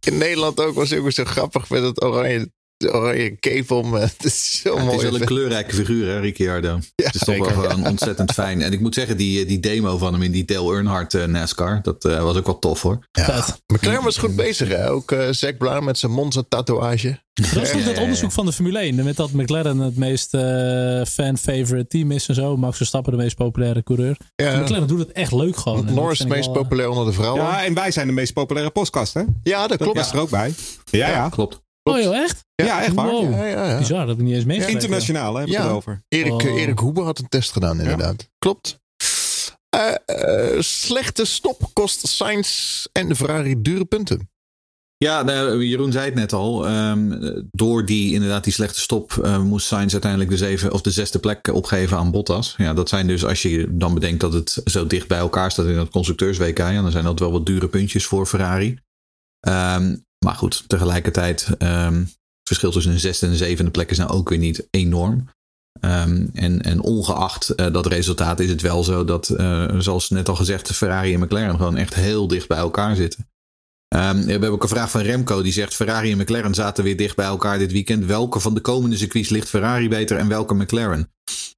In 0.00 0.18
Nederland 0.18 0.60
ook 0.60 0.74
was 0.74 0.92
ook 0.92 1.12
zo 1.12 1.24
grappig 1.24 1.70
met 1.70 1.82
het 1.82 2.02
oranje, 2.02 2.52
oranje 2.90 3.36
cape 3.40 3.74
om. 3.74 3.94
Het 3.94 4.24
is 4.24 4.60
zo 4.62 4.68
Ja, 4.70 4.76
het 4.76 4.84
mooi. 4.84 4.96
is 4.96 5.02
wel 5.02 5.20
een 5.20 5.26
kleurrijke 5.26 5.74
figuur, 5.74 6.06
hè, 6.08 6.18
Ricciardo. 6.20 6.74
het 6.96 7.14
is 7.14 7.20
toch 7.20 7.34
zeker. 7.34 7.60
wel 7.60 7.70
gewoon 7.70 7.86
ontzettend 7.86 8.32
fijn. 8.42 8.62
En 8.62 8.72
ik 8.72 8.80
moet 8.80 8.94
zeggen, 8.94 9.16
die, 9.16 9.44
die 9.46 9.60
demo 9.60 9.98
van 9.98 10.12
hem 10.12 10.22
in 10.22 10.30
die 10.32 10.44
Dale 10.44 10.72
Earnhardt 10.74 11.14
eh, 11.14 11.24
NASCAR, 11.24 11.80
dat 11.82 12.04
eh, 12.04 12.22
was 12.22 12.36
ook 12.36 12.46
wel 12.46 12.58
tof 12.58 12.82
hoor. 12.82 13.06
Ja. 13.12 13.44
McLaren 13.66 14.02
was 14.04 14.16
goed 14.18 14.36
bezig, 14.36 14.68
hè? 14.68 14.90
Ook 14.90 15.12
eh 15.12 15.26
Zack 15.30 15.56
Brown 15.58 15.84
met 15.84 15.98
zijn 15.98 16.12
Monza-tatoeage. 16.12 17.20
Dat 17.32 17.44
is 17.62 17.72
Ja, 17.72 17.84
dat 17.84 17.96
ja, 17.96 18.02
onderzoek 18.02 18.32
van 18.32 18.46
de 18.46 18.52
Formule 18.52 18.78
1. 18.78 19.04
Met 19.04 19.16
dat 19.16 19.32
McLaren 19.32 19.78
het 19.78 19.96
meest 19.96 20.34
eh, 20.34 20.40
fan-favorite 21.04 21.86
team 21.86 22.10
is 22.10 22.28
en 22.28 22.34
zo. 22.34 22.56
Max 22.56 22.76
Verstappen 22.76 23.12
de 23.12 23.18
meest 23.18 23.36
populaire 23.36 23.82
coureur. 23.82 24.16
Ja. 24.36 24.60
McLaren 24.60 24.86
doet 24.86 24.98
het 24.98 25.12
echt 25.12 25.32
leuk 25.32 25.56
gewoon. 25.56 25.86
Dat 25.86 25.94
Norris 25.94 26.18
het 26.18 26.28
meest 26.28 26.46
wel, 26.46 26.54
eh, 26.54 26.60
populair 26.62 26.88
onder 26.88 27.04
de 27.06 27.12
vrouwen. 27.12 27.42
Ja, 27.42 27.50
ja, 27.60 27.64
en 27.64 27.74
wij 27.74 27.90
zijn 27.90 28.06
de 28.06 28.12
meest 28.12 28.32
populaire 28.32 28.70
podcast, 28.70 29.14
hè? 29.14 29.22
dat 29.42 29.68
Dat 29.68 29.76
klopt. 29.78 29.96
was 29.96 30.12
er 30.12 30.18
ook 30.18 30.30
bij. 30.30 30.54
Ja, 30.90 31.08
ja. 31.08 31.28
Klopt. 31.28 31.60
Oh 31.82 32.00
joh, 32.00 32.16
echt? 32.16 32.44
Ja, 32.54 32.82
echt 32.82 32.94
waar. 32.94 33.06
Wow. 33.10 33.32
Ja, 33.32 33.44
ja, 33.44 33.70
ja. 33.70 33.78
Bizar, 33.78 33.98
dat 33.98 34.08
heb 34.08 34.18
ik 34.18 34.22
niet 34.24 34.34
eens 34.34 34.44
meegekregen. 34.44 34.80
Internationaal, 34.80 35.32
hè, 35.34 35.38
heb 35.40 35.48
ik 35.48 35.54
Ja. 35.54 35.62
het 35.62 35.72
over. 35.72 36.02
Erik, 36.08 36.32
Oh. 36.32 36.44
Erik 36.60 36.78
Hoeber 36.78 37.04
had 37.04 37.18
een 37.18 37.28
test 37.28 37.52
gedaan, 37.52 37.80
inderdaad. 37.80 38.28
Klopt. 38.38 38.80
Eh, 39.68 39.94
eh, 40.06 40.60
slechte 40.60 41.24
stop 41.24 41.70
kost 41.72 42.06
Sainz 42.08 42.84
en 42.92 43.16
Ferrari 43.16 43.62
dure 43.62 43.84
punten. 43.84 44.30
Ja, 44.96 45.22
nou, 45.22 45.64
Jeroen 45.64 45.92
zei 45.92 46.04
het 46.04 46.14
net 46.14 46.32
al. 46.32 46.66
Ehm, 46.66 47.32
door 47.50 47.86
die 47.86 48.12
inderdaad 48.14 48.44
die 48.44 48.52
slechte 48.52 48.80
stop 48.80 49.12
eh, 49.22 49.42
moest 49.42 49.66
Sainz 49.66 49.92
uiteindelijk 49.92 50.30
de, 50.30 50.36
zeven, 50.36 50.72
of 50.72 50.80
de 50.80 50.90
zesde 50.90 51.18
plek 51.18 51.46
opgeven 51.52 51.96
aan 51.96 52.10
Bottas. 52.10 52.54
Ja, 52.56 52.74
dat 52.74 52.88
zijn 52.88 53.06
dus 53.06 53.24
als 53.24 53.42
je 53.42 53.66
dan 53.70 53.94
bedenkt 53.94 54.20
dat 54.20 54.32
het 54.32 54.60
zo 54.64 54.86
dicht 54.86 55.08
bij 55.08 55.18
elkaar 55.18 55.50
staat 55.50 55.66
in 55.66 55.78
het 55.78 55.88
constructeurs-WK. 55.90 56.58
Ja, 56.58 56.82
dan 56.82 56.90
zijn 56.90 57.04
dat 57.04 57.18
wel 57.18 57.32
wat 57.32 57.46
dure 57.46 57.68
puntjes 57.68 58.04
voor 58.06 58.26
Ferrari. 58.26 58.78
Ehm, 59.40 59.96
maar 60.24 60.34
goed, 60.34 60.64
tegelijkertijd 60.66 61.48
ehm, 61.58 61.98
het 61.98 62.48
verschil 62.48 62.70
tussen 62.70 62.92
een 62.92 63.00
zesde 63.00 63.26
en 63.26 63.32
een 63.32 63.38
zevende 63.38 63.70
plek 63.70 63.90
is 63.90 63.98
nou 63.98 64.10
ook 64.10 64.28
weer 64.28 64.38
niet 64.38 64.66
enorm. 64.70 65.28
Ehm, 65.80 66.26
en, 66.32 66.62
en 66.62 66.80
ongeacht 66.80 67.50
eh, 67.50 67.72
dat 67.72 67.86
resultaat 67.86 68.40
is 68.40 68.50
het 68.50 68.60
wel 68.60 68.84
zo 68.84 69.04
dat, 69.04 69.28
eh, 69.28 69.74
zoals 69.78 70.10
net 70.10 70.28
al 70.28 70.36
gezegd, 70.36 70.72
Ferrari 70.72 71.14
en 71.14 71.20
McLaren 71.20 71.56
gewoon 71.56 71.76
echt 71.76 71.94
heel 71.94 72.26
dicht 72.26 72.48
bij 72.48 72.58
elkaar 72.58 72.96
zitten. 72.96 73.26
Ehm, 73.88 74.24
we 74.24 74.30
hebben 74.30 74.50
ook 74.50 74.62
een 74.62 74.68
vraag 74.68 74.90
van 74.90 75.00
Remco. 75.00 75.42
Die 75.42 75.52
zegt: 75.52 75.74
Ferrari 75.74 76.12
en 76.12 76.18
McLaren 76.18 76.54
zaten 76.54 76.84
weer 76.84 76.96
dicht 76.96 77.16
bij 77.16 77.26
elkaar 77.26 77.58
dit 77.58 77.72
weekend. 77.72 78.04
Welke 78.04 78.40
van 78.40 78.54
de 78.54 78.60
komende 78.60 78.96
circuits 78.96 79.28
ligt 79.28 79.48
Ferrari 79.48 79.88
beter 79.88 80.16
en 80.16 80.28
welke 80.28 80.54
McLaren? 80.54 81.12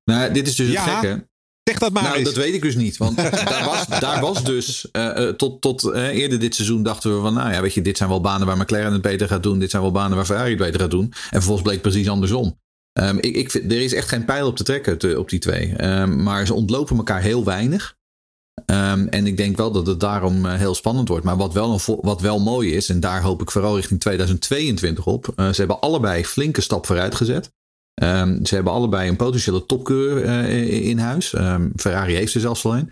Nou, 0.05 0.33
dit 0.33 0.47
is 0.47 0.57
dus 0.57 0.67
het 0.67 0.77
Ja, 0.77 0.83
gekke. 0.83 1.29
Zeg 1.71 1.79
dat 1.79 1.93
maar 1.93 2.03
Nou, 2.03 2.15
eens. 2.17 2.25
dat 2.25 2.37
weet 2.37 2.55
ik 2.55 2.63
dus 2.63 2.75
niet. 2.75 2.97
Want 2.97 3.17
daar, 3.49 3.65
was, 3.65 4.01
daar 4.01 4.21
was 4.21 4.45
dus 4.45 4.91
eh, 4.91 5.29
tot, 5.29 5.61
tot 5.61 5.85
eh, 5.91 6.09
eerder 6.09 6.39
dit 6.39 6.55
seizoen 6.55 6.83
dachten 6.83 7.15
we 7.15 7.21
van, 7.21 7.35
nou 7.35 7.53
ja, 7.53 7.61
weet 7.61 7.75
je, 7.75 7.83
dit 7.83 7.97
zijn 7.97 8.09
wel 8.09 8.21
banen 8.21 8.47
waar 8.47 8.57
McLaren 8.57 8.93
het 8.93 9.03
beter 9.03 9.29
gaat 9.29 9.43
doen. 9.43 9.59
Dit 9.59 9.71
zijn 9.71 9.83
wel 9.83 9.91
banen 9.93 10.17
waar 10.17 10.25
Ferrari 10.27 10.49
het 10.51 10.59
beter 10.59 10.81
gaat 10.81 10.91
doen. 10.91 11.05
En 11.05 11.13
vervolgens 11.31 11.63
bleek 11.69 11.81
precies 11.83 12.09
andersom. 12.09 12.59
Ehm, 12.93 13.17
ik, 13.21 13.37
ik 13.37 13.51
vind, 13.51 13.73
er 13.73 13.81
is 13.81 13.93
echt 13.95 14.09
geen 14.09 14.25
pijl 14.25 14.47
op 14.47 14.57
te 14.57 14.65
trekken 14.65 14.99
te- 14.99 15.19
op 15.19 15.29
die 15.29 15.39
twee. 15.39 15.75
Ehm, 15.77 16.23
maar 16.23 16.47
ze 16.47 16.55
ontlopen 16.55 16.97
elkaar 16.97 17.23
heel 17.23 17.45
weinig. 17.45 17.97
Ehm, 18.67 19.07
en 19.07 19.27
ik 19.27 19.37
denk 19.37 19.57
wel 19.57 19.71
dat 19.73 19.87
het 19.87 20.01
daarom 20.01 20.47
heel 20.47 20.75
spannend 20.75 21.09
wordt. 21.09 21.25
Maar 21.25 21.37
wat 21.37 21.53
wel, 21.53 21.73
een 21.73 21.99
wat 22.01 22.21
wel 22.21 22.41
mooi 22.41 22.73
is, 22.75 22.89
en 22.89 23.01
daar 23.01 23.23
hoop 23.23 23.43
ik 23.43 23.51
vooral 23.51 23.77
richting 23.77 24.01
2022 24.01 25.07
op. 25.07 25.33
ze 25.37 25.53
hebben 25.55 25.81
allebei 25.81 26.25
flinke 26.25 26.61
stap 26.61 26.87
vooruit 26.87 27.15
gezet. 27.15 27.51
Ehm, 27.95 28.45
ze 28.45 28.55
hebben 28.55 28.73
allebei 28.73 29.09
een 29.09 29.17
potentiële 29.17 29.67
topkeur 29.67 30.25
eh, 30.25 30.87
in 30.89 30.99
huis. 30.99 31.33
Ehm, 31.33 31.71
Ferrari 31.77 32.15
heeft 32.15 32.35
er 32.35 32.41
zelfs 32.41 32.65
al 32.65 32.77
een. 32.77 32.91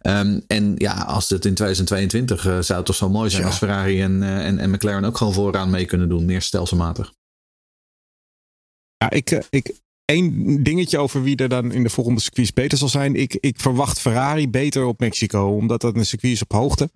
Ehm, 0.00 0.40
en 0.46 0.74
ja, 0.76 0.92
als 0.92 1.28
het 1.28 1.44
in 1.44 1.54
2022 1.54 2.46
eh, 2.46 2.60
zou 2.60 2.78
het 2.78 2.86
toch 2.86 2.96
zo 2.96 3.08
mooi 3.08 3.30
zijn 3.30 3.42
Ja. 3.42 3.48
als 3.48 3.58
Ferrari 3.58 4.02
en, 4.02 4.22
eh, 4.22 4.46
en, 4.46 4.58
en 4.58 4.70
McLaren 4.70 5.04
ook 5.04 5.16
gewoon 5.16 5.32
vooraan 5.32 5.70
mee 5.70 5.84
kunnen 5.84 6.08
doen. 6.08 6.24
Meer 6.24 6.42
stelselmatig. 6.42 7.12
Ja, 8.96 9.10
ik, 9.10 9.46
ik, 9.50 9.74
één 10.04 10.62
dingetje 10.62 10.98
over 10.98 11.22
wie 11.22 11.36
er 11.36 11.48
dan 11.48 11.72
in 11.72 11.82
de 11.82 11.90
volgende 11.90 12.20
circuits 12.20 12.52
beter 12.52 12.78
zal 12.78 12.88
zijn. 12.88 13.14
Ik, 13.14 13.36
ik 13.40 13.60
verwacht 13.60 14.00
Ferrari 14.00 14.48
beter 14.48 14.84
op 14.84 15.00
Mexico, 15.00 15.48
omdat 15.56 15.80
dat 15.80 15.96
een 15.96 16.06
circuit 16.06 16.32
is 16.32 16.42
op 16.42 16.52
hoogte. 16.52 16.90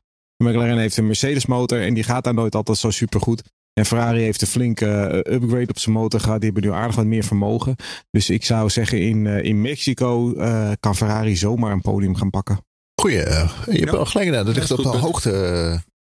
McLaren 0.45 0.79
heeft 0.79 0.97
een 0.97 1.07
Mercedes 1.07 1.47
motor 1.47 1.83
en 1.83 1.95
die 1.95 2.05
gaat 2.05 2.25
daar 2.25 2.35
nooit 2.35 2.55
altijd 2.55 2.79
zo 2.79 2.91
super 2.91 3.21
goed. 3.21 3.43
En 3.79 3.87
Ferrari 3.87 4.21
heeft 4.21 4.41
een 4.41 4.47
flinke 4.49 4.87
eh, 4.87 5.35
upgrade 5.35 5.69
op 5.69 5.79
zijn 5.79 5.95
motor 5.95 6.21
gehad. 6.21 6.41
Die 6.41 6.51
hebben 6.53 6.71
nu 6.71 6.77
aardig 6.77 6.97
wat 6.97 7.05
meer 7.05 7.25
vermogen. 7.25 7.77
Dus 8.11 8.31
ik 8.31 8.45
zou 8.45 8.71
zeggen, 8.71 9.01
in, 9.01 9.27
eh, 9.27 9.45
in 9.45 9.61
Mexico 9.61 10.35
eh, 10.35 10.71
kan 10.81 10.97
Ferrari 10.97 11.37
zomaar 11.37 11.73
een 11.73 11.81
podium 11.81 12.15
gaan 12.15 12.31
pakken. 12.31 12.65
Goeie, 13.01 13.17
je 13.17 13.25
hebt 13.25 13.79
Ja. 13.79 13.91
wel 13.91 14.05
gelijk 14.07 14.27
gedaan. 14.29 14.45
Dat 14.45 14.55
Ja, 14.55 14.61
ligt 14.61 14.71
op 14.71 14.77
de 14.83 14.91
punt. 14.91 15.03
hoogte. 15.03 15.33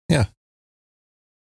eh, 0.07 0.23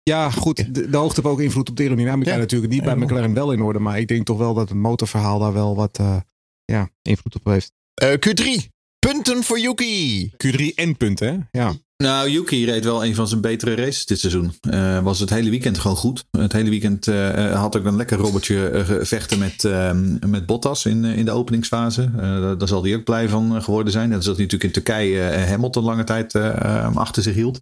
Ja, 0.02 0.30
goed. 0.30 0.74
De, 0.74 0.90
de 0.90 0.96
hoogte 0.96 1.20
heeft 1.20 1.34
ook 1.34 1.40
invloed 1.40 1.68
op 1.70 1.76
de 1.76 1.82
aerodynamica 1.82 2.30
Ja. 2.32 2.36
natuurlijk. 2.36 2.72
Die 2.72 2.82
bij 2.82 2.94
Ja. 2.94 3.04
McLaren 3.04 3.34
wel 3.34 3.52
in 3.52 3.60
orde. 3.62 3.78
Maar 3.78 3.98
ik 3.98 4.08
denk 4.08 4.26
toch 4.26 4.38
wel 4.38 4.54
dat 4.54 4.68
het 4.68 4.78
motorverhaal 4.78 5.38
daar 5.38 5.52
wel 5.52 5.76
wat 5.76 5.98
eh, 5.98 6.16
ja, 6.64 6.88
invloed 7.02 7.34
op 7.34 7.44
heeft. 7.44 7.72
eh, 7.94 8.12
Q3. 8.12 8.68
Punten 9.06 9.42
voor 9.42 9.58
Yuki. 9.60 10.30
Q3 10.46 10.74
en 10.74 10.96
punten, 10.96 11.48
hè? 11.50 11.60
Ja. 11.60 11.72
Nou, 11.96 12.30
Yuki 12.30 12.64
reed 12.64 12.84
wel 12.84 13.04
een 13.04 13.14
van 13.14 13.28
zijn 13.28 13.40
betere 13.40 13.74
races 13.74 14.06
dit 14.06 14.20
seizoen. 14.20 14.52
Eh, 14.60 15.02
was 15.02 15.20
het 15.20 15.30
hele 15.30 15.50
weekend 15.50 15.78
gewoon 15.78 15.96
goed. 15.96 16.24
Het 16.30 16.52
hele 16.52 16.70
weekend 16.70 17.08
eh, 17.08 17.60
had 17.60 17.76
ook 17.76 17.84
een 17.84 17.96
lekker 17.96 18.18
robbertje 18.18 18.68
eh, 18.68 18.84
gevechten 18.86 19.38
met, 19.38 19.64
ehm, 19.64 20.30
met 20.30 20.46
Bottas 20.46 20.86
in, 20.86 21.04
eh, 21.04 21.16
in 21.16 21.24
de 21.24 21.30
openingsfase. 21.30 22.02
Eh, 22.02 22.58
daar, 22.58 22.68
zal 22.68 22.82
hij 22.82 22.94
ook 22.94 23.04
blij 23.04 23.28
van 23.28 23.56
eh, 23.56 23.62
geworden 23.62 23.92
zijn. 23.92 24.08
Net 24.08 24.16
als 24.16 24.26
dat 24.26 24.36
hij 24.36 24.44
natuurlijk 24.44 24.74
in 24.74 24.82
Turkije 24.82 25.20
eh, 25.20 25.48
Hamilton 25.48 25.84
lange 25.84 26.04
tijd 26.04 26.34
eh, 26.34 26.60
eh, 26.60 26.96
achter 26.96 27.22
zich 27.22 27.34
hield. 27.34 27.60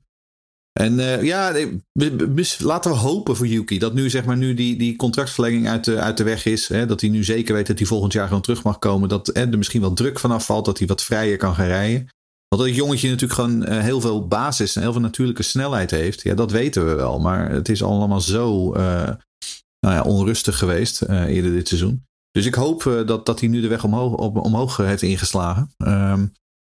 En 0.72 0.98
eh, 0.98 1.22
ja, 1.22 1.54
laten 2.58 2.90
we 2.90 2.96
hopen 2.96 3.36
voor 3.36 3.46
Yuki. 3.46 3.78
Dat 3.78 3.94
nu, 3.94 4.10
zeg 4.10 4.24
maar, 4.24 4.36
nu 4.36 4.54
die, 4.54 4.76
die 4.76 4.96
contractverlenging 4.96 5.68
uit 5.68 5.84
de, 5.84 5.98
uit 5.98 6.16
de 6.16 6.24
weg 6.24 6.44
is. 6.44 6.68
Hè, 6.68 6.86
dat 6.86 7.00
hij 7.00 7.10
nu 7.10 7.24
zeker 7.24 7.54
weet 7.54 7.66
dat 7.66 7.78
hij 7.78 7.86
volgend 7.86 8.12
jaar 8.12 8.26
gewoon 8.26 8.42
terug 8.42 8.62
mag 8.62 8.78
komen. 8.78 9.08
Dat 9.08 9.36
er 9.36 9.58
misschien 9.58 9.80
wat 9.80 9.96
druk 9.96 10.18
vanaf 10.18 10.46
valt. 10.46 10.64
Dat 10.64 10.78
hij 10.78 10.86
wat 10.86 11.02
vrijer 11.02 11.36
kan 11.36 11.54
gaan 11.54 11.66
rijden. 11.66 12.08
Want 12.48 12.62
dat 12.62 12.74
jongetje 12.74 13.08
natuurlijk 13.08 13.40
gewoon 13.40 13.64
eh, 13.64 13.78
heel 13.78 14.00
veel 14.00 14.26
basis 14.26 14.76
en 14.76 14.82
heel 14.82 14.92
veel 14.92 15.00
natuurlijke 15.00 15.42
snelheid 15.42 15.90
heeft. 15.90 16.22
Ja, 16.22 16.34
dat 16.34 16.50
weten 16.50 16.86
we 16.86 16.94
wel. 16.94 17.18
Maar 17.18 17.50
het 17.50 17.68
is 17.68 17.82
allemaal 17.82 18.20
zo 18.20 18.72
eh, 18.72 19.10
nou 19.80 19.94
ja, 19.94 20.02
onrustig 20.02 20.58
geweest 20.58 21.02
eerder 21.02 21.52
dit 21.52 21.68
seizoen. 21.68 22.04
Dus 22.30 22.46
ik 22.46 22.54
hoop 22.54 22.82
dat, 23.06 23.26
dat 23.26 23.40
hij 23.40 23.48
nu 23.48 23.60
de 23.60 23.68
weg 23.68 23.84
omhoog, 23.84 24.12
op, 24.12 24.36
omhoog 24.36 24.76
heeft 24.76 25.02
ingeslagen. 25.02 25.74
Ehm, 25.76 26.26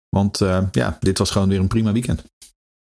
want 0.09 0.37
ja, 0.71 0.97
dit 0.99 1.17
was 1.17 1.31
gewoon 1.31 1.49
weer 1.49 1.59
een 1.59 1.67
prima 1.67 1.91
weekend. 1.91 2.23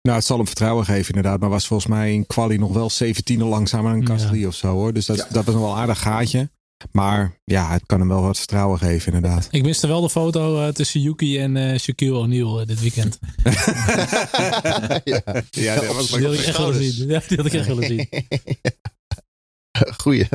Nou, 0.05 0.17
het 0.17 0.25
zal 0.25 0.37
hem 0.37 0.45
vertrouwen 0.47 0.85
geven 0.85 1.15
inderdaad. 1.15 1.39
Maar 1.39 1.49
was 1.49 1.67
volgens 1.67 1.89
mij 1.89 2.13
in 2.13 2.25
quali 2.25 2.57
nog 2.57 2.73
wel 2.73 2.89
17 2.89 3.43
langzamer 3.43 3.91
dan 3.91 4.01
Ja. 4.01 4.07
Gasly 4.07 4.45
of 4.45 4.55
zo 4.55 4.67
hoor. 4.67 4.93
Dus 4.93 5.05
dat, 5.05 5.17
Ja. 5.17 5.27
dat 5.31 5.45
was 5.45 5.53
nog 5.55 5.63
wel 5.63 5.71
een 5.73 5.77
aardig 5.79 5.99
gaatje. 5.99 6.49
Maar 6.91 7.39
ja, 7.43 7.71
het 7.71 7.85
kan 7.85 7.99
hem 7.99 8.07
wel 8.07 8.21
wat 8.21 8.37
vertrouwen 8.37 8.79
geven 8.79 9.13
inderdaad. 9.13 9.47
Ik 9.51 9.63
miste 9.63 9.87
wel 9.87 10.01
de 10.01 10.09
foto 10.09 10.61
eh, 10.61 10.73
tussen 10.73 11.01
Yuki 11.01 11.39
en 11.39 11.57
eh 11.57 11.79
Shaquille 11.79 12.17
O'Neal 12.17 12.59
eh, 12.61 12.67
dit 12.67 12.79
weekend. 12.81 13.19
ja. 15.03 15.21
Ja, 15.49 15.75
dat 15.75 15.95
was 15.95 16.09
Die 16.11 16.25
had 16.25 16.33
ik 16.33 16.39
echt 16.45 16.57
willen 16.57 16.83
zien. 16.83 17.07
Ja, 17.07 17.21
die 17.27 17.37
had 17.37 17.45
ik 17.45 17.53
echt 17.53 17.67
willen 17.67 17.83
zien. 17.87 18.09
Goeie. 20.03 20.27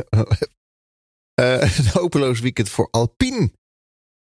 Eh, 1.33 1.77
een 1.77 1.87
hopeloos 1.93 2.39
weekend 2.39 2.69
voor 2.69 2.87
Alpine. 2.91 3.51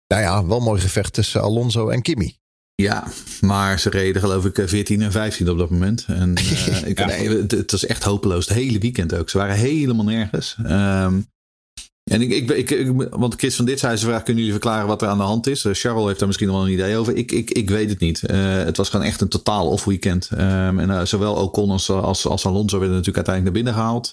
Nou 0.07 0.21
ja, 0.21 0.45
wel 0.45 0.59
mooi 0.59 0.81
gevecht 0.81 1.13
tussen 1.13 1.41
Alonso 1.41 1.89
en 1.89 2.01
Kimi. 2.01 2.37
Ja, 2.81 3.07
maar 3.41 3.79
ze 3.79 3.89
reden 3.89 4.21
geloof 4.21 4.45
ik 4.45 4.61
14 4.65 5.01
en 5.01 5.11
15 5.11 5.49
op 5.49 5.57
dat 5.57 5.69
moment. 5.69 6.05
En 6.07 6.35
uh, 6.39 6.87
ik, 6.87 7.05
nee, 7.05 7.29
het, 7.29 7.51
het, 7.51 7.71
was 7.71 7.85
echt 7.85 8.03
hopeloos. 8.03 8.47
Het 8.47 8.57
hele 8.57 8.79
weekend 8.79 9.15
ook. 9.15 9.29
Ze 9.29 9.37
waren 9.37 9.55
helemaal 9.55 10.05
nergens. 10.05 10.57
Um, 10.61 11.27
en 12.03 12.21
ik, 12.21 12.31
ik, 12.31 12.51
ik, 12.51 12.69
ik, 12.69 13.07
want 13.09 13.35
Chris 13.35 13.55
van 13.55 13.65
dit 13.65 13.79
zei 13.79 13.97
ze 13.97 14.05
vraag, 14.05 14.23
kunnen 14.23 14.43
jullie 14.43 14.59
verklaren 14.59 14.87
wat 14.87 15.01
er 15.01 15.07
aan 15.07 15.17
de 15.17 15.23
hand 15.23 15.47
is? 15.47 15.63
Uh, 15.63 15.73
Charles 15.73 16.05
heeft 16.05 16.17
daar 16.19 16.27
misschien 16.27 16.51
wel 16.51 16.65
een 16.65 16.71
idee 16.71 16.97
over. 16.97 17.15
Ik, 17.15 17.31
ik, 17.31 17.51
ik 17.51 17.69
weet 17.69 17.89
het 17.89 17.99
niet. 17.99 18.23
Uh, 18.31 18.53
het 18.53 18.77
was 18.77 18.89
gewoon 18.89 19.05
echt 19.05 19.21
een 19.21 19.27
totaal 19.27 19.67
off 19.67 19.85
weekend. 19.85 20.29
Um, 20.31 20.79
en 20.79 21.07
zowel 21.07 21.35
Ocon 21.35 21.69
als, 21.69 21.89
als, 21.89 22.27
als 22.27 22.45
Alonso 22.45 22.79
werden 22.79 22.97
natuurlijk 22.97 23.27
uiteindelijk 23.27 23.55
naar 23.55 23.63
binnen 23.63 23.73
gehaald. 23.73 24.11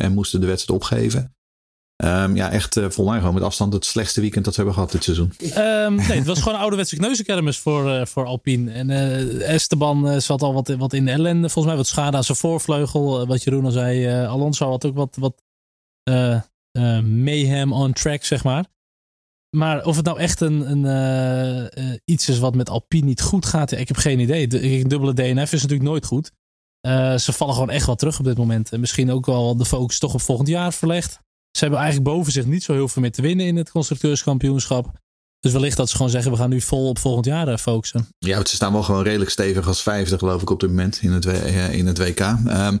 en 0.00 0.12
moesten 0.12 0.40
de 0.40 0.46
wedstrijd 0.46 0.80
opgeven. 0.80 1.34
Um, 2.04 2.36
ja, 2.36 2.50
echt 2.50 2.80
voor 2.88 3.04
mij 3.04 3.18
gewoon 3.18 3.34
met 3.34 3.42
afstand 3.42 3.72
het 3.72 3.84
slechtste 3.84 4.20
weekend 4.20 4.44
dat 4.44 4.56
we 4.56 4.62
hebben 4.62 4.74
gehad 4.74 4.92
dit 4.92 5.04
seizoen. 5.04 5.32
Um, 5.56 5.94
nee, 5.94 6.18
het 6.18 6.26
was 6.26 6.38
gewoon 6.38 6.54
een 6.54 6.60
ouderwetse 6.60 6.96
kneuzenkermis 6.96 7.58
voor, 7.58 8.06
voor 8.06 8.24
Alpine. 8.24 8.72
En 8.72 8.90
Esteban 9.40 10.20
zat 10.20 10.42
al 10.42 10.54
wat, 10.54 10.68
wat 10.68 10.92
in 10.92 11.04
de 11.04 11.10
ellende. 11.10 11.48
Volgens 11.48 11.66
mij 11.66 11.76
wat 11.76 11.86
schade 11.86 12.16
aan 12.16 12.24
zijn 12.24 12.38
voorvleugel. 12.38 13.26
wat 13.26 13.42
Jeroen 13.42 13.64
al 13.64 13.70
zei. 13.70 14.24
Alonso 14.26 14.68
had 14.68 14.86
ook 14.86 14.96
wat... 14.96 15.16
wat 15.20 15.42
uh, 16.72 17.00
mayhem 17.00 17.72
on 17.72 17.92
track, 17.92 18.24
zeg 18.24 18.44
maar. 18.44 18.66
Maar 19.56 19.84
of 19.84 19.96
het 19.96 20.04
nou 20.04 20.18
echt 20.18 20.40
een, 20.40 20.70
een 20.70 20.84
uh, 20.84 21.84
uh, 21.84 21.96
iets 22.04 22.28
is 22.28 22.38
wat 22.38 22.54
met 22.54 22.70
Alpine 22.70 23.06
niet 23.06 23.20
goed 23.20 23.46
gaat, 23.46 23.72
ik 23.72 23.88
heb 23.88 23.96
geen 23.96 24.18
idee. 24.18 24.46
De, 24.46 24.84
dubbele 24.86 25.14
DNF 25.14 25.52
is 25.52 25.62
natuurlijk 25.62 25.88
nooit 25.88 26.06
goed. 26.06 26.32
ze 27.22 27.32
vallen 27.32 27.54
gewoon 27.54 27.70
echt 27.70 27.86
wel 27.86 27.94
terug 27.94 28.18
op 28.18 28.24
dit 28.24 28.36
moment. 28.36 28.72
En 28.72 28.80
misschien 28.80 29.10
ook 29.10 29.26
wel 29.26 29.56
de 29.56 29.64
focus 29.64 29.98
toch 29.98 30.14
op 30.14 30.20
volgend 30.20 30.48
jaar 30.48 30.72
verlegd. 30.72 31.20
Ze 31.52 31.60
hebben 31.60 31.78
eigenlijk 31.78 32.10
boven 32.10 32.32
zich 32.32 32.46
niet 32.46 32.62
zo 32.62 32.72
heel 32.72 32.88
veel 32.88 33.02
meer 33.02 33.12
te 33.12 33.22
winnen 33.22 33.46
in 33.46 33.56
het 33.56 33.70
constructeurskampioenschap. 33.70 35.00
Dus 35.40 35.52
wellicht 35.52 35.76
dat 35.76 35.88
ze 35.88 35.96
gewoon 35.96 36.10
zeggen, 36.10 36.30
we 36.30 36.36
gaan 36.36 36.50
nu 36.50 36.60
vol 36.60 36.88
op 36.88 36.98
volgend 36.98 37.26
jaar 37.26 37.58
focussen. 37.58 38.08
Ja, 38.18 38.46
ze 38.46 38.54
staan 38.54 38.72
wel 38.72 38.82
gewoon 38.82 39.02
redelijk 39.02 39.30
stevig 39.30 39.66
als 39.66 39.82
vijfde, 39.82 40.18
geloof 40.18 40.42
ik, 40.42 40.50
op 40.50 40.60
dit 40.60 40.68
moment 40.68 40.98
in 41.02 41.12
het, 41.12 41.24
in 41.72 41.86
het 41.86 41.98
WK. 41.98 42.20
Um, 42.20 42.80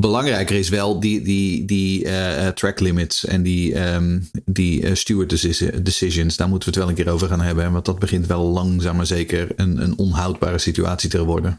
belangrijker 0.00 0.56
is 0.56 0.68
wel 0.68 1.00
die, 1.00 1.22
die, 1.22 1.64
die 1.64 2.04
uh, 2.04 2.48
track 2.48 2.80
limits 2.80 3.24
en 3.24 3.42
die, 3.42 3.92
um, 3.92 4.30
die 4.44 4.82
uh, 4.82 4.94
steward 4.94 5.28
decisions. 5.84 6.36
Daar 6.36 6.48
moeten 6.48 6.68
we 6.68 6.74
het 6.74 6.84
wel 6.84 6.88
een 6.88 7.04
keer 7.04 7.12
over 7.12 7.28
gaan 7.28 7.40
hebben. 7.40 7.72
Want 7.72 7.84
dat 7.84 7.98
begint 7.98 8.26
wel 8.26 8.44
langzaam 8.44 8.96
maar 8.96 9.06
zeker 9.06 9.52
een, 9.56 9.82
een 9.82 9.98
onhoudbare 9.98 10.58
situatie 10.58 11.10
te 11.10 11.24
worden. 11.24 11.58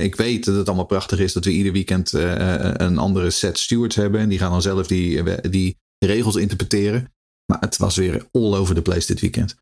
Ik 0.00 0.16
weet 0.16 0.44
dat 0.44 0.56
het 0.56 0.66
allemaal 0.66 0.84
prachtig 0.84 1.18
is 1.18 1.32
dat 1.32 1.44
we 1.44 1.50
ieder 1.50 1.72
weekend 1.72 2.12
een 2.12 2.98
andere 2.98 3.30
set 3.30 3.58
stewards 3.58 3.96
hebben. 3.96 4.20
En 4.20 4.28
die 4.28 4.38
gaan 4.38 4.50
dan 4.50 4.62
zelf 4.62 4.86
die, 4.86 5.22
die 5.50 5.78
regels 5.98 6.36
interpreteren. 6.36 7.12
Maar 7.46 7.60
het 7.60 7.76
was 7.76 7.96
weer 7.96 8.26
all 8.32 8.54
over 8.54 8.74
the 8.74 8.82
place 8.82 9.06
dit 9.06 9.20
weekend. 9.20 9.56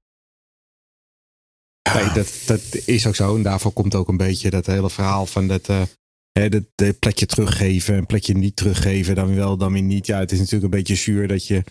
Nee, 1.93 2.13
dat, 2.13 2.43
dat 2.47 2.61
is 2.85 3.07
ook 3.07 3.15
zo. 3.15 3.37
En 3.37 3.43
daarvoor 3.43 3.73
komt 3.73 3.95
ook 3.95 4.09
een 4.09 4.17
beetje 4.17 4.51
dat 4.51 4.67
hele 4.67 4.91
verhaal 4.91 5.27
van 5.27 5.49
dat 5.49 5.69
De, 6.33 6.71
de 6.75 6.93
plekje 6.93 7.27
teruggeven, 7.27 7.97
een 7.97 8.07
plekje 8.07 8.35
niet 8.35 8.57
teruggeven, 8.57 9.15
dan 9.15 9.35
wel, 9.35 9.57
dan 9.57 9.73
weer 9.73 9.83
niet. 9.83 10.07
Ja, 10.07 10.19
het 10.19 10.33
is 10.33 10.39
natuurlijk 10.39 10.65
een 10.65 10.79
beetje 10.79 10.95
zuur 10.95 11.29
dat 11.29 11.47
je 11.47 11.63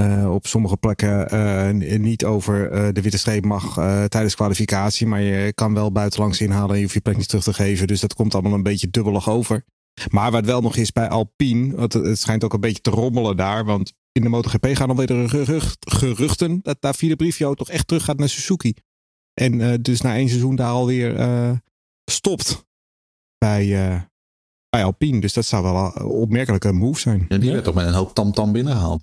uh, 0.00 0.34
op 0.34 0.46
sommige 0.46 0.76
plekken 0.76 1.34
uh, 1.34 1.98
niet 1.98 2.24
over 2.24 2.72
uh, 2.72 2.88
de 2.92 3.02
witte 3.02 3.18
streep 3.18 3.44
mag 3.44 3.74
tijdens 4.08 4.34
kwalificatie. 4.34 5.06
Maar 5.06 5.20
je 5.20 5.52
kan 5.52 5.74
wel 5.74 5.92
buitenlangs 5.92 6.40
inhalen 6.40 6.70
en 6.70 6.76
je 6.76 6.82
hoeft 6.82 6.94
je 6.94 7.00
plek 7.00 7.16
niet 7.16 7.28
terug 7.28 7.44
te 7.44 7.52
geven. 7.52 7.86
Dus 7.86 8.00
dat 8.00 8.14
komt 8.14 8.34
allemaal 8.34 8.52
een 8.52 8.62
beetje 8.62 8.90
dubbelig 8.90 9.28
over. 9.28 9.64
Maar 10.10 10.30
wat 10.30 10.44
wel 10.44 10.60
nog 10.60 10.76
is 10.76 10.92
bij 10.92 11.08
Alpine, 11.08 11.80
het, 11.80 11.92
het 11.92 12.18
schijnt 12.18 12.44
ook 12.44 12.52
een 12.52 12.60
beetje 12.60 12.80
te 12.80 12.90
rommelen 12.90 13.36
daar. 13.36 13.64
Want 13.64 13.92
in 14.12 14.22
de 14.22 14.28
MotoGP 14.28 14.66
gaan 14.72 14.90
alweer 14.90 15.28
gerucht, 15.28 15.76
geruchten 15.80 16.60
dat 16.62 16.76
Davide 16.80 17.16
Brivio 17.16 17.54
toch 17.54 17.70
echt 17.70 17.86
terug 17.86 18.04
gaat 18.04 18.18
naar 18.18 18.28
Suzuki. 18.28 18.74
En 19.34 19.82
dus 19.82 20.00
na 20.00 20.14
één 20.14 20.28
seizoen 20.28 20.56
daar 20.56 20.70
alweer 20.70 21.60
stopt 22.10 22.65
bij, 23.38 23.66
uh, 23.66 24.00
bij 24.68 24.84
Alpine. 24.84 25.20
Dus 25.20 25.32
dat 25.32 25.44
zou 25.44 25.62
wel 25.62 25.92
een 25.94 26.04
opmerkelijke 26.04 26.72
move 26.72 27.00
zijn. 27.00 27.24
Ja, 27.28 27.38
die 27.38 27.52
werd 27.52 27.64
toch 27.64 27.74
met 27.74 27.86
een 27.86 27.92
hoop 27.92 28.14
tamtam 28.14 28.52
binnengehaald. 28.52 29.02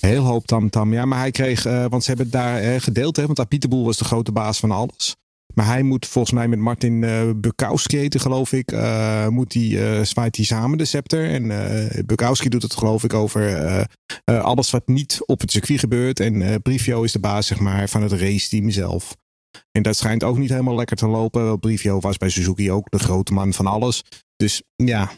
Heel 0.00 0.22
hoop 0.22 0.46
tamtam. 0.46 0.92
Ja, 0.92 1.04
maar 1.04 1.18
hij 1.18 1.30
kreeg, 1.30 1.66
uh, 1.66 1.84
want 1.88 2.04
ze 2.04 2.08
hebben 2.08 2.26
het 2.26 2.34
daar 2.34 2.64
uh, 2.64 2.80
gedeeld. 2.80 3.16
Hè, 3.16 3.26
want 3.26 3.40
Apietenboel 3.40 3.84
was 3.84 3.96
de 3.96 4.04
grote 4.04 4.32
baas 4.32 4.58
van 4.58 4.70
alles. 4.70 5.16
Maar 5.54 5.66
hij 5.66 5.82
moet 5.82 6.06
volgens 6.06 6.34
mij 6.34 6.48
met 6.48 6.58
Martin 6.58 7.02
uh, 7.02 7.30
Bukowski 7.36 7.98
eten, 7.98 8.20
geloof 8.20 8.52
ik. 8.52 8.72
Uh, 8.72 9.28
moet 9.28 9.50
die, 9.50 9.70
uh, 9.70 10.02
zwaait 10.02 10.36
hij 10.36 10.44
samen 10.44 10.78
de 10.78 10.84
scepter. 10.84 11.30
En 11.30 12.06
Bukowski 12.06 12.48
doet 12.48 12.62
het, 12.62 12.74
geloof 12.74 13.04
ik, 13.04 13.14
over 13.14 13.86
alles 14.24 14.70
wat 14.70 14.88
niet 14.88 15.20
op 15.26 15.40
het 15.40 15.50
circuit 15.50 15.78
gebeurt. 15.78 16.20
En 16.20 16.62
Brivio 16.62 17.02
is 17.02 17.12
de 17.12 17.18
baas, 17.18 17.46
zeg 17.46 17.60
maar, 17.60 17.88
van 17.88 18.02
het 18.02 18.12
raceteam 18.12 18.70
zelf. 18.70 19.16
En 19.72 19.82
dat 19.82 19.96
schijnt 19.96 20.24
ook 20.24 20.38
niet 20.38 20.50
helemaal 20.50 20.74
lekker 20.74 20.96
te 20.96 21.06
lopen. 21.06 21.58
Brivio 21.58 22.00
was 22.00 22.16
bij 22.16 22.28
Suzuki 22.28 22.70
ook 22.70 22.90
de 22.90 22.98
grote 22.98 23.32
man 23.32 23.52
van 23.52 23.66
alles. 23.66 24.02
Dus 24.36 24.62
ja, 24.76 25.10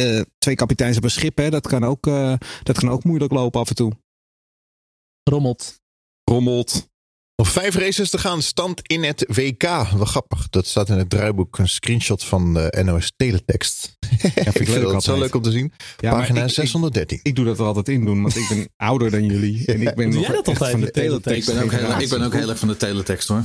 uh, 0.00 0.22
twee 0.38 0.54
kapiteins 0.54 0.96
op 0.96 1.04
een 1.04 1.10
schip, 1.10 1.36
hè, 1.36 1.50
dat, 1.50 1.66
kan 1.66 1.84
ook, 1.84 2.06
uh, 2.06 2.34
dat 2.62 2.78
kan 2.78 2.90
ook 2.90 3.04
moeilijk 3.04 3.32
lopen 3.32 3.60
af 3.60 3.68
en 3.68 3.74
toe. 3.74 3.92
Rommelt. 5.22 5.80
Rommelt. 6.24 6.88
Nog 7.36 7.52
vijf 7.52 7.74
races 7.74 8.10
te 8.10 8.18
gaan. 8.18 8.42
Stand 8.42 8.80
in 8.82 9.04
het 9.04 9.24
WK. 9.28 9.62
Wel 9.62 10.04
grappig. 10.04 10.48
Dat 10.48 10.66
staat 10.66 10.88
in 10.88 10.98
het 10.98 11.10
draaiboek. 11.10 11.58
Een 11.58 11.68
screenshot 11.68 12.24
van 12.24 12.54
de 12.54 12.82
NOS 12.84 13.12
Teletext. 13.16 13.94
Ja, 14.34 14.52
vind 14.52 14.58
ik, 14.58 14.68
leuk 14.68 15.00
zo 15.00 15.18
leuk 15.18 15.34
om 15.34 15.42
te 15.42 15.50
zien. 15.50 15.72
Ja, 15.98 16.10
Pagina 16.10 16.42
ik, 16.42 16.50
613. 16.50 17.18
Ik, 17.18 17.26
ik, 17.26 17.36
doe 17.36 17.44
dat 17.44 17.58
er 17.58 17.64
altijd 17.64 17.88
in 17.88 18.04
doen. 18.04 18.22
Want 18.22 18.36
ik 18.36 18.48
ben 18.48 18.68
ouder 18.88 19.10
dan 19.10 19.24
jullie. 19.24 19.66
En 19.66 19.80
ik 19.80 19.94
ben 19.94 20.10
doe 20.10 20.20
jij 20.20 20.30
dat 20.30 20.48
altijd 20.48 20.70
van 20.70 20.80
de 20.80 20.90
teletext? 20.90 21.48
Ik 21.48 21.54
ben 21.54 21.64
ook 21.64 21.70
heel, 21.70 22.00
ik 22.00 22.08
ben 22.08 22.22
ook 22.22 22.32
heel 22.32 22.48
erg 22.48 22.58
van 22.58 22.68
de 22.68 22.76
teletext 22.76 23.28
hoor. 23.28 23.42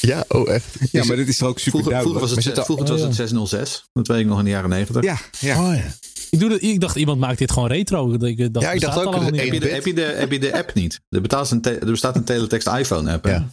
Ja, 0.00 0.24
oh 0.28 0.52
echt? 0.52 0.76
Ja, 0.92 1.04
maar 1.04 1.16
dit 1.16 1.28
is 1.28 1.40
er 1.40 1.46
ook 1.46 1.58
super 1.58 1.70
vroeger, 1.70 1.90
duidelijk. 1.90 2.18
Vroeger 2.18 2.44
was 2.44 2.56
het, 2.56 2.64
vroeger 2.64 2.86
was 2.86 3.00
het 3.00 3.14
606. 3.14 3.84
Dat 3.92 4.06
weet 4.06 4.20
ik 4.20 4.26
nog 4.26 4.38
in 4.38 4.44
de 4.44 4.50
jaren 4.50 4.70
90. 4.70 5.02
Ja, 5.02 5.18
ja. 5.38 5.68
Oh, 5.68 5.74
ja. 5.74 5.94
Ik, 6.30 6.38
doe 6.38 6.48
dat, 6.48 6.62
ik 6.62 6.80
dacht, 6.80 6.96
iemand 6.96 7.20
maakt 7.20 7.38
dit 7.38 7.52
gewoon 7.52 7.68
retro. 7.68 8.12
Ik 8.12 8.52
dacht, 8.52 8.64
ja, 8.64 8.72
ik 8.72 8.80
dacht 8.80 8.98
ook. 8.98 9.14
Heb 9.14 9.34
je, 9.34 9.60
de, 9.60 9.68
heb, 9.68 9.86
je 9.86 9.94
de, 9.94 10.02
heb 10.02 10.32
je 10.32 10.38
de 10.38 10.52
app 10.58 10.74
niet? 10.74 11.00
Er, 11.08 11.20
bestaat 11.20 11.50
een, 11.50 11.62
er 11.64 11.86
bestaat 11.86 12.16
een 12.16 12.24
teletext 12.24 12.68
iPhone 12.68 13.12
app. 13.12 13.26
Ja. 13.26 13.48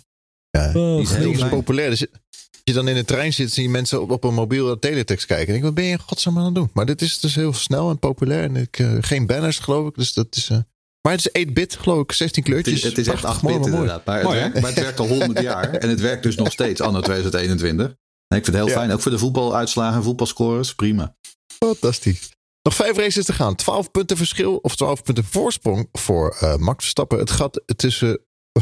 Ja, 0.49 0.71
oh, 0.73 0.95
die 0.95 1.01
is 1.01 1.13
heel 1.13 1.49
populair. 1.49 1.89
Dus 1.89 2.01
als 2.01 2.61
je 2.63 2.73
dan 2.73 2.87
in 2.87 2.95
de 2.95 3.05
trein 3.05 3.33
zit, 3.33 3.51
zie 3.51 3.63
je 3.63 3.69
mensen 3.69 4.01
op, 4.01 4.11
op 4.11 4.23
een 4.23 4.33
mobiel 4.33 4.79
teletext 4.79 5.25
kijken. 5.25 5.47
En 5.47 5.55
ik 5.55 5.63
wat 5.63 5.73
ben 5.73 5.83
je 5.83 5.91
in 5.91 5.99
godsnaam 5.99 6.37
aan 6.37 6.45
het 6.45 6.55
doen? 6.55 6.69
Maar 6.73 6.85
dit 6.85 7.01
is 7.01 7.19
dus 7.19 7.35
heel 7.35 7.53
snel 7.53 7.89
en 7.89 7.99
populair. 7.99 8.43
En 8.43 8.55
ik, 8.55 8.79
uh, 8.79 8.97
geen 9.01 9.25
banners, 9.25 9.59
geloof 9.59 9.87
ik. 9.87 9.95
Dus 9.95 10.13
dat 10.13 10.35
is... 10.35 10.49
Uh, 10.49 10.57
maar 11.01 11.15
het 11.15 11.29
is 11.31 11.47
8-bit, 11.47 11.75
geloof 11.75 12.03
ik. 12.03 12.11
16 12.11 12.43
kleurtjes. 12.43 12.83
Het 12.83 12.83
is, 12.83 13.05
het 13.05 13.07
is 13.07 13.23
echt 13.23 13.37
8-bit 13.37 13.65
inderdaad. 13.65 14.05
Maar, 14.05 14.23
mooi, 14.23 14.37
het 14.37 14.43
werkt, 14.43 14.61
maar 14.61 14.71
het 14.71 14.79
werkt 14.79 14.99
al 14.99 15.07
100 15.07 15.41
jaar. 15.41 15.73
En 15.83 15.89
het 15.89 15.99
werkt 15.99 16.23
dus 16.23 16.35
nog 16.35 16.51
steeds 16.51 16.81
anno 16.81 16.99
2021. 16.99 17.85
En 18.27 18.37
ik 18.37 18.43
vind 18.43 18.45
het 18.45 18.55
heel 18.55 18.67
ja. 18.67 18.79
fijn. 18.79 18.91
Ook 18.91 19.01
voor 19.01 19.11
de 19.11 19.17
voetbaluitslagen, 19.17 20.03
voetbalscores. 20.03 20.75
Prima. 20.75 21.15
Fantastisch. 21.59 22.29
Nog 22.67 22.75
vijf 22.75 22.97
races 22.97 23.25
te 23.25 23.33
gaan. 23.33 23.55
12 23.55 23.91
punten 23.91 24.17
verschil 24.17 24.55
of 24.55 24.75
12 24.75 25.03
punten 25.03 25.23
voorsprong 25.23 25.89
voor 25.91 26.37
uh, 26.43 26.55
Max 26.55 26.77
Verstappen. 26.79 27.19
Het 27.19 27.31
gat 27.31 27.63
tussen 27.75 28.19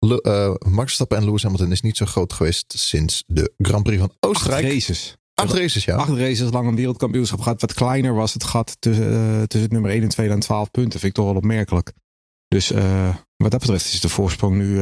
uh, 0.00 0.54
Max 0.58 0.82
Verstappen 0.82 1.16
en 1.16 1.24
Lewis 1.24 1.42
Hamilton 1.42 1.72
is 1.72 1.80
niet 1.80 1.96
zo 1.96 2.06
groot 2.06 2.32
geweest 2.32 2.74
sinds 2.78 3.24
de 3.26 3.52
Grand 3.58 3.82
Prix 3.82 3.98
van 3.98 4.12
Oostenrijk. 4.20 4.64
Acht 4.64 4.72
races. 4.72 5.16
Acht 5.34 5.52
races, 5.52 5.84
ja. 5.84 5.96
Acht 5.96 6.10
races 6.10 6.50
lang 6.50 6.68
een 6.68 6.76
wereldkampioenschap 6.76 7.40
gehad. 7.40 7.60
Wat 7.60 7.74
kleiner 7.74 8.14
was 8.14 8.32
het 8.32 8.44
gat 8.44 8.76
tussen, 8.78 9.12
uh, 9.12 9.42
tussen 9.42 9.62
het 9.62 9.72
nummer 9.72 9.90
1 9.90 10.02
en 10.02 10.08
2 10.08 10.28
dan 10.28 10.40
12 10.40 10.70
punten. 10.70 11.00
Vind 11.00 11.12
ik 11.12 11.14
toch 11.14 11.26
wel 11.26 11.36
opmerkelijk. 11.36 11.92
Dus 12.48 12.72
uh, 12.72 13.14
wat 13.36 13.50
dat 13.50 13.60
betreft 13.60 13.92
is 13.92 14.00
de 14.00 14.08
voorsprong 14.08 14.56
nu 14.56 14.80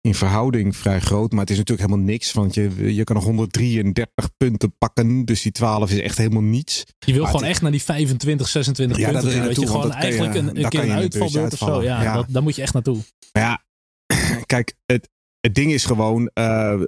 in 0.00 0.14
verhouding 0.14 0.76
vrij 0.76 1.00
groot. 1.00 1.30
Maar 1.32 1.40
het 1.40 1.50
is 1.50 1.56
natuurlijk 1.56 1.88
helemaal 1.88 2.06
niks. 2.06 2.32
Want 2.32 2.54
je, 2.54 2.94
je 2.94 3.04
kan 3.04 3.16
nog 3.16 3.24
133 3.24 4.30
punten 4.36 4.76
pakken. 4.78 5.24
Dus 5.24 5.42
die 5.42 5.52
12 5.52 5.90
is 5.90 6.00
echt 6.00 6.18
helemaal 6.18 6.42
niets. 6.42 6.84
Je 6.98 7.12
wil 7.12 7.22
maar 7.22 7.30
gewoon 7.30 7.46
echt 7.46 7.62
naar 7.62 7.70
die 7.70 7.82
25, 7.82 8.48
26 8.48 8.98
ja, 8.98 9.10
punten. 9.10 9.34
Dat, 9.34 9.44
dat 9.44 9.60
je 9.60 9.66
gewoon 9.66 9.92
eigenlijk 9.92 10.34
een, 10.34 10.62
een 10.62 10.68
keer 10.68 10.82
een 10.82 10.90
uitvalbeurt 10.90 11.52
of 11.52 11.58
zo. 11.58 11.82
Ja, 11.82 12.02
ja. 12.02 12.14
Dat, 12.14 12.26
daar 12.28 12.42
moet 12.42 12.56
je 12.56 12.62
echt 12.62 12.72
naartoe. 12.72 12.98
Maar 13.32 13.42
ja, 13.42 13.64
kijk, 14.46 14.74
het, 14.86 15.08
het 15.40 15.54
ding 15.54 15.72
is 15.72 15.84
gewoon, 15.84 16.30
uh, 16.34 16.80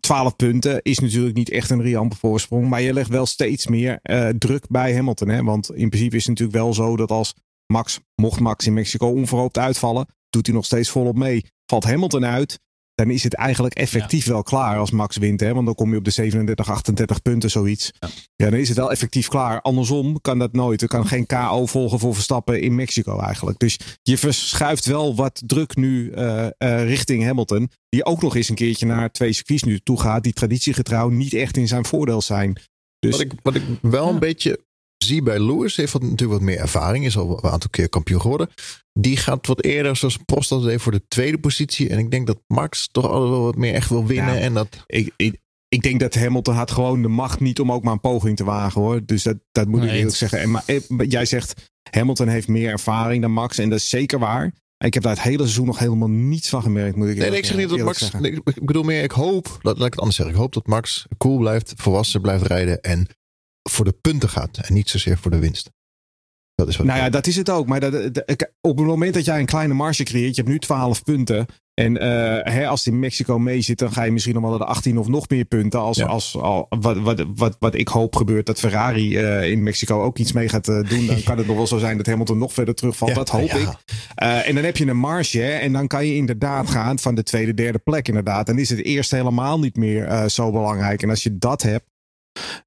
12 0.00 0.36
punten 0.36 0.82
is 0.82 0.98
natuurlijk 0.98 1.36
niet 1.36 1.50
echt 1.50 1.70
een 1.70 1.82
riampe 1.82 2.16
voorsprong. 2.16 2.68
Maar 2.68 2.82
je 2.82 2.92
legt 2.92 3.08
wel 3.08 3.26
steeds 3.26 3.66
meer 3.66 3.98
uh, 4.02 4.28
druk 4.28 4.68
bij 4.68 4.94
Hamilton. 4.94 5.28
Hè? 5.28 5.42
Want 5.42 5.74
in 5.74 5.88
principe 5.88 6.16
is 6.16 6.26
het 6.26 6.38
natuurlijk 6.38 6.58
wel 6.58 6.74
zo 6.74 6.96
dat 6.96 7.10
als 7.10 7.34
Max, 7.66 8.00
mocht 8.14 8.40
Max 8.40 8.66
in 8.66 8.74
Mexico 8.74 9.06
onverhoopt 9.06 9.58
uitvallen, 9.58 10.06
doet 10.30 10.46
hij 10.46 10.54
nog 10.54 10.64
steeds 10.64 10.90
volop 10.90 11.16
mee. 11.16 11.44
Valt 11.72 11.84
Hamilton 11.84 12.24
uit, 12.24 12.60
dan 12.94 13.10
is 13.10 13.22
het 13.22 13.34
eigenlijk 13.34 13.74
effectief 13.74 14.24
ja. 14.24 14.32
wel 14.32 14.42
klaar 14.42 14.78
als 14.78 14.90
Max 14.90 15.16
wint. 15.16 15.40
Hè? 15.40 15.54
Want 15.54 15.66
dan 15.66 15.74
kom 15.74 15.90
je 15.90 15.98
op 15.98 16.04
de 16.04 16.10
37, 16.10 16.70
38 16.70 17.22
punten, 17.22 17.50
zoiets. 17.50 17.90
Ja. 17.98 18.08
ja. 18.36 18.50
dan 18.50 18.58
is 18.58 18.68
het 18.68 18.76
wel 18.76 18.90
effectief 18.90 19.28
klaar. 19.28 19.60
Andersom 19.60 20.20
kan 20.20 20.38
dat 20.38 20.52
nooit. 20.52 20.82
Er 20.82 20.88
kan 20.88 21.06
geen 21.06 21.26
KO 21.26 21.66
volgen 21.66 21.98
voor 21.98 22.14
Verstappen 22.14 22.60
in 22.60 22.74
Mexico 22.74 23.20
eigenlijk. 23.20 23.58
Dus 23.58 23.78
je 24.02 24.18
verschuift 24.18 24.84
wel 24.84 25.14
wat 25.14 25.42
druk 25.46 25.76
nu 25.76 26.10
uh, 26.10 26.46
uh, 26.58 26.84
richting 26.84 27.24
Hamilton. 27.24 27.70
Die 27.88 28.04
ook 28.04 28.22
nog 28.22 28.36
eens 28.36 28.48
een 28.48 28.54
keertje 28.54 28.86
naar 28.86 29.10
twee 29.10 29.32
circuits 29.32 29.62
nu 29.62 29.78
toe 29.78 30.00
gaat. 30.00 30.22
Die 30.22 30.32
traditiegetrouw 30.32 31.08
niet 31.08 31.32
echt 31.32 31.56
in 31.56 31.68
zijn 31.68 31.84
voordeel 31.84 32.22
zijn. 32.22 32.56
Dus, 32.98 33.10
wat, 33.10 33.20
ik, 33.20 33.32
wat 33.42 33.54
ik 33.54 33.62
wel 33.80 34.08
een 34.08 34.18
beetje 34.18 34.60
zie 35.02 35.22
bij 35.22 35.38
Lewis, 35.40 35.76
heeft 35.76 35.92
wat, 35.92 36.02
natuurlijk 36.02 36.32
wat 36.32 36.40
meer 36.40 36.58
ervaring, 36.58 37.04
is 37.04 37.16
al 37.16 37.38
een 37.44 37.50
aantal 37.50 37.70
keer 37.70 37.88
kampioen 37.88 38.20
geworden. 38.20 38.48
Die 38.92 39.16
gaat 39.16 39.46
wat 39.46 39.64
eerder, 39.64 39.96
zoals 39.96 40.16
Prost 40.26 40.48
dat 40.48 40.62
deed, 40.62 40.82
voor 40.82 40.92
de 40.92 41.02
tweede 41.08 41.38
positie. 41.38 41.88
En 41.88 41.98
ik 41.98 42.10
denk 42.10 42.26
dat 42.26 42.38
Max 42.46 42.88
toch 42.90 43.06
altijd 43.08 43.30
wel 43.30 43.42
wat 43.42 43.56
meer 43.56 43.74
echt 43.74 43.88
wil 43.88 44.06
winnen. 44.06 44.34
Ja. 44.34 44.40
En 44.40 44.54
dat, 44.54 44.68
Ik, 44.86 45.12
ik, 45.16 45.36
ik 45.68 45.82
denk 45.82 46.00
dat 46.00 46.14
Hamilton 46.14 46.54
had 46.54 46.70
gewoon 46.70 47.02
de 47.02 47.08
macht 47.08 47.40
niet 47.40 47.60
om 47.60 47.72
ook 47.72 47.82
maar 47.82 47.92
een 47.92 48.00
poging 48.00 48.36
te 48.36 48.44
wagen 48.44 48.80
hoor. 48.80 49.00
Dus 49.04 49.22
dat, 49.22 49.36
dat 49.52 49.66
moet 49.66 49.78
ik 49.82 49.84
Nee, 49.86 49.90
eerlijk 49.96 50.08
het- 50.10 50.18
zeggen. 50.18 50.40
En, 50.40 50.50
maar 50.50 50.62
eh, 50.66 50.80
jij 51.08 51.24
zegt 51.24 51.70
Hamilton 51.90 52.28
heeft 52.28 52.48
meer 52.48 52.70
ervaring 52.70 53.22
dan 53.22 53.32
Max. 53.32 53.58
En 53.58 53.68
dat 53.68 53.78
is 53.78 53.88
zeker 53.88 54.18
waar. 54.18 54.52
Ik 54.84 54.94
heb 54.94 55.02
daar 55.02 55.12
het 55.14 55.22
hele 55.22 55.38
seizoen 55.38 55.66
nog 55.66 55.78
helemaal 55.78 56.08
niets 56.10 56.48
van 56.48 56.62
gemerkt. 56.62 56.96
Moet 56.96 57.08
ik 57.08 57.16
nee, 57.16 57.28
nee, 57.30 57.38
ik 57.38 57.44
zeg 57.44 57.56
niet 57.56 57.68
dat 57.68 57.78
eerlijk 57.78 58.00
Max. 58.00 58.12
nee, 58.12 58.32
ik 58.32 58.66
bedoel 58.66 58.82
meer, 58.82 59.02
ik 59.02 59.10
hoop, 59.10 59.46
laat, 59.62 59.76
laat 59.78 59.86
ik 59.86 59.92
het 59.92 59.98
anders 59.98 60.16
zeggen. 60.16 60.34
Ik 60.34 60.40
hoop 60.40 60.52
dat 60.52 60.66
Max 60.66 61.06
cool 61.18 61.38
blijft, 61.38 61.72
volwassen 61.76 62.20
blijft 62.20 62.46
rijden. 62.46 62.80
En 62.80 63.06
voor 63.62 63.84
de 63.84 63.96
punten 64.00 64.28
gaat. 64.28 64.58
En 64.58 64.74
niet 64.74 64.90
zozeer 64.90 65.18
voor 65.18 65.30
de 65.30 65.38
winst. 65.38 65.70
Dat 66.54 66.68
is 66.68 66.76
wat 66.76 66.86
Nou 66.86 66.98
ja, 66.98 67.10
dat 67.10 67.26
is 67.26 67.36
het 67.36 67.50
ook. 67.50 67.66
Maar 67.66 67.80
dat, 67.80 67.94
op 68.60 68.78
het 68.78 68.86
moment 68.86 69.14
dat 69.14 69.24
jij 69.24 69.38
een 69.38 69.46
kleine 69.46 69.74
marge 69.74 70.02
creëert, 70.02 70.34
je 70.34 70.40
hebt 70.42 70.52
nu 70.52 70.58
12 70.58 71.02
punten. 71.02 71.46
En 71.74 71.98
eh, 71.98 72.54
hè, 72.54 72.66
als 72.66 72.86
in 72.86 72.98
Mexico 72.98 73.38
mee 73.38 73.60
zit, 73.60 73.78
dan 73.78 73.92
ga 73.92 74.02
je 74.02 74.10
misschien 74.10 74.34
nog 74.34 74.42
wel 74.42 74.50
naar 74.50 74.60
de 74.60 74.66
18 74.66 74.98
of 74.98 75.08
nog 75.08 75.28
meer 75.28 75.44
punten. 75.44 75.80
Als, 75.80 75.96
Ja. 75.96 76.06
als, 76.06 76.36
al, 76.36 76.66
wat, 76.68 76.98
wat, 76.98 77.24
wat, 77.34 77.56
wat 77.58 77.74
ik 77.74 77.88
hoop 77.88 78.16
gebeurt, 78.16 78.46
dat 78.46 78.58
Ferrari 78.58 79.16
eh, 79.16 79.50
in 79.50 79.62
Mexico 79.62 80.02
ook 80.02 80.18
iets 80.18 80.32
mee 80.32 80.48
gaat 80.48 80.68
eh, 80.68 80.88
doen. 80.88 81.06
Dan 81.06 81.22
kan 81.22 81.38
het 81.38 81.46
nog 81.46 81.56
wel 81.56 81.66
zo 81.66 81.78
zijn 81.78 81.96
dat 81.96 82.06
Hamilton 82.06 82.38
nog 82.38 82.52
verder 82.52 82.74
terugvalt. 82.74 83.10
Ja, 83.10 83.16
dat 83.16 83.28
hoop 83.28 83.50
ja. 83.50 83.56
ik. 83.56 83.68
En 84.44 84.54
dan 84.54 84.64
heb 84.64 84.76
je 84.76 84.86
een 84.86 84.96
marge. 84.96 85.38
Hè, 85.38 85.50
en 85.50 85.72
dan 85.72 85.86
kan 85.86 86.06
je 86.06 86.14
inderdaad 86.14 86.70
gaan 86.70 86.98
van 86.98 87.14
de 87.14 87.22
tweede, 87.22 87.54
derde 87.54 87.78
plek 87.78 88.08
inderdaad. 88.08 88.48
En 88.48 88.58
is 88.58 88.68
het 88.68 88.84
eerste 88.84 89.16
helemaal 89.16 89.58
niet 89.58 89.76
meer 89.76 90.28
zo 90.28 90.50
belangrijk. 90.50 91.02
En 91.02 91.10
als 91.10 91.22
je 91.22 91.38
dat 91.38 91.62
hebt, 91.62 91.84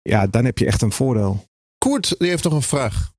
ja, 0.02 0.28
dan 0.28 0.46
heb 0.46 0.58
je 0.58 0.66
echt 0.66 0.82
een 0.82 0.92
voordeel. 0.92 1.46
Koert, 1.78 2.16
die 2.18 2.30
heeft 2.30 2.44
nog 2.44 2.54
een 2.54 2.62
vraag. 2.62 3.14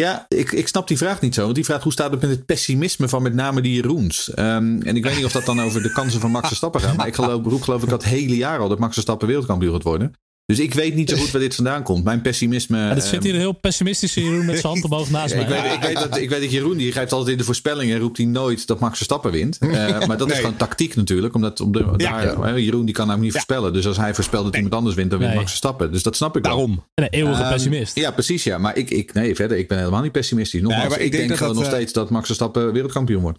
Ja, 0.00 0.26
ik, 0.28 0.52
ik 0.52 0.68
snap 0.68 0.88
die 0.88 0.96
vraag 0.96 1.20
niet 1.20 1.34
zo. 1.34 1.42
Want 1.42 1.54
die 1.54 1.64
vraagt 1.64 1.82
hoe 1.82 1.92
staat 1.92 2.10
het 2.10 2.20
met 2.20 2.30
het 2.30 2.46
pessimisme 2.46 3.08
van 3.08 3.22
met 3.22 3.34
name 3.34 3.60
die 3.60 3.74
Jeroens? 3.74 4.34
Ehm, 4.34 4.80
en 4.82 4.96
ik 4.96 5.04
weet 5.04 5.16
niet 5.16 5.24
of 5.24 5.32
dat 5.32 5.44
dan 5.44 5.60
over 5.60 5.82
de 5.82 5.92
kansen 5.92 6.20
van 6.20 6.30
Max 6.30 6.46
Verstappen 6.56 6.80
gaat. 6.80 6.96
Maar 6.96 7.06
ik 7.06 7.14
geloof, 7.14 7.44
roep 7.44 7.62
geloof 7.62 7.82
ik 7.82 7.90
het 7.90 8.04
hele 8.04 8.36
jaar 8.36 8.58
al 8.58 8.68
dat 8.68 8.78
Max 8.78 8.92
Verstappen 8.92 9.26
wereldkampioen 9.26 9.72
gaat 9.72 9.82
worden. 9.82 10.12
Dus 10.46 10.58
ik 10.58 10.74
weet 10.74 10.94
niet 10.94 11.10
zo 11.10 11.16
goed 11.16 11.30
waar 11.30 11.40
dit 11.40 11.54
vandaan 11.54 11.82
komt. 11.82 12.04
Mijn 12.04 12.20
pessimisme... 12.20 12.78
Ja, 12.78 12.90
ehm, 12.90 13.00
zit 13.00 13.22
hier 13.22 13.34
een 13.34 13.40
heel 13.40 13.52
pessimistische 13.52 14.22
Jeroen 14.22 14.44
met 14.44 14.58
zijn 14.58 14.72
hand 14.72 14.84
omhoog 14.84 15.10
naast 15.10 15.34
ik, 15.34 15.48
mij. 15.48 15.62
weet, 15.62 15.72
ik, 15.72 15.82
weet 15.82 15.94
dat, 15.94 16.16
ik 16.16 16.28
weet 16.30 16.40
dat 16.40 16.50
Jeroen, 16.52 16.76
die 16.76 16.92
grijpt 16.92 17.12
altijd 17.12 17.30
in 17.32 17.38
de 17.38 17.44
voorspellingen 17.44 17.94
en 17.94 18.00
roept 18.00 18.16
hij 18.16 18.26
nooit 18.26 18.66
dat 18.66 18.80
Max 18.80 18.96
Verstappen 18.96 19.30
wint. 19.30 19.58
Eh, 19.58 20.06
maar 20.06 20.16
dat 20.16 20.26
is 20.26 20.32
Nee. 20.32 20.36
gewoon 20.42 20.56
tactiek 20.56 20.96
natuurlijk. 20.96 21.34
Omdat 21.34 21.60
op 21.60 21.72
de, 21.72 21.84
Ja. 21.96 22.34
daar, 22.34 22.60
Jeroen 22.60 22.84
die 22.84 22.94
kan 22.94 23.06
namelijk 23.06 23.22
niet 23.22 23.32
voorspellen. 23.44 23.72
Dus 23.72 23.86
als 23.86 23.96
hij 23.96 24.14
voorspelt 24.14 24.44
dat 24.44 24.54
iemand 24.54 24.74
anders 24.74 24.94
wint, 24.94 25.10
dan 25.10 25.18
wint 25.18 25.30
Nee. 25.30 25.38
Max 25.40 25.50
Verstappen. 25.50 25.92
Dus 25.92 26.02
dat 26.02 26.16
snap 26.16 26.36
ik 26.36 26.42
wel. 26.44 26.52
Daarom. 26.56 26.84
Een 26.94 27.08
eeuwige 27.08 27.42
Ehm, 27.42 27.52
pessimist. 27.52 27.96
Ja, 27.96 28.10
precies. 28.10 28.44
Ja. 28.44 28.58
Maar 28.58 28.76
ik, 28.76 28.90
ik, 28.90 29.12
nee, 29.14 29.34
verder, 29.34 29.58
ik 29.58 29.68
ben 29.68 29.78
helemaal 29.78 30.02
niet 30.02 30.12
pessimistisch. 30.12 30.60
Nogmaals, 30.60 30.88
Nee, 30.88 30.98
ik 30.98 31.04
ik, 31.04 31.10
denk 31.10 31.16
denk, 31.18 31.28
dat 31.28 31.38
gewoon 31.38 31.54
dat, 31.54 31.62
nog 31.62 31.72
eh, 31.72 31.78
steeds 31.78 31.92
dat 31.92 32.10
Max 32.10 32.26
Verstappen 32.26 32.72
wereldkampioen 32.72 33.22
wordt. 33.22 33.38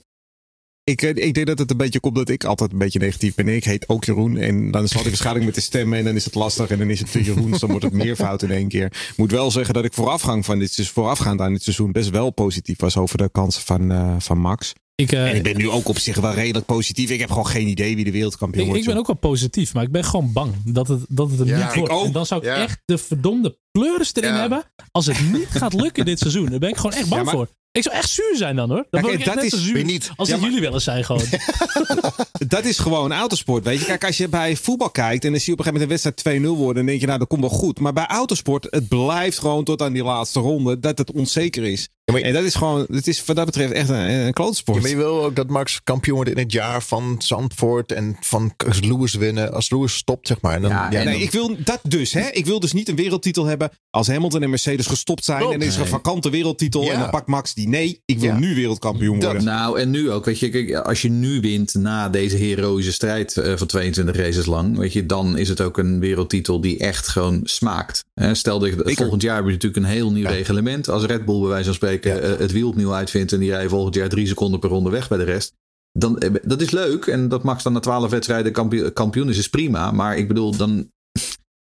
Ik, 0.89 1.01
eh, 1.01 1.09
ik 1.09 1.33
denk 1.33 1.47
dat 1.47 1.59
het 1.59 1.71
een 1.71 1.77
beetje 1.77 1.99
komt 1.99 2.15
dat 2.15 2.29
ik 2.29 2.43
altijd 2.43 2.71
een 2.71 2.77
beetje 2.77 2.99
negatief 2.99 3.35
ben. 3.35 3.47
Ik 3.47 3.63
heet 3.63 3.89
ook 3.89 4.03
Jeroen. 4.03 4.37
En 4.37 4.71
dan 4.71 4.87
zal 4.87 5.01
ik 5.01 5.07
waarschijnlijk 5.07 5.45
met 5.45 5.55
de 5.55 5.61
stemmen. 5.61 5.97
En 5.97 6.03
dan 6.03 6.15
is 6.15 6.25
het 6.25 6.35
lastig. 6.35 6.69
En 6.69 6.77
dan 6.77 6.89
is 6.89 6.99
het 6.99 7.11
te 7.11 7.23
Jeroen. 7.23 7.51
Dus 7.51 7.59
dan 7.59 7.69
wordt 7.69 7.85
het 7.85 7.93
meer 7.93 8.15
fout 8.15 8.43
in 8.43 8.51
één 8.51 8.67
keer. 8.67 9.11
Moet 9.17 9.31
wel 9.31 9.51
zeggen 9.51 9.73
dat 9.73 9.85
ik 9.85 9.93
voorafgang 9.93 10.45
van 10.45 10.59
dit, 10.59 10.87
voorafgaand 10.87 11.41
aan 11.41 11.53
dit 11.53 11.63
seizoen 11.63 11.91
best 11.91 12.09
wel 12.09 12.29
positief 12.29 12.79
was 12.79 12.97
over 12.97 13.17
de 13.17 13.29
kansen 13.31 13.61
van, 13.61 13.91
eh, 13.91 14.15
van 14.19 14.37
Max. 14.37 14.73
Ik, 15.01 15.11
eh, 15.11 15.29
En 15.29 15.35
ik 15.35 15.43
ben 15.43 15.57
nu 15.57 15.69
ook 15.69 15.87
op 15.87 15.99
zich 15.99 16.15
wel 16.15 16.33
redelijk 16.33 16.65
positief. 16.65 17.09
Ik 17.09 17.19
heb 17.19 17.29
gewoon 17.29 17.47
geen 17.47 17.67
idee 17.67 17.95
wie 17.95 18.05
de 18.05 18.11
wereldkampioen 18.11 18.61
ik, 18.63 18.67
wordt. 18.69 18.81
ik 18.83 18.89
ben 18.89 18.97
ook 18.99 19.07
wel 19.07 19.15
positief, 19.15 19.73
maar 19.73 19.83
ik 19.83 19.91
ben 19.91 20.03
gewoon 20.03 20.33
bang 20.33 20.53
dat 20.65 20.87
het, 20.87 20.99
dat 21.09 21.29
het 21.31 21.39
er 21.39 21.47
Ja, 21.47 21.65
niet 21.65 21.75
wordt. 21.75 21.93
ook. 21.93 22.05
En 22.05 22.11
dan 22.11 22.25
zou 22.25 22.41
ik 22.41 22.47
Ja. 22.47 22.55
echt 22.55 22.79
de 22.85 22.97
verdomde 22.97 23.57
pleuris 23.71 24.13
erin 24.15 24.29
Ja. 24.33 24.39
hebben 24.39 24.63
als 24.91 25.05
het 25.05 25.31
niet 25.31 25.47
gaat 25.49 25.73
lukken 25.73 26.05
dit 26.05 26.19
seizoen. 26.19 26.45
Daar 26.45 26.59
ben 26.59 26.69
ik 26.69 26.75
gewoon 26.75 26.91
echt 26.91 27.09
bang 27.09 27.15
Ja, 27.21 27.23
maar- 27.25 27.33
voor. 27.35 27.47
Ik 27.71 27.83
zou 27.83 27.95
echt 27.95 28.09
zuur 28.09 28.35
zijn 28.35 28.55
dan 28.55 28.69
hoor. 28.69 28.85
Dan 28.89 29.01
Kijk, 29.01 29.25
dat 29.25 29.35
net 29.35 29.43
is- 29.43 29.51
zo 29.51 29.57
zuur 29.57 29.83
niet? 29.83 30.11
als 30.15 30.29
maar- 30.29 30.39
jullie 30.39 30.61
wel 30.61 30.73
eens 30.73 30.83
zijn 30.83 31.03
gewoon. 31.03 31.23
Dat 32.47 32.65
is 32.65 32.77
gewoon 32.79 33.13
autosport. 33.13 33.63
Weet 33.63 33.79
je, 33.79 33.85
kijk, 33.85 34.05
als 34.05 34.17
je 34.17 34.27
bij 34.29 34.55
voetbal 34.55 34.89
kijkt 34.89 35.25
en 35.25 35.31
dan 35.31 35.39
zie 35.39 35.53
je 35.53 35.59
op 35.59 35.65
een 35.65 35.71
gegeven 35.73 35.87
moment 35.89 36.03
een 36.05 36.11
wedstrijd 36.13 36.41
2-0 36.55 36.55
worden, 36.57 36.75
dan 36.75 36.85
denk 36.85 36.99
je, 36.99 37.05
nou, 37.07 37.19
dat 37.19 37.27
komt 37.27 37.41
wel 37.41 37.49
goed. 37.49 37.79
Maar 37.79 37.93
bij 37.93 38.05
autosport, 38.05 38.67
het 38.69 38.87
blijft 38.87 39.39
gewoon 39.39 39.63
tot 39.63 39.81
aan 39.81 39.93
die 39.93 40.03
laatste 40.03 40.39
ronde 40.39 40.79
dat 40.79 40.97
het 40.97 41.11
onzeker 41.11 41.63
is. 41.63 41.89
Ja, 42.07 42.13
maar- 42.13 42.21
En 42.21 42.33
dat 42.33 42.43
is 42.43 42.55
gewoon, 42.55 42.85
het 42.91 43.07
is 43.07 43.25
wat 43.25 43.35
dat 43.35 43.45
betreft 43.45 43.71
echt 43.71 43.89
een, 43.89 44.09
een 44.09 44.33
klootsport. 44.33 44.77
Ja, 44.77 44.81
maar 44.83 44.91
je 44.91 44.97
wil 44.97 45.23
ook 45.23 45.35
dat 45.35 45.49
Max 45.49 45.79
kampioen 45.83 46.15
wordt 46.15 46.29
in 46.31 46.37
het 46.37 46.51
jaar 46.51 46.83
van 46.83 47.15
Zandvoort 47.17 47.91
en 47.91 48.17
van 48.19 48.53
Lewis 48.81 49.13
winnen. 49.13 49.53
Als 49.53 49.69
Lewis 49.69 49.93
stopt, 49.95 50.27
zeg 50.27 50.41
maar. 50.41 50.55
En 50.55 50.61
dan, 50.61 50.71
Ja, 50.71 50.91
ja, 50.91 50.97
en 50.99 51.03
dan- 51.05 51.13
Nee, 51.13 51.21
ik 51.23 51.31
wil 51.31 51.55
dat 51.63 51.79
dus. 51.83 52.13
Hè? 52.13 52.29
Ik 52.31 52.45
wil 52.45 52.59
dus 52.59 52.73
niet 52.73 52.89
een 52.89 52.95
wereldtitel 52.95 53.45
hebben 53.45 53.69
als 53.89 54.07
Hamilton 54.07 54.43
en 54.43 54.49
Mercedes 54.49 54.85
gestopt 54.85 55.25
zijn. 55.25 55.37
Klopt. 55.39 55.53
en 55.53 55.61
er 55.61 55.67
is 55.67 55.75
een 55.75 55.87
vakante 55.87 56.29
wereldtitel. 56.29 56.83
Ja. 56.83 56.91
En 56.93 56.99
dan 56.99 57.09
pakt 57.09 57.27
Max 57.27 57.53
die. 57.53 57.67
Nee, 57.67 58.01
ik 58.05 58.19
wil 58.19 58.29
Ja. 58.29 58.37
nu 58.39 58.55
wereldkampioen 58.55 59.19
Dat- 59.19 59.23
worden. 59.31 59.43
Nou, 59.47 59.79
en 59.79 59.89
nu 59.89 60.11
ook. 60.11 60.25
Weet 60.25 60.39
je, 60.39 60.49
kijk, 60.49 60.73
als 60.75 61.01
je 61.01 61.09
nu 61.09 61.39
wint 61.41 61.73
na 61.73 62.09
deze 62.09 62.35
heroïsche 62.37 62.91
strijd 62.93 63.37
eh, 63.37 63.53
van 63.57 63.67
22 63.67 64.15
races 64.15 64.45
lang, 64.45 64.77
weet 64.77 64.93
je, 64.93 65.05
dan 65.05 65.37
is 65.37 65.49
het 65.49 65.61
ook 65.61 65.77
een 65.77 65.99
wereldtitel 65.99 66.61
die 66.61 66.77
echt 66.79 67.07
gewoon 67.07 67.39
smaakt. 67.43 68.03
Hè, 68.13 68.35
stel 68.35 68.59
dat 68.59 68.69
volgend 68.85 69.21
jaar 69.21 69.35
heb 69.35 69.45
je 69.45 69.51
natuurlijk 69.51 69.85
een 69.85 69.91
heel 69.91 70.11
nieuw 70.11 70.23
Ja. 70.23 70.29
reglement. 70.29 70.89
Als 70.89 71.03
Red 71.03 71.25
Bull 71.25 71.39
bij 71.39 71.49
wijze 71.49 71.65
van 71.65 71.73
spreken 71.73 71.95
eh, 72.05 72.39
het 72.39 72.51
wiel 72.51 72.67
opnieuw 72.67 72.93
uitvindt 72.93 73.31
en 73.31 73.39
die 73.39 73.49
rijden 73.49 73.69
volgend 73.69 73.95
jaar 73.95 74.09
drie 74.09 74.27
seconden 74.27 74.59
per 74.59 74.69
ronde 74.69 74.89
weg 74.89 75.07
bij 75.07 75.17
de 75.17 75.23
rest. 75.23 75.53
Dan, 75.91 76.19
eh, 76.19 76.33
dat 76.43 76.61
is 76.61 76.71
leuk. 76.71 77.05
En 77.05 77.27
dat 77.27 77.43
Max 77.43 77.63
dan 77.63 77.73
na 77.73 77.79
12 77.79 78.09
wedstrijden 78.09 78.51
kampioen, 78.51 78.93
kampioen 78.93 79.29
is, 79.29 79.37
is 79.37 79.49
prima. 79.49 79.91
Maar 79.91 80.17
ik 80.17 80.27
bedoel, 80.27 80.55
dan. 80.55 80.79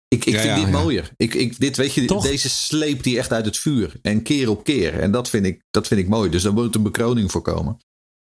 Ik, 0.09 0.25
ik 0.25 0.33
Ja, 0.33 0.41
vind 0.41 0.57
ja, 0.57 0.65
dit 0.65 0.73
ja. 0.75 0.81
mooier. 0.81 1.11
Ik, 1.17 1.35
ik, 1.35 1.61
dit, 1.61 1.77
weet 1.77 1.95
je, 1.95 2.05
Toch? 2.05 2.23
deze 2.23 2.49
sleept 2.49 3.05
die 3.05 3.19
echt 3.19 3.33
uit 3.33 3.45
het 3.45 3.57
vuur. 3.57 3.97
En 4.03 4.23
keer 4.23 4.51
op 4.51 4.65
keer. 4.65 5.01
En 5.01 5.11
dat 5.11 5.29
vind 5.29 5.47
ik, 5.47 5.63
dat 5.71 5.87
vind 5.87 6.01
ik 6.01 6.09
mooi. 6.09 6.31
Dus 6.31 6.43
daar 6.43 6.53
moet 6.53 6.75
een 6.75 6.83
bekroning 6.83 7.31
voor 7.31 7.43
komen. 7.43 7.79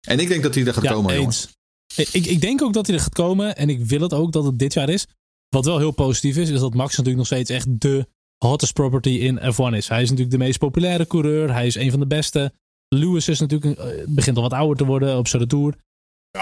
En 0.07 0.19
ik 0.19 0.27
denk 0.27 0.43
dat 0.43 0.55
hij 0.55 0.65
er 0.65 0.73
gaat 0.73 0.87
komen, 0.87 1.15
eens. 1.15 1.49
Ik, 1.95 2.25
ik 2.25 2.41
denk 2.41 2.61
ook 2.61 2.73
dat 2.73 2.87
hij 2.87 2.95
er 2.95 3.01
gaat 3.01 3.13
komen. 3.13 3.55
En 3.55 3.69
ik 3.69 3.85
wil 3.85 4.01
het 4.01 4.13
ook 4.13 4.31
dat 4.31 4.43
het 4.43 4.59
dit 4.59 4.73
jaar 4.73 4.89
is. 4.89 5.05
Wat 5.49 5.65
wel 5.65 5.77
heel 5.77 5.91
positief 5.91 6.37
is, 6.37 6.49
is 6.49 6.59
dat 6.59 6.73
Max 6.73 6.89
natuurlijk 6.89 7.17
nog 7.17 7.25
steeds 7.25 7.49
echt 7.49 7.81
de 7.81 8.07
hottest 8.47 8.73
property 8.73 9.09
in 9.09 9.39
F1 9.39 9.73
is. 9.75 9.87
Hij 9.87 10.01
is 10.01 10.09
natuurlijk 10.09 10.31
de 10.31 10.37
meest 10.37 10.59
populaire 10.59 11.07
coureur. 11.07 11.53
Hij 11.53 11.65
is 11.67 11.75
een 11.75 11.91
van 11.91 11.99
de 11.99 12.07
beste. 12.07 12.53
Lewis 12.87 13.27
is 13.27 13.39
natuurlijk, 13.39 13.79
een- 13.79 13.85
eh, 13.87 14.03
begint 14.07 14.35
al 14.37 14.41
wat 14.43 14.53
ouder 14.53 14.77
te 14.77 14.85
worden 14.85 15.17
op 15.17 15.27
zijn 15.27 15.41
retour. 15.41 15.73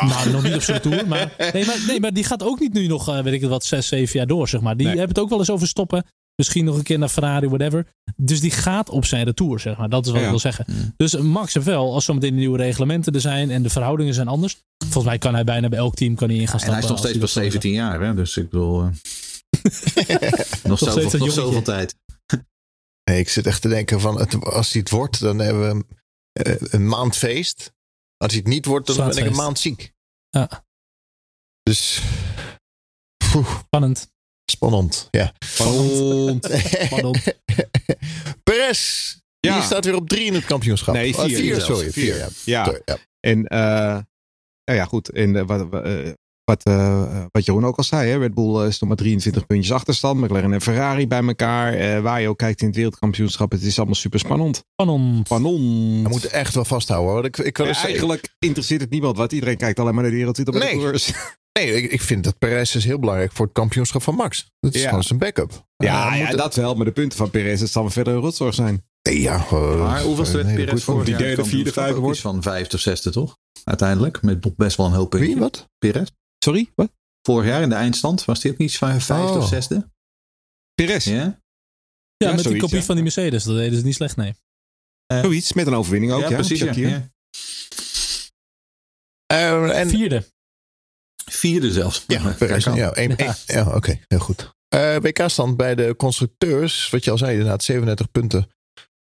Nou, 0.02 0.32
nog 0.32 0.44
niet 0.44 0.54
op 0.56 0.62
zijn 0.62 0.82
retour. 0.82 1.08
Maar 1.08 1.36
nee, 1.54 1.66
maar, 1.66 1.84
nee, 1.88 2.00
maar 2.00 2.14
die 2.14 2.24
gaat 2.24 2.44
ook 2.44 2.60
niet 2.60 2.74
nu 2.74 2.88
nog, 2.88 3.10
eh, 3.10 3.20
weet 3.24 3.34
ik 3.34 3.42
het 3.42 3.50
wat, 3.50 3.64
zes, 3.66 3.88
zeven 3.88 4.18
jaar 4.18 4.28
door, 4.28 4.48
zeg 4.48 4.62
maar. 4.62 4.78
Die 4.78 4.88
Nee. 4.88 4.96
hebben 4.98 5.16
het 5.16 5.24
ook 5.24 5.30
wel 5.30 5.40
eens 5.40 5.50
over 5.50 5.68
stoppen. 5.68 6.06
Misschien 6.36 6.66
nog 6.66 6.78
een 6.78 6.84
keer 6.84 7.00
naar 7.00 7.10
Ferrari, 7.10 7.48
whatever. 7.48 7.86
Dus 8.16 8.40
die 8.40 8.52
gaat 8.52 8.90
op 8.90 9.06
zijn 9.06 9.26
retour, 9.26 9.60
zeg 9.60 9.78
maar. 9.78 9.90
Dat 9.90 10.06
is 10.06 10.12
wat 10.12 10.20
Ja. 10.20 10.26
ik 10.26 10.30
wil 10.32 10.40
zeggen. 10.40 10.66
Mm. 10.68 10.94
Dus 10.98 11.18
Max 11.18 11.54
heeft 11.54 11.66
wel, 11.66 11.94
als 11.94 12.06
zometeen 12.06 12.32
de 12.32 12.38
nieuwe 12.40 12.58
reglementen 12.58 13.14
er 13.14 13.22
zijn 13.22 13.52
en 13.52 13.64
de 13.64 13.70
verhoudingen 13.70 14.14
zijn 14.14 14.28
anders. 14.28 14.58
Volgens 14.78 15.06
mij 15.06 15.18
kan 15.18 15.34
hij 15.34 15.44
bijna 15.44 15.70
bij 15.70 15.80
elk 15.80 15.96
team 15.96 16.16
kan 16.16 16.30
hij 16.30 16.38
in 16.38 16.48
gaan 16.48 16.60
En 16.60 16.70
hij 16.70 16.80
is 16.80 16.88
nog 16.88 16.98
steeds 16.98 17.18
pas 17.18 17.34
wil. 17.34 17.44
17 17.44 17.72
jaar. 17.72 18.02
Hè? 18.02 18.14
Dus 18.14 18.38
ik 18.38 18.50
bedoel... 18.50 18.82
eh, 18.82 18.88
nog, 20.64 20.80
zoveel, 20.80 21.20
nog 21.20 21.32
zoveel 21.32 21.62
tijd. 21.62 21.96
Nee, 23.04 23.20
ik 23.20 23.30
zit 23.30 23.46
echt 23.46 23.62
te 23.62 23.68
denken 23.68 24.00
van, 24.00 24.20
het, 24.20 24.44
als 24.46 24.72
hij 24.72 24.82
het 24.82 24.90
wordt, 24.90 25.20
dan 25.20 25.40
hebben 25.40 25.78
we 25.78 25.86
eh, 26.42 26.56
een 26.60 26.88
maand 26.88 27.16
feest. 27.18 27.72
Als 28.18 28.32
hij 28.32 28.42
het 28.42 28.48
niet 28.48 28.66
wordt, 28.66 28.88
dan 28.88 29.08
ben 29.10 29.18
ik 29.18 29.26
een 29.26 29.36
maand 29.36 29.60
ziek. 29.60 29.92
Ja, 30.30 30.66
Dus, 31.64 32.02
poeh, 33.32 33.60
spannend. 33.60 34.12
spannend. 34.52 35.08
Ja. 35.12 35.34
Spannend. 35.40 36.46
Spannend. 36.82 37.24
Perez, 38.44 39.16
Ja. 39.40 39.54
die 39.56 39.64
staat 39.64 39.86
weer 39.86 39.96
op 39.96 40.10
drie 40.10 40.26
in 40.26 40.34
het 40.34 40.46
kampioenschap. 40.46 40.94
Nee, 40.94 41.14
Oh, 41.18 41.24
vier 41.24 41.62
sorry. 41.62 41.92
Vier, 41.92 42.14
Vier. 42.14 42.18
ja. 42.18 42.30
Ja. 42.46 42.64
Sorry, 42.66 42.82
ja. 42.86 42.98
En 43.20 43.48
eh, 43.48 44.00
ja, 44.64 44.74
ja, 44.74 44.86
goed. 44.86 45.10
En 45.10 45.36
eh, 45.36 46.12
wat, 46.52 46.64
eh, 46.64 47.24
wat, 47.32 47.46
Jeroen 47.46 47.66
ook 47.66 47.78
al 47.78 47.84
zei, 47.84 48.10
hè? 48.10 48.18
Red 48.18 48.34
Bull 48.34 48.68
is 48.68 48.80
nog 48.80 48.90
maar 48.90 48.98
23 48.98 49.46
puntjes 49.46 49.72
achterstand. 49.74 50.20
McLaren 50.20 50.54
en 50.54 50.62
Ferrari 50.62 51.08
bij 51.08 51.24
elkaar. 51.24 51.74
Eh, 51.74 52.00
waar 52.02 52.22
je 52.22 52.28
ook 52.30 52.38
kijkt 52.38 52.62
in 52.62 52.68
het 52.68 52.76
wereldkampioenschap, 52.76 53.52
het 53.52 53.62
is 53.62 53.78
allemaal 53.78 53.96
super 53.96 54.20
spannend. 54.20 54.64
Spannend. 54.74 55.26
Spannend. 55.26 56.04
We 56.04 56.10
moeten 56.10 56.32
echt 56.32 56.54
wel 56.54 56.66
vasthouden. 56.66 57.12
Hoor. 57.14 57.26
Ik, 57.26 57.38
ik 57.38 57.54
kan 57.54 57.66
Ja, 57.66 57.72
dus 57.72 57.82
zeggen- 57.82 57.98
eigenlijk 58.00 58.36
interesseert 58.40 58.82
het 58.82 58.90
niemand 58.90 59.18
wat. 59.18 59.32
Iedereen 59.32 59.58
kijkt 59.58 59.80
alleen 59.80 59.94
maar 59.94 60.02
naar 60.04 60.12
de 60.12 60.18
wereldtitel 60.18 60.54
bij 60.54 60.62
Nee. 60.62 60.72
de 60.72 60.78
coureurs. 60.78 61.12
Nee, 61.60 61.82
ik, 61.84 61.92
ik 61.92 62.02
vind 62.02 62.24
dat 62.24 62.38
Perez 62.38 62.76
is 62.76 62.86
heel 62.86 63.00
belangrijk 63.00 63.32
voor 63.32 63.46
het 63.46 63.54
kampioenschap 63.54 64.02
van 64.04 64.16
Max. 64.16 64.52
Dat 64.60 64.74
is 64.74 64.82
Ja. 64.82 64.88
gewoon 64.88 65.04
zijn 65.04 65.20
backup. 65.20 65.66
Ja, 65.76 66.16
ja, 66.16 66.28
moet- 66.28 66.38
dat 66.38 66.56
wel. 66.56 66.76
Maar 66.76 66.86
de 66.86 66.92
punten 66.92 67.18
van 67.18 67.30
Perez, 67.30 67.60
het 67.62 67.70
zal 67.70 67.90
verder 67.90 68.14
een 68.14 68.20
rotzorg 68.20 68.54
zijn. 68.54 68.86
Nee, 69.10 69.22
ja, 69.22 69.36
eh, 69.52 69.80
Maar 69.80 70.02
hoeveelste 70.02 70.44
werd 70.44 70.56
Perez 70.56 70.84
vorig 70.84 71.06
Die 71.06 71.16
derde, 71.16 71.46
vierde, 71.46 71.72
vijfde 71.72 72.00
wordt? 72.00 72.20
van 72.20 72.42
vijfde 72.42 72.76
of 72.76 72.82
zesde, 72.82 73.12
toch? 73.12 73.38
Uiteindelijk. 73.64 74.22
Met 74.22 74.56
best 74.58 74.78
wel 74.78 74.86
een 74.86 74.92
heel 74.92 75.06
puntje. 75.06 75.28
Wie, 75.30 75.40
wat? 75.40 75.68
Perez. 75.78 76.08
Sorry, 76.44 76.72
wat? 76.76 76.92
Vorig 77.22 77.48
jaar 77.50 77.62
in 77.62 77.70
de 77.70 77.76
eindstand 77.76 78.26
was 78.26 78.40
dit 78.40 78.58
niet 78.58 78.70
iets 78.70 78.78
van 78.78 79.02
vijfde 79.02 79.34
Oh. 79.34 79.42
of 79.42 79.48
zesde? 79.48 79.90
Perez. 80.74 81.06
Ja? 81.06 81.14
Ja, 81.14 81.40
Ja, 82.18 82.34
met 82.36 82.44
die 82.44 82.58
kopie 82.60 82.78
ja. 82.78 82.84
van 82.84 82.96
die 82.96 83.04
Mercedes. 83.04 83.44
Dat 83.44 83.56
deden 83.56 83.80
ze 83.80 83.86
niet 83.86 83.96
slecht, 83.96 84.16
nee. 84.16 84.34
Zoiets, 85.08 85.54
met 85.54 85.68
een 85.68 85.74
overwinning 85.76 86.14
ook. 86.14 86.22
Ja, 86.22 86.28
precies. 86.28 86.60
Ja. 86.60 87.10
Eh, 89.26 89.80
en, 89.80 89.90
Vierde. 89.90 90.26
Vierde 91.26 91.72
zelfs. 91.72 92.04
ja, 92.08 92.34
Perez. 92.38 92.66
Ja, 92.66 92.94
één- 92.94 93.18
één- 93.18 93.36
ja 93.46 93.76
oké, 93.76 94.00
heel 94.08 94.20
goed. 94.20 94.54
Eh 94.68 94.96
WK-stand 94.98 95.58
bij 95.58 95.76
de 95.76 95.96
constructeurs, 95.96 96.90
wat 96.90 97.04
je 97.04 97.12
al 97.12 97.18
zei, 97.18 97.32
inderdaad 97.32 97.64
37 97.64 98.12
punten 98.12 98.50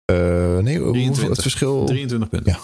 Eh, 0.04 0.14
nee, 0.58 0.76
hoeveel- 0.76 0.92
23. 0.92 1.28
het 1.28 1.40
verschil. 1.42 1.84
23 1.86 2.28
punten. 2.28 2.52
Ja. 2.52 2.58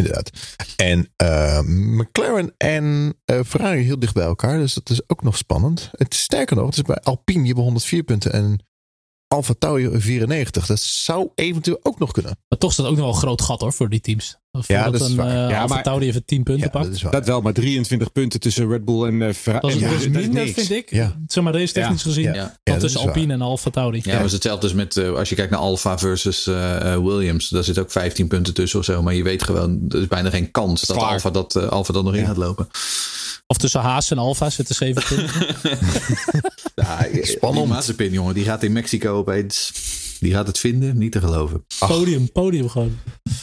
Inderdaad. 0.00 0.30
En 0.76 1.08
eh, 1.16 1.60
McLaren 1.66 2.54
en 2.56 3.14
eh, 3.24 3.40
Ferrari 3.46 3.82
heel 3.82 3.98
dicht 3.98 4.14
bij 4.14 4.24
elkaar. 4.24 4.58
Dus 4.58 4.74
dat 4.74 4.90
is 4.90 5.08
ook 5.08 5.22
nog 5.22 5.36
spannend. 5.36 5.90
Het 5.92 6.14
sterker 6.14 6.56
nog, 6.56 6.66
het 6.66 6.76
is 6.76 6.82
bij 6.82 7.00
Alpine. 7.00 7.38
Die 7.38 7.46
hebben 7.46 7.64
104 7.64 8.02
punten. 8.02 8.32
En 8.32 8.64
Alfa 9.26 9.54
Tauri 9.58 10.00
94. 10.00 10.66
Dat 10.66 10.80
zou 10.80 11.30
eventueel 11.34 11.78
ook 11.82 11.98
nog 11.98 12.12
kunnen. 12.12 12.36
Maar 12.48 12.58
toch 12.58 12.72
staat 12.72 12.86
ook 12.86 12.96
nog 12.96 13.00
wel 13.00 13.14
een 13.14 13.20
groot 13.20 13.42
gat 13.42 13.60
hoor 13.60 13.72
voor 13.72 13.88
die 13.88 14.00
teams. 14.00 14.39
Ja, 14.52 14.60
Voordat 14.62 14.92
dat 14.92 15.00
is 15.00 15.08
een 15.08 15.16
waar. 15.16 15.26
eh, 15.44 15.50
Ja, 15.50 15.60
Alfa 15.60 15.74
maar- 15.74 15.82
Tauri 15.82 16.06
even 16.06 16.24
10 16.24 16.42
punten 16.42 16.64
Ja, 16.64 16.70
pakt. 16.70 16.84
dat 16.84 16.94
is 16.94 17.02
waar. 17.02 17.12
Dat 17.12 17.26
wel, 17.26 17.40
maar 17.40 17.52
23 17.52 18.12
punten 18.12 18.40
tussen 18.40 18.68
Red 18.68 18.84
Bull 18.84 19.06
en 19.06 19.14
uh, 19.14 19.32
Ferrari. 19.32 19.66
Dat 19.66 19.76
is, 19.76 19.80
Ja, 19.82 19.88
dat 19.90 19.98
is 19.98 20.04
dat 20.06 20.14
is 20.16 20.26
minder, 20.26 20.44
niks. 20.44 20.54
vind 20.54 20.70
ik. 20.70 20.90
Ja. 20.90 21.16
Zeg 21.26 21.44
maar 21.44 21.52
race 21.52 21.72
technisch 21.72 22.02
Ja. 22.02 22.08
gezien. 22.08 22.24
Ja. 22.24 22.34
Ja. 22.34 22.40
Dan 22.42 22.52
dat 22.62 22.80
tussen 22.80 23.00
is 23.00 23.06
waar. 23.06 23.14
Alpine 23.14 23.32
en 23.32 23.40
Alfa 23.42 23.70
Tauri. 23.70 23.96
Ja, 24.02 24.04
maar 24.06 24.16
het 24.16 24.26
is 24.26 24.32
hetzelfde 24.32 24.66
dus 24.66 24.76
met, 24.76 24.96
eh, 24.96 25.12
als 25.12 25.28
je 25.28 25.34
kijkt 25.34 25.50
naar 25.50 25.60
Alfa 25.60 25.98
versus 25.98 26.46
eh, 26.46 26.92
eh, 26.94 27.02
Williams. 27.04 27.48
Daar 27.48 27.64
zit 27.64 27.78
ook 27.78 27.90
15 27.90 28.28
punten 28.28 28.54
tussen 28.54 28.78
of 28.78 28.84
zo. 28.84 29.02
Maar 29.02 29.14
je 29.14 29.22
weet 29.22 29.42
gewoon, 29.42 29.80
er 29.88 30.00
is 30.00 30.06
bijna 30.08 30.30
geen 30.30 30.50
kans 30.50 30.82
dat. 30.86 30.96
Alfa 30.96 31.30
dat, 31.30 31.56
eh, 31.56 31.68
Alfa 31.68 31.92
dat 31.92 32.04
nog 32.04 32.14
in 32.14 32.20
Ja. 32.20 32.26
gaat 32.26 32.36
lopen. 32.36 32.68
Of 33.46 33.56
tussen 33.56 33.80
Haas 33.80 34.10
en 34.10 34.18
Alfa 34.18 34.50
zitten 34.50 34.74
7 34.74 35.02
punten. 35.08 35.46
Ja, 36.74 37.06
Spannend. 37.22 37.64
Die 37.64 37.74
Mazepin, 37.74 38.12
jongen, 38.12 38.34
die 38.34 38.44
gaat 38.44 38.62
in 38.62 38.72
Mexico 38.72 39.16
opeens... 39.16 39.72
Die 40.20 40.32
gaat 40.32 40.46
het 40.46 40.58
vinden, 40.58 40.98
niet 40.98 41.12
te 41.12 41.20
geloven. 41.20 41.66
Podium, 41.78 42.32
podium 42.32 42.68
gewoon. 42.68 42.98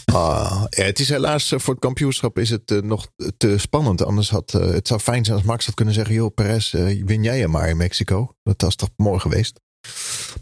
Ah, 0.06 0.64
ja, 0.70 0.84
het 0.84 1.00
is 1.00 1.10
helaas 1.10 1.52
eh, 1.52 1.60
voor 1.60 1.74
het 1.74 1.84
kampioenschap 1.84 2.38
is 2.38 2.50
het 2.50 2.72
eh, 2.72 2.82
nog 2.82 3.08
te 3.38 3.58
spannend. 3.58 4.04
Anders 4.04 4.30
had 4.30 4.54
eh, 4.54 4.62
het 4.72 4.88
zou 4.88 5.00
fijn 5.00 5.26
zijn 5.26 5.38
als 5.38 5.46
Max 5.46 5.66
had 5.66 5.76
kunnen 5.76 5.94
zeggen: 5.94 6.16
joh, 6.16 6.34
Perez, 6.34 6.72
win 7.06 7.24
jij 7.24 7.40
hem 7.40 7.50
maar 7.50 7.70
in 7.70 7.78
Mexico. 7.78 8.36
Dat 8.44 8.62
was 8.62 8.76
toch 8.76 8.90
mooi 8.96 9.20
geweest. 9.20 9.60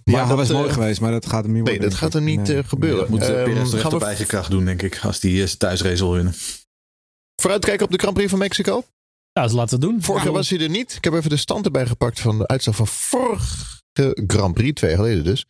ja, 0.03 0.25
dat 0.27 0.37
was 0.37 0.49
mooi 0.51 0.69
geweest, 0.71 1.01
maar 1.01 1.11
dat 1.11 1.25
gaat 1.25 1.43
hem 1.43 1.53
niet 1.53 1.63
Nee, 1.63 1.73
worden. 1.73 1.89
dat 1.89 1.99
gaat 1.99 2.13
er 2.13 2.21
niet 2.21 2.47
Nee. 2.47 2.63
gebeuren. 2.63 2.99
Dat 2.99 3.09
moet 3.09 3.21
uh, 3.21 3.41
Ehm, 3.43 3.53
Perez 3.53 3.83
op 3.85 4.01
eigen 4.01 4.25
kracht 4.27 4.49
doen, 4.51 4.65
denk 4.65 4.81
ik. 4.81 4.99
Als 5.03 5.19
die 5.19 5.31
eerste 5.33 5.57
thuisrace 5.57 6.03
wil 6.03 6.13
winnen. 6.13 6.33
vooruitkijken 7.41 7.85
op 7.85 7.91
de 7.91 7.97
Grand 7.97 8.13
Prix 8.13 8.29
van 8.29 8.39
Mexico? 8.39 8.83
Ja, 9.31 9.43
dus 9.43 9.51
laten 9.51 9.79
we 9.79 9.85
het 9.85 9.93
doen. 9.93 10.03
Vorig 10.03 10.23
jaar 10.23 10.33
was 10.33 10.49
hij 10.49 10.59
er 10.59 10.69
niet. 10.69 10.93
Ik 10.95 11.03
heb 11.03 11.13
even 11.13 11.29
de 11.29 11.37
stand 11.37 11.65
erbij 11.65 11.85
gepakt 11.87 12.19
van 12.19 12.37
de 12.37 12.47
uitslag 12.47 12.75
van 12.75 12.87
vorige 12.87 14.23
Grand 14.27 14.53
Prix, 14.53 14.73
twee 14.73 14.89
jaar 14.91 14.99
geleden 14.99 15.23
dus. 15.23 15.45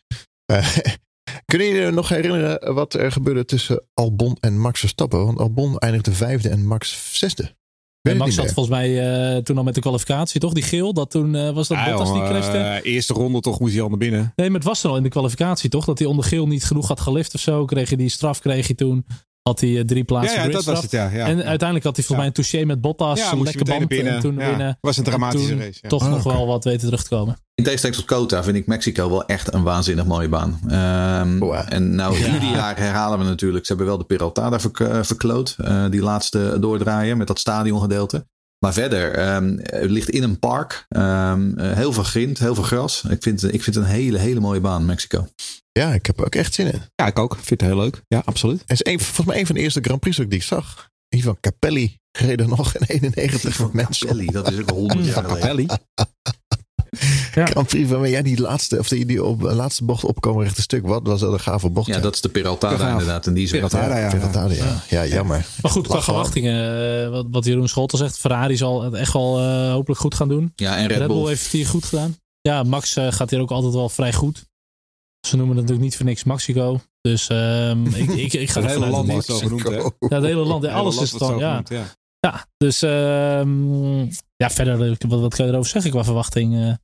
Eh, 0.46 0.78
kunnen 1.46 1.68
jullie 1.68 1.84
je 1.84 1.92
nog 1.92 2.10
herinneren 2.10 2.74
wat 2.74 2.94
er 2.94 3.12
gebeurde 3.12 3.46
tussen 3.46 3.84
Albon 3.94 4.38
en 4.40 4.60
Max 4.60 4.80
Verstappen? 4.80 5.26
Want 5.26 5.40
Albon 5.40 5.78
eindigde 5.78 6.12
vijfde 6.12 6.50
en 6.50 6.66
Max 6.66 7.10
zesde. 7.20 7.56
En 8.02 8.18
Max 8.18 8.36
meer. 8.36 8.46
volgens 8.46 8.76
mij 8.76 9.00
eh, 9.36 9.42
toen 9.42 9.58
al 9.58 9.64
met 9.64 9.76
de 9.76 9.82
kwalificatie, 9.82 10.40
toch? 10.40 10.54
Die 10.54 10.64
geel, 10.64 10.94
dat 10.94 11.12
toen 11.12 11.36
eh, 11.36 11.52
was 11.52 11.68
dat 11.68 11.78
Ja, 11.78 11.90
Bottas 11.90 12.14
die 12.14 12.24
crashte. 12.24 12.80
eerste 12.84 13.14
ronde 13.14 13.40
toch 13.40 13.60
moest 13.60 13.74
hij 13.74 13.82
al 13.82 13.90
naar 13.90 13.98
binnen. 13.98 14.34
Nee, 14.36 14.48
maar 14.48 14.60
het 14.60 14.68
was 14.68 14.84
er 14.84 14.90
al 14.90 14.98
in 14.98 15.04
de 15.04 15.10
kwalificatie, 15.10 15.70
toch? 15.70 15.86
Dat 15.86 16.00
hij 16.00 16.08
onder 16.08 16.26
geel 16.26 16.48
niet 16.48 16.64
genoeg 16.64 16.88
had 16.88 17.00
gelift 17.00 17.34
of 17.34 17.42
zo. 17.42 17.66
Kreeg 17.66 17.88
hij 17.88 17.98
die 17.98 18.10
straf, 18.10 18.40
kreeg 18.40 18.66
hij 18.68 18.76
toen. 18.76 19.06
Had 19.50 19.60
hij 19.60 19.78
eh, 19.78 19.84
drie 19.86 19.98
Ja, 19.98 20.04
plaatsen 20.04 20.36
ja 20.36 20.42
dat 20.44 20.50
gridstraf. 20.52 20.76
was 20.76 20.84
het, 20.84 20.92
ja. 20.92 21.10
ja. 21.10 21.26
En 21.26 21.44
uiteindelijk 21.44 21.84
had 21.86 21.96
hij 21.96 22.06
volgens 22.06 22.10
Ja. 22.10 22.16
mij 22.16 22.26
een 22.26 22.32
touché 22.34 22.66
met 22.66 22.82
Bottas. 22.82 23.20
ja, 23.20 23.32
een 23.32 23.44
lekker 23.44 23.66
band. 23.66 23.88
binnen. 23.88 24.14
En 24.14 24.20
toen 24.20 24.36
ja. 24.38 24.48
winnen. 24.50 24.78
was 24.82 24.98
een 24.98 25.04
dramatische 25.04 25.50
toen 25.50 25.60
race. 25.60 25.80
Ja. 25.82 25.90
Toch 25.90 26.04
Ah, 26.04 26.10
nog 26.10 26.26
oké. 26.26 26.36
wel 26.36 26.48
wat 26.48 26.64
weten 26.64 26.86
terug 26.88 27.04
te 27.04 27.10
komen. 27.10 27.38
In 27.56 27.64
tegenstelling 27.64 28.00
tot 28.00 28.08
Kota 28.08 28.44
vind 28.44 28.58
ik 28.58 28.68
Mexico 28.68 29.10
wel 29.10 29.26
echt 29.26 29.54
een 29.54 29.64
waanzinnig 29.64 30.06
mooie 30.06 30.30
baan. 30.30 30.60
Ja. 30.68 31.70
En 31.70 31.96
nou, 31.96 32.20
Ja. 32.20 32.26
ieder 32.34 32.50
jaar 32.52 32.78
herhalen 32.78 33.20
we 33.20 33.26
natuurlijk. 33.26 33.66
Ze 33.66 33.72
hebben 33.74 33.88
wel 33.90 33.98
de 33.98 34.04
Peraltada 34.06 34.60
verk- 34.60 34.80
eh, 34.80 35.00
verkloot. 35.04 35.56
eh, 35.64 35.86
die 35.90 36.02
laatste 36.02 36.58
doordraaien 36.60 37.18
met 37.18 37.28
dat 37.28 37.40
stadiongedeelte. 37.40 38.26
Maar 38.66 38.74
verder, 38.74 39.14
ehm, 39.14 39.58
het 39.58 39.92
ligt 39.92 40.10
in 40.10 40.24
een 40.24 40.40
park. 40.40 40.86
Ehm, 40.90 41.58
eh, 41.58 41.72
heel 41.72 41.94
veel 41.94 42.04
grind, 42.04 42.40
heel 42.40 42.56
veel 42.56 42.64
gras. 42.64 43.04
Ik 43.10 43.24
vind, 43.24 43.44
ik 43.44 43.64
vind 43.64 43.76
het 43.76 43.86
een 43.86 43.92
hele, 43.92 44.18
hele 44.18 44.40
mooie 44.40 44.60
baan, 44.60 44.86
Mexico. 44.86 45.28
Ja, 45.72 45.94
ik 45.94 46.06
heb 46.06 46.20
er 46.20 46.26
ook 46.26 46.36
echt 46.36 46.54
zin 46.54 46.74
in. 46.74 46.82
Ja, 46.96 47.06
ik 47.06 47.20
ook. 47.20 47.34
Ik 47.34 47.44
vind 47.44 47.62
het 47.62 47.70
heel 47.70 47.80
leuk. 47.80 48.02
Ja, 48.08 48.22
absoluut. 48.26 48.62
Het 48.66 48.72
is 48.72 48.92
een, 48.92 49.00
volgens 49.00 49.28
mij 49.28 49.40
een 49.40 49.46
van 49.46 49.56
de 49.56 49.62
eerste 49.62 49.82
Grand 49.82 50.00
Prix 50.00 50.22
ook 50.22 50.30
die 50.30 50.40
ik 50.40 50.46
zag. 50.46 50.90
Ivan 51.10 51.38
Capelli 51.40 51.98
reed 52.12 52.40
er 52.40 52.48
nog 52.48 52.76
in 52.76 52.86
91 53.02 53.56
voor 53.56 53.70
mensen. 53.74 54.08
Capelli, 54.08 54.26
dat 54.26 54.52
is 54.52 54.60
ook 54.60 54.70
al 54.70 54.78
honderd 54.78 55.06
jaar 55.06 55.24
geleden. 55.24 55.80
Ja. 57.36 57.46
Grand 57.46 57.68
Prix 57.68 57.90
van 57.90 58.10
ja, 58.10 58.22
die 58.22 58.42
laatste, 58.42 58.80
of 58.80 58.88
die, 58.88 59.06
die 59.06 59.24
op, 59.24 59.42
laatste 59.42 59.84
bocht 59.84 60.04
opkomen 60.04 60.44
rechte 60.44 60.62
stuk. 60.62 60.88
Wat 60.88 61.08
was 61.08 61.20
dat 61.20 61.34
een 61.34 61.40
gave 61.40 61.70
bocht? 61.70 61.88
Ja, 61.88 62.00
dat 62.00 62.14
is 62.14 62.22
de 62.22 62.30
Peraltada 62.30 62.78
Gaaf. 62.78 62.92
inderdaad. 62.92 63.28
En 63.28 63.34
die 63.34 63.44
is. 63.44 63.52
Peraltada, 63.52 63.98
ja. 63.98 64.54
Ja. 64.54 64.84
ja, 64.90 65.06
jammer. 65.06 65.46
Maar 65.62 65.72
goed, 65.72 65.88
qua 65.88 66.02
verwachtingen, 66.02 67.04
eh, 67.04 67.10
wat, 67.10 67.26
wat 67.30 67.46
Jeroen 67.46 67.68
Scholten 67.68 67.98
zegt, 67.98 68.18
Ferrari 68.18 68.58
zal 68.58 68.84
het 68.84 68.94
echt 68.94 69.14
wel 69.14 69.40
eh, 69.40 69.72
hopelijk 69.72 70.02
goed 70.02 70.16
gaan 70.16 70.28
doen. 70.28 70.54
Ja, 70.56 70.78
en 70.78 70.88
Red, 70.88 70.98
Red 70.98 71.08
Bull. 71.08 71.18
Bull. 71.18 71.28
heeft 71.28 71.44
het 71.44 71.52
hier 71.52 71.68
goed 71.68 71.86
gedaan. 71.86 72.16
Ja, 72.42 72.64
Max 72.64 72.96
eh, 72.96 73.12
gaat 73.12 73.30
hier 73.30 73.40
ook 73.40 73.52
altijd 73.52 73.74
wel 73.74 73.90
vrij 73.90 74.14
goed. 74.14 74.46
Ze 75.28 75.36
noemen 75.36 75.56
het 75.56 75.66
natuurlijk 75.66 75.88
niet 75.88 75.98
voor 75.98 76.06
niks 76.06 76.24
Mexico. 76.24 76.80
Dus 77.02 77.28
ehm, 77.28 77.86
ik, 78.02 78.10
ik, 78.10 78.34
ik 78.34 78.50
ga 78.50 78.62
Het 78.62 78.70
hele 78.70 78.90
land 78.90 79.08
is 79.08 79.14
Max- 79.14 79.26
zo 79.26 79.38
genoemd, 79.38 79.64
hè? 79.64 79.76
Ja, 79.76 79.92
het 80.00 80.24
hele 80.24 80.46
land, 80.46 80.64
ja, 80.64 80.72
alles 80.72 80.96
land 80.96 81.08
is 81.08 81.14
het 81.14 81.22
zo 81.22 81.40
ja. 81.40 81.50
genoemd, 81.50 81.70
ja. 81.70 81.86
Ja, 82.20 82.46
dus 82.58 82.82
ehm, 82.82 84.00
ja, 84.36 84.50
verder, 84.50 84.98
wat, 85.08 85.20
wat 85.20 85.36
kan 85.36 85.46
je 85.46 85.52
erover 85.52 85.70
zeggen 85.70 85.92
qua 85.92 86.04
verwachting? 86.04 86.78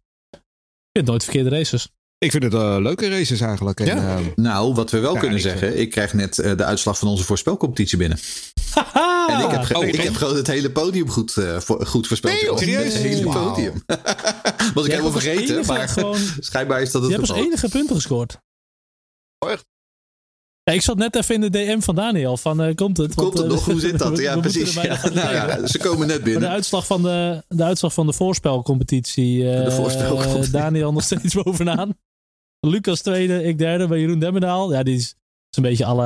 Ik 0.92 0.98
vind 0.98 1.08
nooit 1.08 1.24
verkeerde 1.24 1.50
races. 1.50 1.88
Ik 2.18 2.32
vind 2.32 2.44
het 2.44 2.54
eh, 2.54 2.76
leuke 2.80 3.10
races 3.10 3.42
eigenlijk. 3.42 3.80
En, 3.80 3.86
Ja. 3.86 4.16
eh, 4.18 4.26
Nou, 4.36 4.74
wat 4.74 4.92
we 4.92 5.00
wel 5.00 5.14
Ja, 5.14 5.20
kunnen 5.20 5.38
ik- 5.38 5.44
zeggen. 5.44 5.80
Ik 5.80 5.92
krijg 5.92 6.14
net 6.14 6.40
eh, 6.40 6.58
de 6.58 6.64
uitslag 6.64 6.98
van 6.98 7.08
onze 7.08 7.24
voorspelcompetitie 7.24 7.98
binnen. 7.98 8.18
En 9.28 9.40
ik 9.46 9.52
heb, 9.52 9.62
ge- 9.64 9.78
oh, 9.78 9.86
ik 9.86 9.96
heb 9.96 10.14
gewoon 10.16 10.36
het 10.36 10.48
hele 10.48 10.72
podium 10.72 11.10
goed, 11.10 11.34
voor- 11.58 11.86
goed 11.86 12.08
voorspeld. 12.08 12.34
Nee, 12.34 12.44
joh, 12.44 12.52
Het 12.52 12.64
serieus? 12.64 12.94
hele 12.94 13.24
podium. 13.32 13.84
Was 14.74 14.86
ik 14.86 14.92
helemaal 14.92 15.12
vergeten. 15.12 15.66
Maar 15.66 15.88
gewoon, 15.90 16.18
schijnbaar 16.40 16.82
is 16.82 16.92
dat 16.92 17.02
het 17.02 17.12
je 17.12 17.18
hebt 17.18 17.30
als 17.30 17.40
enige 17.40 17.70
punten 17.70 17.96
gescoord. 17.96 18.38
Oh, 19.40 19.52
echt? 19.52 19.66
Ja, 20.64 20.74
ik 20.74 20.82
zat 20.82 20.98
net 20.98 21.16
even 21.16 21.36
in 21.36 21.42
de 21.42 21.50
DM 21.50 21.80
van 21.80 21.96
Daniel. 21.96 22.38
Van, 22.38 22.62
eh, 22.62 22.76
komt 22.76 22.98
het? 22.98 23.16
Komt 23.16 23.34
het 23.34 23.44
eh, 23.44 23.50
nog? 23.50 23.66
Hoe 23.66 23.80
zit 23.80 24.00
dat? 24.00 24.18
Ja, 24.28 24.40
precies. 24.40 24.74
Ja, 24.74 25.10
nou 25.14 25.34
ja, 25.34 25.68
ze 25.68 25.78
komen 25.78 26.08
net 26.08 26.16
Maar 26.16 26.26
de 26.26 26.32
binnen. 26.32 26.50
uitslag 26.50 26.86
van 26.86 27.02
de, 27.04 27.44
de, 27.48 27.64
uitslag 27.64 27.94
van 27.94 28.06
de 28.06 28.14
voorspelcompetitie. 28.14 29.52
eh, 29.52 29.64
De 29.66 29.72
voorspelcompetitie. 29.72 30.52
Daniel 30.52 30.92
nog 30.94 31.04
steeds 31.10 31.34
bovenaan. 31.34 31.98
Lucas 32.68 33.02
tweede, 33.02 33.44
ik 33.44 33.58
derde 33.58 33.88
bij 33.88 34.00
Jeroen 34.00 34.20
Demmendaal. 34.20 34.74
Ja, 34.74 34.84
die 34.84 34.96
is, 34.96 35.04
is 35.50 35.58
een 35.58 35.64
beetje 35.64 35.86
alle 35.86 36.06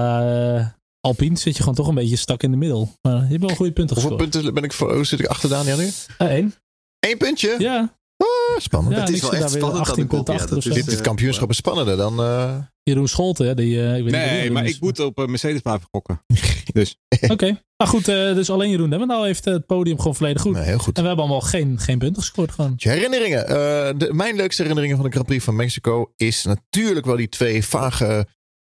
uh, 0.60 0.68
Alpine. 1.00 1.38
Zit 1.38 1.54
je 1.56 1.60
gewoon 1.60 1.76
toch 1.76 1.88
een 1.88 1.96
beetje 1.96 2.16
stak 2.16 2.44
in 2.44 2.52
de 2.52 2.58
middel. 2.58 2.92
Maar 3.02 3.22
je 3.24 3.28
hebt 3.28 3.42
wel 3.46 3.56
goede 3.56 3.72
punten 3.72 3.96
Hoeveel 3.96 4.12
gescoord. 4.18 4.32
punten 4.32 4.54
ben 4.54 4.64
ik 4.64 4.74
voor? 4.74 5.06
zit 5.06 5.20
ik 5.20 5.26
achter 5.26 5.50
Daniel 5.50 5.78
nu? 5.78 5.90
Eén. 6.18 6.54
Eén 7.00 7.18
puntje? 7.18 7.56
Ja, 7.58 7.96
Ah, 8.18 8.60
spannend. 8.62 8.96
ja 8.96 9.00
Het 9.02 9.10
is 9.10 9.22
wel 9.22 9.34
echt 9.34 9.50
spannend 9.52 9.80
18 9.80 9.86
dat 9.86 9.98
ik 9.98 10.04
op- 10.04 10.10
punten 10.10 10.34
ja, 10.34 10.40
achter 10.40 10.56
dat 10.56 10.66
of 10.66 10.72
is- 10.72 10.78
zo. 10.78 10.86
Dit, 10.86 10.90
dit 10.90 11.02
kampioenschap 11.02 11.50
is 11.50 11.56
spannender 11.58 11.98
dan... 11.98 12.20
eh, 12.20 12.56
Jeroen 12.84 13.08
Scholten, 13.08 13.48
hè, 13.48 13.54
die, 13.56 13.80
eh, 13.82 13.86
ik 13.88 13.92
weet 14.04 14.04
niet 14.04 14.12
nee, 14.12 14.52
maar 14.52 14.66
is. 14.66 14.76
ik 14.76 14.82
moet 14.82 15.00
op 15.00 15.18
eh, 15.20 15.26
Mercedes 15.26 15.62
blijven 15.62 15.88
gokken. 15.92 16.22
Oké, 17.34 17.46
nou 17.78 17.92
goed, 17.92 18.08
eh, 18.08 18.16
dus 18.34 18.50
alleen 18.50 18.70
Jeroen 18.70 18.90
Demmendaal 18.90 19.24
heeft 19.24 19.48
eh, 19.48 19.54
het 19.54 19.66
podium 19.66 19.98
gewoon 19.98 20.16
volledig 20.16 20.42
goed. 20.42 20.54
nee, 20.54 20.64
heel 20.64 20.78
goed. 20.78 20.96
En 20.96 21.02
we 21.02 21.08
hebben 21.08 21.26
allemaal 21.26 21.48
geen, 21.48 21.80
geen 21.80 21.98
punten 21.98 22.22
gescoord 22.22 22.52
gewoon. 22.52 22.74
Je 22.78 22.90
herinneringen. 22.90 23.48
Eh, 23.48 23.54
de, 23.98 24.10
mijn 24.14 24.36
leukste 24.36 24.62
herinneringen 24.62 24.96
van 24.98 25.06
de 25.06 25.12
Grand 25.12 25.28
Prix 25.28 25.44
van 25.44 25.56
Mexico 25.56 26.12
is 26.16 26.44
natuurlijk 26.44 27.06
wel 27.06 27.16
die 27.16 27.30
twee 27.30 27.66
vage 27.66 28.28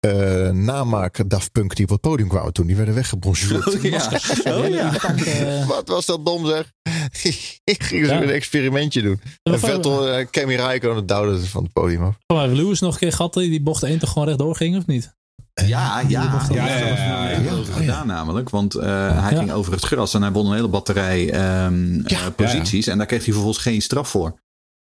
eh 0.07 0.51
namaak 0.51 1.29
Daft 1.29 1.51
Punk 1.51 1.75
die 1.75 1.85
op 1.85 1.91
het 1.91 2.01
podium 2.01 2.27
kwamen 2.27 2.53
toen. 2.53 2.67
Die 2.67 2.75
werden 2.75 2.93
weggebonjourd. 2.95 3.67
Oh, 3.75 3.81
ja. 3.83 4.09
Oh, 4.45 4.67
ja. 4.69 4.93
Eh, 5.25 5.67
Wat 5.73 5.87
was 5.87 6.05
dat 6.05 6.25
dom 6.25 6.45
zeg. 6.45 6.71
Ik 7.63 7.83
ging 7.83 8.05
zo 8.05 8.13
Ja. 8.13 8.21
een 8.21 8.29
experimentje 8.29 9.01
doen. 9.01 9.21
En 9.43 9.59
Vettel, 9.59 10.19
uh, 10.19 10.25
Kimi 10.31 10.55
Räikkönen 10.55 11.05
duwde 11.05 11.39
van 11.45 11.63
het 11.63 11.73
podium 11.73 12.03
af. 12.03 12.15
Van 12.27 12.35
mij 12.37 12.47
Lewis 12.47 12.79
nog 12.79 12.93
een 12.93 12.99
keer 12.99 13.11
gehad 13.13 13.33
die 13.33 13.49
die 13.49 13.61
bocht 13.61 13.83
1 13.83 13.99
toch 13.99 14.11
gewoon 14.11 14.27
rechtdoor 14.27 14.55
ging, 14.55 14.77
of 14.77 14.85
niet? 14.85 15.15
Ja, 15.53 15.99
ja. 15.99 16.05
Ja, 16.07 16.41
Ja, 16.53 17.29
ja, 17.29 17.51
gedaan 17.71 18.07
namelijk. 18.07 18.49
Want 18.49 18.75
eh, 18.75 18.85
hij 19.21 19.31
Ja. 19.31 19.37
ging 19.37 19.51
over 19.51 19.71
het 19.71 19.83
gras 19.83 20.13
en 20.13 20.21
hij 20.21 20.31
won 20.31 20.45
een 20.47 20.53
hele 20.53 20.67
batterij 20.67 21.29
ehm, 21.31 21.99
eh, 22.05 22.19
posities. 22.35 22.87
En 22.87 22.97
daar 22.97 23.07
kreeg 23.07 23.23
hij 23.23 23.33
vervolgens 23.33 23.63
geen 23.63 23.81
straf 23.81 24.09
voor. 24.09 24.39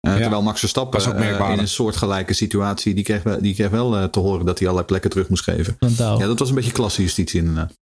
Eh, 0.09 0.15
Ja. 0.15 0.21
Terwijl 0.21 0.43
Max 0.43 0.59
Verstappen 0.61 0.93
Dat 0.99 1.09
is 1.09 1.15
ook 1.15 1.19
eh, 1.21 1.27
merkwaardig. 1.27 1.57
in 1.57 1.63
een 1.63 1.69
soortgelijke 1.69 2.33
situatie, 2.33 2.95
die 2.95 3.05
kreeg, 3.05 3.23
wel- 3.23 3.41
die 3.43 3.55
kreeg 3.55 3.71
wel 3.71 3.97
eh, 3.97 4.05
te 4.05 4.19
horen 4.19 4.47
dat 4.47 4.59
hij 4.59 4.67
allerlei 4.69 4.87
plekken 4.87 5.11
terug 5.11 5.29
moest 5.29 5.43
geven. 5.45 5.77
Ja, 5.97 6.17
dat 6.17 6.39
was 6.39 6.49
een 6.49 6.55
beetje 6.55 6.73
klassejustitie 6.73 7.39
inderdaad. 7.41 7.73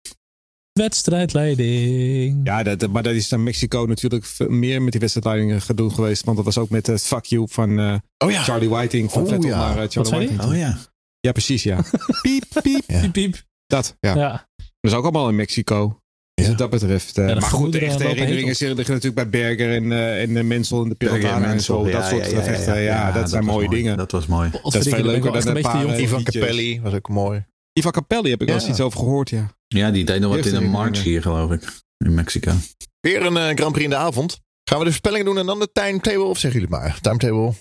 Wedstrijdleiding. 0.73 2.41
Ja, 2.45 2.63
dat, 2.63 2.91
maar 2.91 3.03
dat 3.03 3.15
is 3.15 3.29
dan 3.29 3.43
Mexico 3.43 3.85
natuurlijk 3.89 4.27
meer 4.49 4.83
met 4.83 4.91
die 4.93 5.01
wedstrijdleidingen 5.01 5.61
gedoe 5.63 5.91
geweest. 5.91 6.25
Want 6.25 6.37
dat 6.37 6.47
was 6.47 6.59
ook 6.59 6.71
met 6.71 6.87
het 6.87 7.03
fuck 7.03 7.25
you 7.25 7.47
van 7.51 7.79
eh, 7.79 7.95
Oh 8.25 8.31
ja. 8.31 8.43
Charlie 8.43 8.69
Whiting. 8.69 9.13
Van 9.13 9.23
Oh, 9.23 9.29
Vettel 9.29 9.49
ja. 9.49 9.57
naar 9.75 9.75
Charlie 9.89 10.05
zei 10.05 10.27
Whiting. 10.27 10.43
Oh 10.51 10.57
ja. 10.57 10.79
Ja, 11.21 11.33
precies, 11.33 11.63
ja. 11.63 11.85
piep, 12.23 12.45
piep. 12.63 12.83
Ja. 12.87 13.01
Piep, 13.01 13.13
piep. 13.13 13.43
Dat, 13.67 13.97
ja. 14.01 14.15
Ja. 14.17 14.49
Dat 14.57 14.91
is 14.91 14.93
ook 14.93 15.03
allemaal 15.03 15.29
in 15.29 15.37
Mexico. 15.37 16.01
Dus 16.37 16.49
wat 16.49 16.59
dat 16.59 16.71
betreft. 16.71 17.19
eh, 17.19 17.27
maar 17.27 17.43
goed, 17.43 17.73
de 17.73 17.79
echte 17.79 18.03
herinneringen 18.03 18.55
liggen 18.59 18.95
natuurlijk 18.95 19.15
bij 19.15 19.29
Berger 19.29 19.75
en, 19.75 19.93
eh 19.93 20.23
en 20.23 20.35
de 20.35 20.43
Mensel 20.43 20.83
en 20.83 20.89
de 20.89 20.95
Berger 20.99 21.43
en 21.43 21.61
zo. 21.61 21.91
Dat 21.91 22.07
soort 22.07 22.25
ja, 22.25 22.31
ja, 22.31 22.43
gevechten. 22.43 22.75
Ja, 22.75 22.81
ja, 22.83 23.13
dat 23.13 23.31
zijn 23.31 23.45
mooie 23.45 23.67
mooi. 23.67 23.77
dingen. 23.77 23.97
Dat 23.97 24.13
was 24.13 24.27
mooi. 24.27 24.51
Dat 24.63 24.75
is 24.75 24.89
veel 24.89 25.05
leuker 25.05 25.33
dan 25.33 25.57
een 25.57 25.63
paar, 25.63 26.01
Ivan. 26.01 26.23
Capelli 26.23 26.81
was 26.81 26.93
ook 26.93 27.09
mooi. 27.09 27.45
Ivan 27.73 27.93
Capelli 27.93 28.31
heb 28.31 28.41
ik 28.41 28.47
wel 28.47 28.57
eens 28.57 28.69
iets 28.69 28.81
over 28.81 28.99
gehoord, 28.99 29.31
ja. 29.31 29.55
Ja, 29.67 29.91
die 29.91 30.05
deed 30.05 30.21
nog 30.21 30.37
wat 30.37 30.47
in 30.47 30.55
een 30.55 30.71
march 30.71 31.03
hier, 31.03 31.23
geloof 31.23 31.51
ik. 31.51 31.63
In 32.05 32.15
Mexico. 32.15 32.53
Weer 33.01 33.27
een 33.27 33.37
eh, 33.37 33.45
Grand 33.55 33.73
Prix 33.73 33.85
in 33.85 33.91
de 33.91 33.97
avond. 33.97 34.41
Gaan 34.65 34.79
we 34.79 34.85
de 34.85 34.91
voorspellingen 34.91 35.27
doen 35.27 35.39
en 35.39 35.47
dan 35.47 35.59
de 35.59 35.69
timetable? 35.73 36.23
Of 36.23 36.39
zeggen 36.39 36.61
jullie 36.61 36.75
het 36.75 36.85
maar? 36.85 37.01
Timetable. 37.01 37.53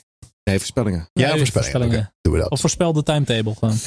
Nee, 0.43 0.57
voorspellingen. 0.57 1.09
Ja, 1.13 1.33
Nee, 1.33 1.45
voorspellingen. 1.45 1.97
Oké, 1.97 2.11
doen 2.21 2.33
we 2.33 2.39
dat. 2.39 2.49
Of 2.49 2.59
voorspel 2.59 2.93
de 2.93 3.03
timetable 3.03 3.53
gewoon. 3.55 3.77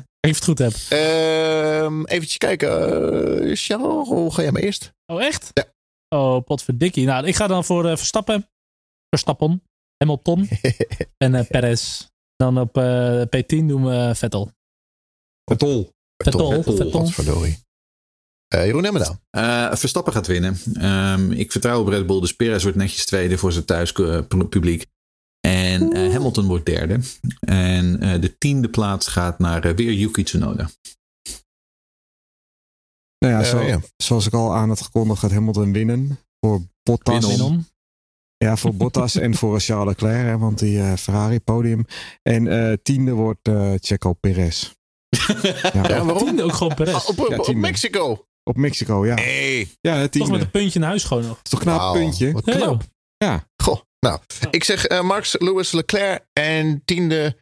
Even 0.20 0.36
het 0.36 0.44
goed 0.44 0.58
heb. 0.58 0.72
Ehm 0.88 2.04
eventjes 2.04 2.36
kijken. 2.36 2.68
Uh, 2.68 3.56
Charles, 3.56 4.08
hoe 4.08 4.34
ga 4.34 4.42
jij 4.42 4.52
maar 4.52 4.62
eerst? 4.62 4.92
Oh, 5.06 5.22
echt? 5.22 5.50
Ja. 5.52 5.64
Oh, 6.18 6.44
potverdikkie. 6.44 7.06
Nou, 7.06 7.26
ik 7.26 7.36
ga 7.36 7.46
dan 7.46 7.64
voor 7.64 7.86
eh, 7.88 7.96
Verstappen. 7.96 8.48
Verstappen. 9.08 9.62
Hamilton. 9.96 10.48
en 11.24 11.34
eh 11.34 11.46
Perez. 11.46 12.08
Dan 12.36 12.58
op 12.58 12.76
eh, 12.76 13.20
P10 13.20 13.66
doen 13.66 13.84
we 13.84 14.14
Vettel. 14.14 14.50
Vettel. 15.44 15.92
Vettel. 16.16 16.62
Vettel. 16.62 17.06
Vettel. 17.06 17.44
Eh 17.44 18.64
Jeroen 18.64 18.84
Hemmerdaal. 18.84 19.20
Eh, 19.30 19.74
Verstappen 19.74 20.12
gaat 20.12 20.26
winnen. 20.26 20.56
Ehm, 20.74 21.32
ik 21.32 21.52
vertrouw 21.52 21.80
op 21.80 21.88
Red 21.88 22.06
Bull. 22.06 22.20
Dus 22.20 22.36
Perez 22.36 22.62
wordt 22.62 22.78
netjes 22.78 23.04
tweede 23.04 23.38
voor 23.38 23.52
zijn 23.52 23.64
thuispubliek. 23.64 24.86
En 25.70 25.92
eh, 25.92 26.12
Hamilton 26.12 26.46
wordt 26.46 26.66
derde. 26.66 27.00
En 27.40 28.00
eh, 28.00 28.20
de 28.20 28.38
tiende 28.38 28.68
plaats 28.68 29.08
gaat 29.08 29.38
naar 29.38 29.64
eh, 29.64 29.74
weer 29.74 29.92
Yuki 29.92 30.22
Tsunoda. 30.22 30.70
Nou 33.18 33.34
ja, 33.34 33.44
zo, 33.44 33.60
ja. 33.60 33.80
zoals 33.96 34.26
ik 34.26 34.32
al 34.32 34.54
aan 34.54 34.68
had 34.68 34.80
gekondigd, 34.80 35.20
gaat 35.20 35.30
Hamilton 35.32 35.72
winnen. 35.72 36.18
Voor 36.40 36.60
Bottas. 36.82 37.26
Winnen. 37.26 37.66
Ja, 38.36 38.56
voor 38.56 38.74
Bottas 38.74 39.16
en 39.16 39.34
voor 39.34 39.60
Charles 39.66 39.86
Leclerc, 39.88 40.26
hè, 40.26 40.38
want 40.38 40.58
die 40.58 40.80
eh, 40.80 40.92
Ferrari 40.96 41.40
podium. 41.40 41.86
En 42.22 42.46
eh, 42.46 42.76
tiende 42.82 43.12
wordt 43.12 43.48
eh 43.48 43.72
Checo 43.80 44.12
Perez. 44.12 44.72
Ja, 45.42 45.70
Ja, 45.72 46.04
waarom? 46.04 46.24
Tiende 46.24 46.42
ook 46.42 46.52
gewoon 46.52 46.74
Perez. 46.74 46.94
Ah, 46.94 47.08
op, 47.08 47.18
op, 47.18 47.28
Ja, 47.28 47.36
op 47.36 47.44
tiende. 47.44 47.60
Mexico. 47.60 48.24
Op 48.42 48.56
Mexico, 48.56 49.06
ja. 49.06 49.14
Hey. 49.14 49.68
Ja, 49.80 49.94
het 49.94 50.00
Toch 50.02 50.10
tiende. 50.10 50.30
met 50.30 50.40
een 50.40 50.50
puntje 50.50 50.78
in 50.78 50.84
huis 50.84 51.04
gewoon 51.04 51.26
nog. 51.26 51.40
is 51.42 51.50
toch 51.50 51.60
een 51.60 51.66
knap 51.66 51.92
puntje? 51.92 52.32
Wat 52.32 52.44
Ja, 52.44 52.56
knap. 52.56 52.82
Ja. 53.16 53.48
Nou. 54.00 54.18
Ik 54.50 54.64
zeg 54.64 54.84
eh, 54.86 55.00
Max 55.02 55.36
Lewis 55.38 55.72
Leclerc 55.72 56.24
en 56.32 56.82
tiende 56.84 57.36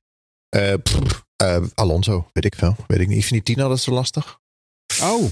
eh, 0.48 0.74
pff, 0.82 1.24
eh, 1.36 1.64
Alonso. 1.74 2.28
Weet 2.32 2.44
ik 2.44 2.54
veel. 2.54 2.76
Weet 2.86 3.00
ik 3.00 3.08
niet. 3.08 3.24
Vind 3.24 3.44
die 3.44 3.54
tien 3.54 3.62
altijd 3.64 3.80
zo 3.80 3.90
lastig. 3.92 4.38
Oh, 5.02 5.24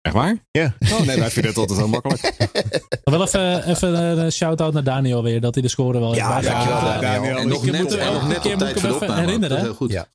echt 0.00 0.14
waar? 0.14 0.36
Ja. 0.50 0.74
Oh 0.92 1.00
nee, 1.00 1.18
wij 1.18 1.30
vinden 1.30 1.50
het 1.50 1.60
altijd 1.60 1.78
heel 1.78 1.88
makkelijk. 1.88 2.20
Wel 3.04 3.22
even, 3.22 3.68
even 3.68 4.18
een 4.18 4.32
shout-out 4.32 4.72
naar 4.72 4.84
Daniel 4.84 5.22
weer. 5.22 5.40
Dat 5.40 5.54
hij 5.54 5.62
de 5.62 5.68
score 5.68 5.98
wel 6.00 6.14
Ja, 6.14 6.34
heeft 6.34 6.46
dankjewel, 6.48 6.80
bijgehouden. 6.80 7.00
Daniel. 7.10 7.22
Daniel. 7.34 7.38
En 7.42 7.48
nog 7.48 7.64
Ik 7.64 7.72
net, 7.72 7.80
moet 7.82 7.90
hem 7.90 8.00
en 8.00 8.06
nog 8.06 8.14
elke 8.14 8.26
net 8.32 8.40
keer 8.40 8.56
moet 8.56 8.68
ik 8.68 8.74
hem 8.74 8.84
even 8.84 8.94
opname. 8.94 9.20
herinneren, 9.20 9.56
Dat 9.56 9.64
heel 9.66 9.74
goed. 9.74 9.90
Ja. 9.90 10.06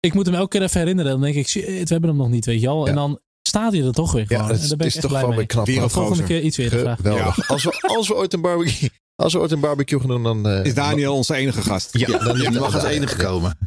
Ik 0.00 0.14
moet 0.14 0.26
hem 0.26 0.34
elke 0.34 0.48
keer 0.48 0.62
even 0.62 0.80
herinneren. 0.80 1.10
Dan 1.12 1.20
denk 1.20 1.34
ik, 1.34 1.48
shit, 1.48 1.64
we 1.64 1.72
hebben 1.92 2.08
hem 2.10 2.18
nog 2.18 2.28
niet, 2.28 2.44
weet 2.44 2.60
je 2.60 2.68
al. 2.68 2.86
En 2.86 2.92
Ja. 2.94 2.98
dan 2.98 3.20
staat 3.48 3.72
hij 3.72 3.82
er 3.82 3.92
toch 3.92 4.12
weer 4.12 4.24
Ja, 4.28 4.36
gewoon. 4.36 4.42
het 4.50 4.56
en 4.56 4.62
is, 4.62 4.68
daar 4.68 4.76
ben 4.76 4.86
het 4.86 4.96
ik 4.96 5.02
is 5.02 5.02
echt 5.02 5.02
toch 5.02 5.10
blij 5.10 5.20
wel 5.20 5.28
weer 5.30 5.38
mee. 5.38 5.46
knap. 5.46 5.66
Weer 5.66 5.82
een 5.82 5.90
Volgende 5.90 6.22
keer 6.24 6.40
iets 6.40 6.56
weer. 6.56 6.70
Geweldig. 6.70 7.48
Als, 7.48 7.64
we, 7.64 7.80
als 7.96 8.08
we 8.08 8.14
ooit 8.14 8.32
een 8.32 8.40
barbecue, 8.40 8.88
als 9.22 9.32
we 9.32 9.38
ooit 9.38 9.50
een 9.50 9.60
barbecue 9.60 9.98
gaan 10.00 10.08
doen, 10.08 10.22
dan... 10.22 10.48
eh, 10.48 10.64
Is 10.64 10.74
Daniel 10.74 11.14
onze 11.14 11.34
enige 11.34 11.62
gast? 11.62 11.98
Ja, 11.98 12.18
dan 12.18 12.36
Je 12.40 12.48
is 12.48 12.58
mag 12.58 12.74
als 12.74 12.84
enige 12.84 13.16
komen. 13.16 13.58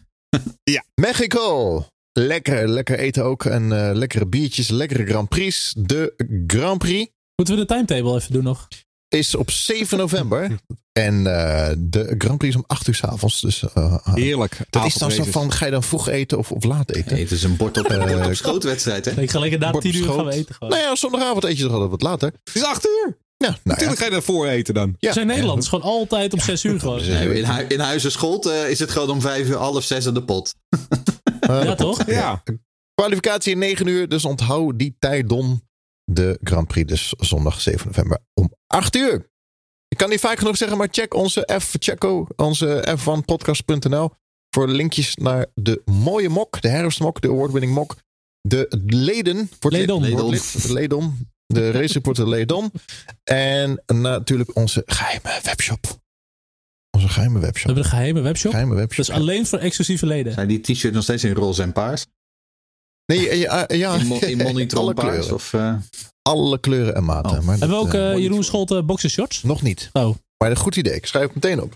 Mexico. 1.02 1.86
Lekker, 2.14 2.68
lekker 2.68 3.00
eten 3.00 3.24
ook. 3.24 3.46
En 3.46 3.72
eh, 3.88 3.96
lekkere 3.96 4.28
biertjes, 4.28 4.70
lekkere 4.70 5.06
Grand 5.06 5.30
Prix. 5.30 5.74
De 5.78 6.14
Grand 6.48 6.78
Prix 6.78 7.12
Moeten 7.36 7.56
we 7.56 7.66
de 7.66 7.68
timetable 7.74 8.16
even 8.16 8.34
doen 8.34 8.44
nog? 8.44 8.68
is 9.08 9.36
op 9.36 9.52
7 9.52 9.98
november. 9.98 10.58
En 10.92 11.16
eh, 11.28 11.76
de 11.78 12.16
Grand 12.18 12.38
Prix 12.38 12.56
is 12.56 12.62
om 12.62 12.68
8 12.68 12.88
uur 12.88 12.96
s 12.96 13.04
avonds. 13.04 13.42
Dus 13.42 13.64
eh, 13.74 13.98
Heerlijk. 14.04 14.58
dat 14.70 14.86
is 14.86 14.94
dan 14.94 15.12
zo 15.12 15.24
van, 15.24 15.52
ga 15.52 15.66
je 15.66 15.72
dan 15.72 15.84
vroeg 15.84 16.08
eten 16.08 16.38
of, 16.38 16.52
of 16.52 16.64
laat 16.64 16.92
eten? 16.92 17.14
Nee, 17.14 17.22
het 17.24 17.32
is 17.32 17.44
een 17.44 17.56
bord 17.56 17.78
op, 17.78 17.86
Eh, 17.86 18.26
op 18.28 18.34
schootwedstrijd, 18.44 19.06
hè? 19.06 19.22
Ik 19.22 19.32
ga 19.32 19.40
lekker 19.40 19.60
na 19.60 19.72
Bord 19.72 19.84
tien 19.84 19.96
uur 19.96 20.04
schoot. 20.04 20.16
gaan 20.16 20.26
we 20.26 20.32
eten 20.34 20.56
gewoon. 20.56 20.74
Nou 20.74 20.84
ja, 20.86 20.96
zondagavond 20.96 21.44
eet 21.44 21.58
je 21.58 21.64
toch 21.64 21.72
altijd 21.72 21.90
wat 21.92 22.02
later. 22.02 22.28
Het 22.44 22.56
is 22.56 22.64
acht 22.64 22.86
uur. 22.88 23.18
Ja, 23.42 23.48
nou 23.48 23.60
ja. 23.64 23.72
Natuurlijk 23.72 24.00
ga 24.00 24.06
je 24.06 24.12
daarvoor 24.12 24.48
eten 24.48 24.74
dan. 24.74 24.96
ja. 25.00 25.08
We 25.08 25.14
zijn 25.14 25.28
Nederlands. 25.28 25.68
Gewoon 25.68 25.86
altijd 25.86 26.34
om 26.34 26.40
zes 26.40 26.64
uur 26.64 26.80
gewoon. 26.80 27.02
Nee, 27.08 27.34
in, 27.34 27.46
hu 27.46 27.64
in 27.68 27.80
Huizen 27.80 28.12
Scholt 28.12 28.46
eh, 28.46 28.70
is 28.70 28.80
het 28.80 28.92
gewoon 28.92 29.10
om 29.10 29.22
vijf 29.22 29.48
uur, 29.48 29.56
half 29.56 29.84
zes 29.84 30.08
aan 30.08 30.14
de 30.14 30.24
pot. 30.24 30.54
Ja, 31.48 31.76
toch? 31.76 32.06
Ja. 32.06 32.44
Kwalificatie 32.94 33.52
in 33.52 33.58
9 33.60 33.88
uur, 33.88 34.10
dus 34.10 34.26
onthoud 34.26 34.80
die 34.80 34.96
tijd 35.00 35.30
don. 35.30 35.62
De 36.04 36.40
Grand 36.44 36.68
Prix 36.68 36.88
dus 36.90 37.14
zondag 37.18 37.62
7 37.62 37.88
november 37.88 38.20
om 38.34 38.54
8 38.68 38.96
uur. 38.96 39.30
Ik 39.88 39.98
kan 39.98 40.10
niet 40.10 40.20
vaak 40.20 40.38
genoeg 40.38 40.58
zeggen, 40.58 40.78
maar 40.78 40.88
check 40.92 41.14
onze 41.14 41.50
F 41.62 41.76
Checo, 41.80 42.28
onze 42.36 42.98
F1podcast.nl 43.00 44.12
voor 44.56 44.68
linkjes 44.68 45.16
naar 45.16 45.46
de 45.54 45.82
mooie 45.86 46.30
mok, 46.30 46.62
de 46.62 46.68
herfstmok, 46.68 47.22
de 47.22 47.30
award-winning 47.30 47.74
mok, 47.74 47.96
de 48.42 48.66
leden, 48.86 49.50
Ledon. 49.60 50.10
wordt 50.10 50.54
lid, 50.54 50.70
Ledon, 50.70 51.31
de 51.54 51.72
race 51.72 51.94
reporter 51.94 52.30
Ledon 52.30 52.72
en 53.24 53.84
natuurlijk 53.86 54.56
onze 54.56 54.84
geheime 54.86 55.40
webshop. 55.44 56.00
Onze 56.98 57.10
geheime 57.10 57.40
We 57.40 57.46
webshop. 57.46 57.66
hebben 57.66 57.84
een 57.84 57.90
geheime 57.90 58.22
webshop. 58.22 58.52
Geheime 58.52 58.76
webshop. 58.76 59.06
Dat 59.06 59.16
is 59.16 59.22
alleen 59.22 59.46
voor 59.46 59.60
exclusieve 59.60 60.06
leden. 60.06 60.34
Zijn 60.34 60.48
die 60.48 60.60
t-shirts 60.62 60.96
nog 60.96 61.04
steeds 61.04 61.24
in 61.24 61.34
roze 61.34 61.62
en 61.62 61.72
paars? 61.74 62.06
Nee, 63.06 63.30
eh, 63.30 63.40
ja, 63.40 63.68
eh, 63.68 63.78
ja, 63.80 63.94
In, 63.96 64.08
mo 64.08 64.20
in 64.20 64.72
alle 64.78 64.94
paars? 64.94 65.08
kleuren. 65.10 65.34
Of, 65.34 65.54
eh, 65.54 65.74
Alle 66.22 66.60
kleuren 66.60 66.96
en 66.96 67.04
maten. 67.04 67.38
Oh. 67.38 67.44
Maar 67.46 67.58
Hebben 67.58 67.78
we 67.78 67.84
ook 67.84 68.20
Jeroen 68.20 68.44
Scholte 68.44 68.84
boxershorts? 68.84 69.44
Nog 69.44 69.62
niet. 69.62 69.90
Oh. 69.94 70.16
Maar 70.38 70.50
een 70.50 70.58
goed 70.58 70.76
idee. 70.76 70.94
Ik 70.96 71.06
schrijf 71.06 71.26
het 71.26 71.36
meteen 71.36 71.62
op. 71.62 71.76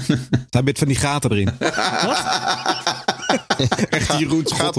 Daar 0.50 0.62
bent 0.64 0.78
van 0.78 0.86
die 0.88 0.96
gaten 0.96 1.30
erin. 1.30 1.48
Echt 3.88 4.10
die 4.10 4.18
Jeroen 4.18 4.42
Gaat 4.54 4.74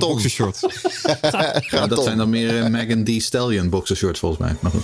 ja, 1.70 1.88
dat 1.88 2.04
zijn 2.04 2.18
dan 2.18 2.30
meer 2.30 2.64
eh, 2.64 2.70
Megan 2.70 3.04
D. 3.04 3.24
Stallion 3.24 3.70
boxershorts 3.70 4.20
volgens 4.20 4.42
mij. 4.42 4.56
Maar 4.60 4.72
goed. 4.72 4.84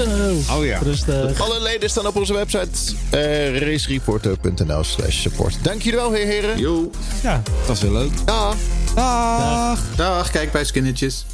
Oh, 0.00 0.56
Oh 0.58 0.64
ja. 0.64 0.78
Rustig. 0.78 1.40
Alle 1.40 1.62
leden 1.62 1.90
staan 1.90 2.06
op 2.06 2.16
onze 2.16 2.32
website 2.32 2.94
uh, 3.14 3.58
racereporter.nl 3.58 4.84
slash 4.84 5.20
support. 5.20 5.64
Dank 5.64 5.82
jullie 5.82 5.98
wel, 5.98 6.12
heer 6.12 6.26
heren. 6.26 6.58
Yo, 6.58 6.90
Ja. 7.22 7.42
Dat 7.66 7.76
is 7.76 7.82
wel 7.82 7.92
leuk. 7.92 8.12
Ja. 8.26 8.54
Dag. 8.94 9.80
dag, 9.96 10.30
kijk 10.30 10.52
bij 10.52 10.64
Skinnetjes. 10.64 11.26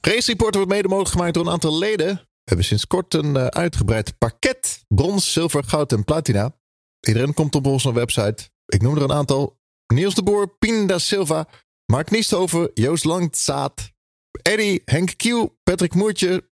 Race 0.00 0.30
Reporter 0.30 0.60
wordt 0.60 0.74
mede 0.74 0.88
mogelijk 0.88 1.12
gemaakt 1.12 1.34
door 1.34 1.46
een 1.46 1.52
aantal 1.52 1.78
leden. 1.78 2.06
We 2.06 2.20
hebben 2.44 2.64
sinds 2.64 2.86
kort 2.86 3.14
een 3.14 3.36
eh, 3.36 3.46
uitgebreid 3.46 4.18
pakket. 4.18 4.84
Brons, 4.88 5.32
zilver, 5.32 5.64
goud 5.64 5.92
en 5.92 6.04
platina. 6.04 6.54
Iedereen 7.00 7.34
komt 7.34 7.54
op 7.54 7.66
onze 7.66 7.92
website. 7.92 8.50
Ik 8.66 8.82
noem 8.82 8.96
er 8.96 9.02
een 9.02 9.12
aantal. 9.12 9.60
Niels 9.92 10.14
de 10.14 10.22
Boer, 10.22 10.48
Pien 10.58 10.86
da 10.86 10.98
Silva, 10.98 11.48
Mark 11.86 12.10
Niesthoven, 12.10 12.70
Joost 12.74 13.04
Langzaat, 13.04 13.92
Eddie, 14.42 14.82
Henk 14.84 15.16
Kiel, 15.16 15.58
Patrick 15.62 15.94
Moertje, 15.94 16.50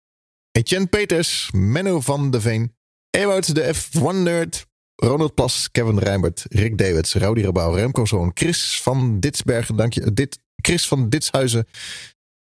Etienne 0.52 0.88
Peters, 0.88 1.50
Menno 1.54 2.00
van 2.00 2.32
de 2.32 2.42
Veen, 2.42 2.76
Ewout 3.10 3.56
de 3.56 3.76
F1-nerd, 3.76 4.66
Ronald 4.96 5.36
Plas, 5.36 5.72
Kevin 5.72 6.00
Rijmbert, 6.00 6.46
Rick 6.50 6.78
Davids, 6.78 7.14
Rowdy 7.14 7.42
Rabouw, 7.42 7.76
Remco 7.76 8.06
Zoon, 8.06 8.32
Chris 8.34 8.82
van 8.82 9.20
Ditsbergen, 9.20 9.76
dank 9.76 9.94
je, 9.94 10.14
dit, 10.14 10.40
Chris 10.56 10.88
van 10.88 11.10
Ditshuizen, 11.10 11.68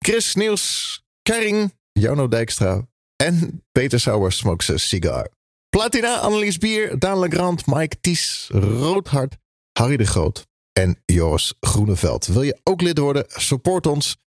Chris 0.05 0.35
Niels, 0.35 0.99
Kering, 1.21 1.73
Jarno 1.91 2.27
Dijkstra 2.27 2.87
en 3.15 3.63
Peter 3.71 3.99
Sauer 3.99 4.31
Smokes 4.31 4.69
a 4.69 4.77
Cigar. 4.77 5.27
Platina, 5.69 6.17
Annelies 6.17 6.57
Bier, 6.57 6.99
Daan 6.99 7.19
Legrand, 7.19 7.65
Mike 7.65 7.99
Ties, 8.01 8.49
Roodhart, 8.51 9.37
Harry 9.71 9.97
de 9.97 10.05
Groot 10.05 10.49
en 10.73 11.01
Joris 11.05 11.53
Groeneveld. 11.59 12.25
Wil 12.25 12.41
je 12.41 12.59
ook 12.63 12.81
lid 12.81 12.97
worden? 12.97 13.25
Support 13.27 13.87
ons. 13.87 14.17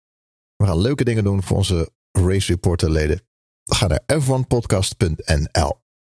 We 0.57 0.67
gaan 0.67 0.81
leuke 0.81 1.05
dingen 1.05 1.25
doen 1.25 1.43
voor 1.43 1.57
onze 1.57 1.91
Race 2.13 2.53
Reporter 2.53 2.91
leden. 2.91 3.21
Ga 3.65 3.87
naar 3.87 4.03
f1podcast.nl. 4.13 5.83